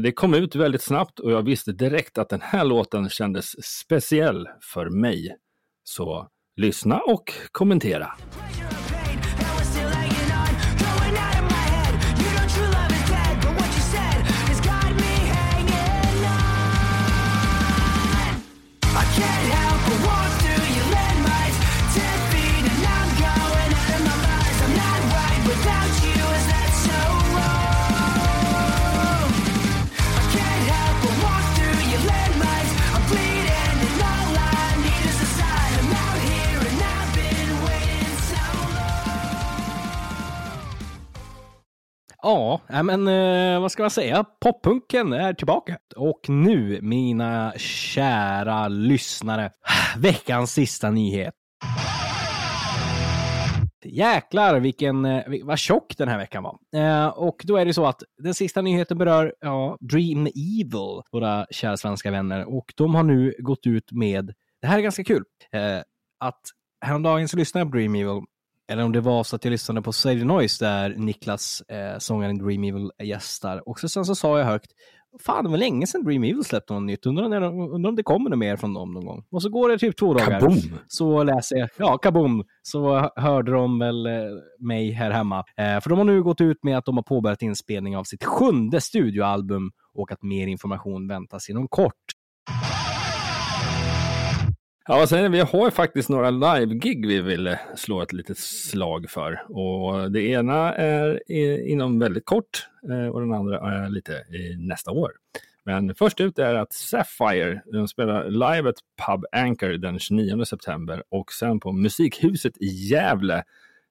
Det 0.01 0.11
kom 0.11 0.33
ut 0.33 0.55
väldigt 0.55 0.81
snabbt 0.81 1.19
och 1.19 1.31
jag 1.31 1.41
visste 1.41 1.71
direkt 1.71 2.17
att 2.17 2.29
den 2.29 2.41
här 2.41 2.63
låten 2.63 3.09
kändes 3.09 3.65
speciell 3.65 4.47
för 4.73 4.89
mig. 4.89 5.35
Så 5.83 6.27
lyssna 6.55 6.99
och 6.99 7.33
kommentera. 7.51 8.11
Ja, 42.23 42.61
men 42.67 43.07
eh, 43.07 43.61
vad 43.61 43.71
ska 43.71 43.83
man 43.83 43.89
säga? 43.89 44.25
Poppunken 44.41 45.13
är 45.13 45.33
tillbaka. 45.33 45.77
Och 45.95 46.29
nu, 46.29 46.79
mina 46.81 47.53
kära 47.57 48.67
lyssnare, 48.67 49.51
veckans 49.97 50.53
sista 50.53 50.89
nyhet. 50.89 51.33
Jäklar 53.85 54.59
vilken, 54.59 55.05
eh, 55.05 55.23
vad 55.43 55.59
tjock 55.59 55.97
den 55.97 56.07
här 56.07 56.17
veckan 56.17 56.43
var. 56.43 56.57
Eh, 56.75 57.07
och 57.07 57.41
då 57.43 57.57
är 57.57 57.65
det 57.65 57.73
så 57.73 57.85
att 57.85 58.03
den 58.23 58.33
sista 58.33 58.61
nyheten 58.61 58.97
berör 58.97 59.33
ja, 59.39 59.77
Dream 59.79 60.27
Evil, 60.27 61.01
våra 61.11 61.45
kära 61.51 61.77
svenska 61.77 62.11
vänner. 62.11 62.55
Och 62.55 62.73
de 62.75 62.95
har 62.95 63.03
nu 63.03 63.35
gått 63.39 63.67
ut 63.67 63.91
med, 63.91 64.33
det 64.61 64.67
här 64.67 64.77
är 64.77 64.81
ganska 64.81 65.03
kul, 65.03 65.23
eh, 65.51 65.81
att 66.19 66.41
häromdagen 66.85 67.27
så 67.27 67.37
lyssnade 67.37 67.61
jag 67.65 67.71
på 67.71 67.77
Dream 67.77 67.95
Evil 67.95 68.21
eller 68.71 68.83
om 68.83 68.91
det 68.91 69.01
var 69.01 69.23
så 69.23 69.35
att 69.35 69.45
jag 69.45 69.51
lyssnade 69.51 69.81
på 69.81 69.91
Save 69.91 70.19
the 70.19 70.25
Noise 70.25 70.65
där 70.65 70.95
Niklas, 70.97 71.61
eh, 71.61 71.97
sångaren 71.99 72.37
Dream 72.37 72.63
Evil, 72.63 72.91
gästar. 73.03 73.69
Och 73.69 73.79
så, 73.79 73.89
sen 73.89 74.05
så 74.05 74.15
sa 74.15 74.39
jag 74.39 74.45
högt, 74.45 74.71
fan 75.25 75.43
det 75.43 75.49
var 75.49 75.57
länge 75.57 75.87
sedan 75.87 76.03
Dream 76.03 76.23
Evil 76.23 76.43
släppte 76.43 76.73
något 76.73 76.83
nytt, 76.83 77.05
undrar, 77.05 77.29
när, 77.29 77.41
de- 77.41 77.59
undrar 77.73 77.89
om 77.89 77.95
det 77.95 78.03
kommer 78.03 78.29
något 78.29 78.39
mer 78.39 78.55
från 78.57 78.73
dem 78.73 78.93
någon 78.93 79.05
gång. 79.05 79.25
Och 79.31 79.41
så 79.41 79.49
går 79.49 79.69
det 79.69 79.77
typ 79.77 79.97
två 79.97 80.13
dagar. 80.13 80.39
Kaboom! 80.39 80.57
Så 80.87 81.23
läser 81.23 81.57
jag, 81.57 81.69
ja 81.77 81.97
kaboom, 81.97 82.43
så 82.61 82.99
hö- 82.99 83.09
hörde 83.15 83.51
de 83.51 83.79
väl 83.79 84.05
eh, 84.05 84.11
mig 84.59 84.91
här 84.91 85.11
hemma. 85.11 85.37
Eh, 85.57 85.79
för 85.81 85.89
de 85.89 85.97
har 85.97 86.05
nu 86.05 86.23
gått 86.23 86.41
ut 86.41 86.63
med 86.63 86.77
att 86.77 86.85
de 86.85 86.95
har 86.97 87.03
påbörjat 87.03 87.41
inspelning 87.41 87.97
av 87.97 88.03
sitt 88.03 88.23
sjunde 88.23 88.81
studioalbum 88.81 89.71
och 89.93 90.11
att 90.11 90.23
mer 90.23 90.47
information 90.47 91.07
väntas 91.07 91.49
inom 91.49 91.67
kort. 91.67 91.93
Ja, 94.87 95.07
sen, 95.07 95.31
vi 95.31 95.39
har 95.39 95.71
faktiskt 95.71 96.09
några 96.09 96.29
live-gig 96.29 97.07
vi 97.07 97.21
vill 97.21 97.47
eh, 97.47 97.57
slå 97.75 98.01
ett 98.01 98.13
litet 98.13 98.37
slag 98.37 99.09
för. 99.09 99.51
Och 99.51 100.11
det 100.11 100.21
ena 100.21 100.73
är 100.73 101.31
inom 101.67 101.99
väldigt 101.99 102.25
kort 102.25 102.67
eh, 102.89 103.07
och 103.07 103.21
den 103.21 103.33
andra 103.33 103.57
är 103.57 103.89
lite 103.89 104.11
i 104.11 104.55
nästa 104.57 104.91
år. 104.91 105.11
Men 105.65 105.95
först 105.95 106.21
ut 106.21 106.39
är 106.39 106.55
att 106.55 106.73
Sapphire, 106.73 107.61
de 107.71 107.87
spelar 107.87 108.29
live 108.29 108.69
ett 108.69 108.79
Pub 109.07 109.25
Anchor 109.31 109.77
den 109.77 109.99
29 109.99 110.45
september 110.45 111.03
och 111.09 111.31
sen 111.31 111.59
på 111.59 111.71
Musikhuset 111.71 112.57
i 112.57 112.65
Gävle 112.65 113.43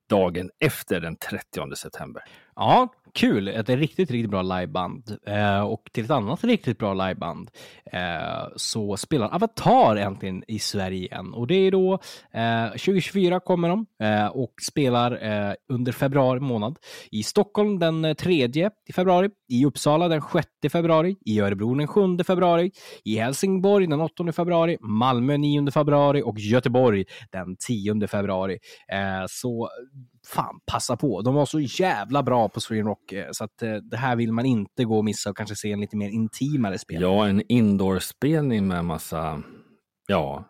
dagen 0.08 0.50
efter 0.58 1.00
den 1.00 1.16
30 1.16 1.76
september. 1.76 2.22
Ja, 2.56 2.88
kul. 3.14 3.48
Ett 3.48 3.68
riktigt, 3.68 4.10
riktigt 4.10 4.30
bra 4.30 4.42
liveband. 4.42 5.16
Eh, 5.26 5.60
och 5.60 5.82
till 5.92 6.04
ett 6.04 6.10
annat 6.10 6.44
riktigt 6.44 6.78
bra 6.78 6.94
liveband 6.94 7.50
eh, 7.92 8.48
så 8.56 8.96
spelar 8.96 9.34
Avatar 9.34 9.96
äntligen 9.96 10.44
i 10.48 10.58
Sverige 10.58 10.98
igen. 10.98 11.34
Och 11.34 11.46
det 11.46 11.54
är 11.54 11.70
då 11.70 11.92
eh, 12.32 12.68
2024 12.68 13.40
kommer 13.40 13.68
de 13.68 13.86
eh, 14.02 14.26
och 14.26 14.54
spelar 14.68 15.24
eh, 15.24 15.54
under 15.68 15.92
februari 15.92 16.40
månad. 16.40 16.78
I 17.10 17.22
Stockholm 17.22 17.78
den 17.78 18.04
eh, 18.04 18.14
3 18.14 18.70
februari, 18.94 19.30
i 19.48 19.64
Uppsala 19.64 20.08
den 20.08 20.22
6 20.32 20.72
februari, 20.72 21.16
i 21.26 21.40
Örebro 21.40 21.74
den 21.74 21.86
7 21.86 22.18
februari, 22.26 22.70
i 23.04 23.18
Helsingborg 23.18 23.86
den 23.86 24.00
8 24.00 24.32
februari, 24.32 24.76
Malmö 24.80 25.36
9 25.36 25.70
februari 25.70 26.22
och 26.22 26.38
Göteborg 26.38 27.04
den 27.32 27.56
10 27.56 28.06
februari. 28.06 28.58
Eh, 28.92 29.24
så 29.28 29.68
fan, 30.26 30.60
passa 30.66 30.96
på. 30.96 31.22
De 31.22 31.34
var 31.34 31.46
så 31.46 31.60
jävla 31.60 32.22
bra 32.22 32.48
på 32.48 32.60
Sweden 32.60 32.86
Rock, 32.86 33.12
eh, 33.12 33.26
så 33.32 33.44
att 33.44 33.62
eh, 33.62 33.74
det 33.74 33.96
här 33.96 34.16
vill 34.16 34.32
man 34.32 34.46
inte 34.46 34.84
gå 34.84 34.98
och 34.98 35.04
missa 35.04 35.30
och 35.30 35.36
kanske 35.36 35.56
se 35.56 35.72
en 35.72 35.80
lite 35.80 35.96
mer 35.96 36.08
intimare 36.08 36.78
spel. 36.78 37.02
Ja, 37.02 37.28
en 37.28 37.42
indoor-spelning 37.48 38.68
med 38.68 38.84
massa, 38.84 39.42
ja, 40.06 40.44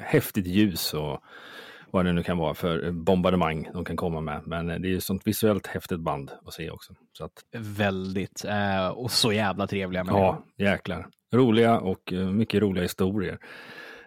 häftigt 0.00 0.46
ljus 0.46 0.94
och 0.94 1.20
vad 1.90 2.04
det 2.04 2.12
nu 2.12 2.22
kan 2.22 2.38
vara 2.38 2.54
för 2.54 2.90
bombardemang 2.90 3.68
de 3.72 3.84
kan 3.84 3.96
komma 3.96 4.20
med. 4.20 4.42
Men 4.46 4.70
eh, 4.70 4.78
det 4.78 4.88
är 4.88 4.90
ju 4.90 5.00
sånt 5.00 5.26
visuellt 5.26 5.66
häftigt 5.66 6.00
band 6.00 6.30
att 6.46 6.54
se 6.54 6.70
också. 6.70 6.94
Så 7.12 7.24
att, 7.24 7.32
Väldigt. 7.56 8.44
Och 8.94 9.10
så 9.10 9.32
jävla 9.32 9.66
trevliga 9.66 10.04
människor. 10.04 10.42
ja, 10.56 10.64
jäklar. 10.70 11.06
Roliga 11.34 11.80
och 11.80 12.12
mycket 12.32 12.62
roliga 12.62 12.82
historier. 12.82 13.38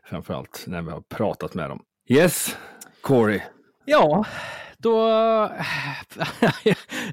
Framförallt 0.04 0.64
när 0.68 0.82
vi 0.82 0.92
har 0.92 1.02
pratat 1.02 1.54
med 1.54 1.70
dem. 1.70 1.82
Yes, 2.10 2.58
Corey. 3.02 3.42
Ja, 3.90 4.26
då... 4.78 4.92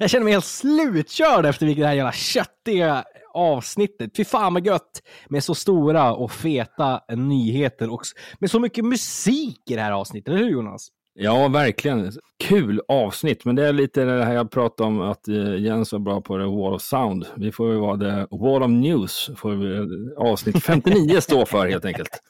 jag 0.01 0.11
känner 0.11 0.25
mig 0.25 0.33
helt 0.33 0.45
slutkörd 0.45 1.47
efter 1.47 1.67
det 1.67 1.87
här 1.87 1.95
jävla 1.95 2.13
köttiga 2.13 3.05
avsnittet. 3.35 4.11
Fy 4.17 4.25
fan 4.25 4.55
vad 4.55 4.67
gött 4.67 5.03
med 5.29 5.45
så 5.45 5.55
stora 5.55 6.15
och 6.15 6.33
feta 6.33 7.01
nyheter 7.09 7.93
och 7.93 8.01
med 8.39 8.51
så 8.51 8.61
mycket 8.61 8.85
musik 8.85 9.71
i 9.71 9.75
det 9.75 9.81
här 9.81 9.93
avsnittet, 9.93 10.29
eller 10.29 10.39
hur 10.39 10.51
Jonas? 10.51 10.89
Ja, 11.15 11.49
verkligen. 11.49 12.13
Kul 12.45 12.81
avsnitt, 12.89 13.45
men 13.45 13.57
det 13.57 13.67
är 13.67 13.73
lite 13.73 14.05
det 14.05 14.25
här 14.25 14.35
jag 14.35 14.51
pratade 14.51 14.89
om 14.89 15.01
att 15.01 15.29
eh, 15.29 15.57
Jens 15.57 15.93
var 15.93 15.99
bra 15.99 16.21
på 16.21 16.37
det 16.37 16.47
Wall 16.47 16.75
of 16.75 16.83
Sound. 16.83 17.27
Vi 17.37 17.53
får 17.53 17.73
ju 17.73 17.79
vara 17.79 17.97
det 17.97 18.27
Wall 18.31 18.63
of 18.63 18.71
News, 18.71 19.31
får 19.37 19.51
vi, 19.51 19.77
eh, 19.77 20.33
avsnitt 20.33 20.63
59 20.63 21.21
stå 21.21 21.47
för 21.47 21.67
helt 21.69 21.85
enkelt. 21.85 22.23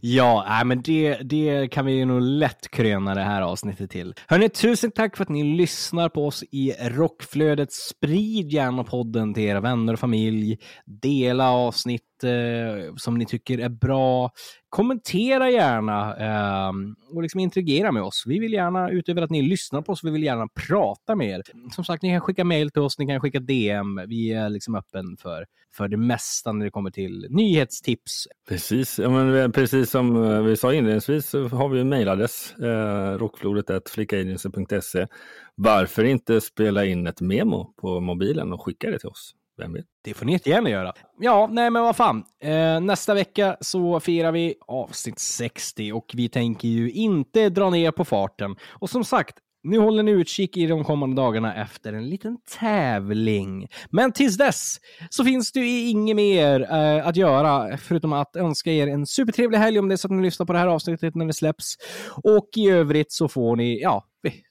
Ja, 0.00 0.60
äh, 0.60 0.64
men 0.64 0.82
det, 0.82 1.14
det 1.14 1.68
kan 1.68 1.86
vi 1.86 1.92
ju 1.92 2.04
nog 2.04 2.22
lätt 2.22 2.70
kröna 2.70 3.14
det 3.14 3.22
här 3.22 3.42
avsnittet 3.42 3.90
till. 3.90 4.14
Hörni, 4.26 4.48
tusen 4.48 4.90
tack 4.90 5.16
för 5.16 5.22
att 5.22 5.28
ni 5.28 5.56
lyssnar 5.56 6.08
på 6.08 6.26
oss 6.26 6.44
i 6.50 6.72
Rockflödet. 6.80 7.72
Sprid 7.72 8.52
gärna 8.52 8.84
podden 8.84 9.34
till 9.34 9.42
era 9.42 9.60
vänner 9.60 9.92
och 9.92 10.00
familj. 10.00 10.58
Dela 10.86 11.50
avsnitt 11.50 12.13
eh, 12.24 12.94
som 12.96 13.14
ni 13.14 13.26
tycker 13.26 13.58
är 13.58 13.68
bra. 13.68 14.30
Kommentera 14.68 15.50
gärna 15.50 16.16
eh, 16.16 16.72
och 17.14 17.22
liksom 17.22 17.40
interagera 17.40 17.92
med 17.92 18.02
oss. 18.02 18.24
Vi 18.26 18.38
vill 18.38 18.52
gärna, 18.52 18.90
utöver 18.90 19.22
att 19.22 19.30
ni 19.30 19.42
lyssnar 19.42 19.82
på 19.82 19.92
oss, 19.92 20.04
vi 20.04 20.10
vill 20.10 20.22
gärna 20.22 20.48
prata 20.68 21.16
med 21.16 21.28
er. 21.28 21.42
Som 21.74 21.84
sagt, 21.84 22.02
ni 22.02 22.10
kan 22.10 22.20
skicka 22.20 22.44
mejl 22.44 22.70
till 22.70 22.82
oss, 22.82 22.98
ni 22.98 23.06
kan 23.06 23.20
skicka 23.20 23.40
DM. 23.40 24.00
Vi 24.08 24.32
är 24.32 24.48
liksom 24.48 24.74
öppen 24.74 25.16
för, 25.16 25.46
för 25.76 25.88
det 25.88 25.96
mesta 25.96 26.52
när 26.52 26.64
det 26.64 26.70
kommer 26.70 26.90
till 26.90 27.26
nyhetstips, 27.30 28.28
Precis, 28.48 28.98
ja, 28.98 29.10
men 29.10 29.34
eh, 29.34 29.48
precis 29.48 29.90
som 29.90 30.24
eh, 30.24 30.42
vi 30.42 30.56
sa 30.56 30.74
inledningsvis 30.74 31.26
så 31.26 31.48
har 31.48 31.68
vi 31.68 31.80
en 31.80 31.88
mejladress, 31.88 32.54
eh, 32.54 33.18
rockflodet.flickagency.se. 33.18 35.06
Varför 35.54 36.04
inte 36.04 36.40
spela 36.40 36.84
in 36.84 37.06
ett 37.06 37.20
memo 37.20 37.74
på 37.76 38.00
mobilen 38.00 38.52
och 38.52 38.64
skicka 38.64 38.90
det 38.90 38.98
till 38.98 39.08
oss? 39.08 39.34
Vem 39.56 39.72
vet? 39.72 39.84
Det 40.04 40.14
får 40.14 40.26
ni 40.26 40.32
jättegärna 40.32 40.70
göra. 40.70 40.92
Ja, 41.20 41.48
nej 41.52 41.70
men 41.70 41.82
vad 41.82 41.96
fan. 41.96 42.24
Eh, 42.42 42.80
nästa 42.80 43.14
vecka 43.14 43.56
så 43.60 44.00
firar 44.00 44.32
vi 44.32 44.54
avsnitt 44.66 45.18
60 45.18 45.92
och 45.92 46.12
vi 46.14 46.28
tänker 46.28 46.68
ju 46.68 46.90
inte 46.90 47.48
dra 47.48 47.70
ner 47.70 47.90
på 47.90 48.04
farten. 48.04 48.56
Och 48.68 48.90
som 48.90 49.04
sagt, 49.04 49.38
nu 49.62 49.78
håller 49.78 50.02
ni 50.02 50.10
utkik 50.10 50.56
i 50.56 50.66
de 50.66 50.84
kommande 50.84 51.16
dagarna 51.16 51.54
efter 51.54 51.92
en 51.92 52.08
liten 52.08 52.38
tävling. 52.60 53.68
Men 53.90 54.12
tills 54.12 54.36
dess 54.36 54.76
så 55.10 55.24
finns 55.24 55.52
det 55.52 55.60
ju 55.60 55.88
inget 55.88 56.16
mer 56.16 56.60
eh, 56.60 57.06
att 57.06 57.16
göra 57.16 57.76
förutom 57.76 58.12
att 58.12 58.36
önska 58.36 58.72
er 58.72 58.86
en 58.86 59.06
supertrevlig 59.06 59.58
helg 59.58 59.78
om 59.78 59.88
det 59.88 59.94
är 59.94 59.96
så 59.96 60.08
att 60.08 60.12
ni 60.12 60.22
lyssnar 60.22 60.46
på 60.46 60.52
det 60.52 60.58
här 60.58 60.66
avsnittet 60.66 61.14
när 61.14 61.26
det 61.26 61.32
släpps. 61.32 61.74
Och 62.22 62.48
i 62.56 62.70
övrigt 62.70 63.12
så 63.12 63.28
får 63.28 63.56
ni, 63.56 63.80
ja, 63.82 64.04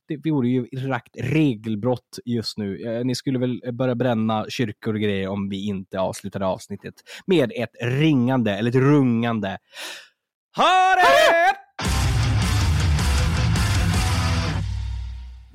det, 0.07 0.32
vore 0.32 0.47
ju 0.47 0.65
rakt 0.65 1.15
regelbrott 1.19 2.19
just 2.26 2.57
nu. 2.57 2.82
Eh, 2.82 3.05
ni 3.05 3.15
skulle 3.15 3.39
väl 3.39 3.61
börja 3.74 3.95
bränna 3.95 4.45
kyrkor 4.49 4.93
och 4.93 4.99
grejer 4.99 5.28
om 5.28 5.49
vi 5.49 5.67
inte 5.67 5.99
avslutade 5.99 6.45
avsnittet 6.45 6.93
med 7.26 7.51
ett 7.55 7.76
ringande 7.82 8.51
eller 8.51 8.69
ett 8.69 8.76
rungande. 8.76 9.57
Ha 10.55 10.95
det! 10.95 11.63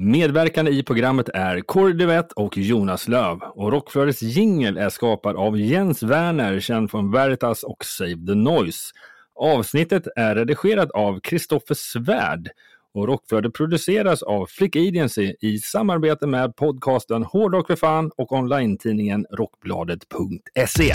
Medverkande 0.01 0.71
i 0.71 0.83
programmet 0.83 1.29
är 1.29 1.61
Kåre 1.61 1.93
Duvett 1.93 2.33
och 2.33 2.59
Jonas 2.59 3.09
Löv 3.09 3.39
och 3.43 3.73
Rockflödets 3.73 4.23
jingel 4.23 4.77
är 4.79 4.89
skapad 4.89 5.37
av 5.37 5.59
Jens 5.59 6.03
Werner, 6.03 6.61
känd 6.61 6.91
från 6.91 7.13
Veritas 7.13 7.63
och 7.63 7.85
Save 7.85 8.27
the 8.27 8.35
Noise. 8.35 8.93
Avsnittet 9.35 10.03
är 10.17 10.35
redigerat 10.35 10.91
av 10.91 11.21
Kristoffer 11.21 11.75
Svärd 11.75 12.49
och 12.95 13.07
Rockflödet 13.07 13.53
produceras 13.53 14.23
av 14.23 14.47
Flick 14.47 14.77
Agency 14.77 15.35
i 15.41 15.59
samarbete 15.59 16.27
med 16.27 16.57
podcasten 16.57 17.23
Hårdrock 17.23 17.67
för 17.67 17.77
fan 17.77 18.11
och 18.17 18.33
online-tidningen 18.33 19.27
Rockbladet.se. 19.31 20.95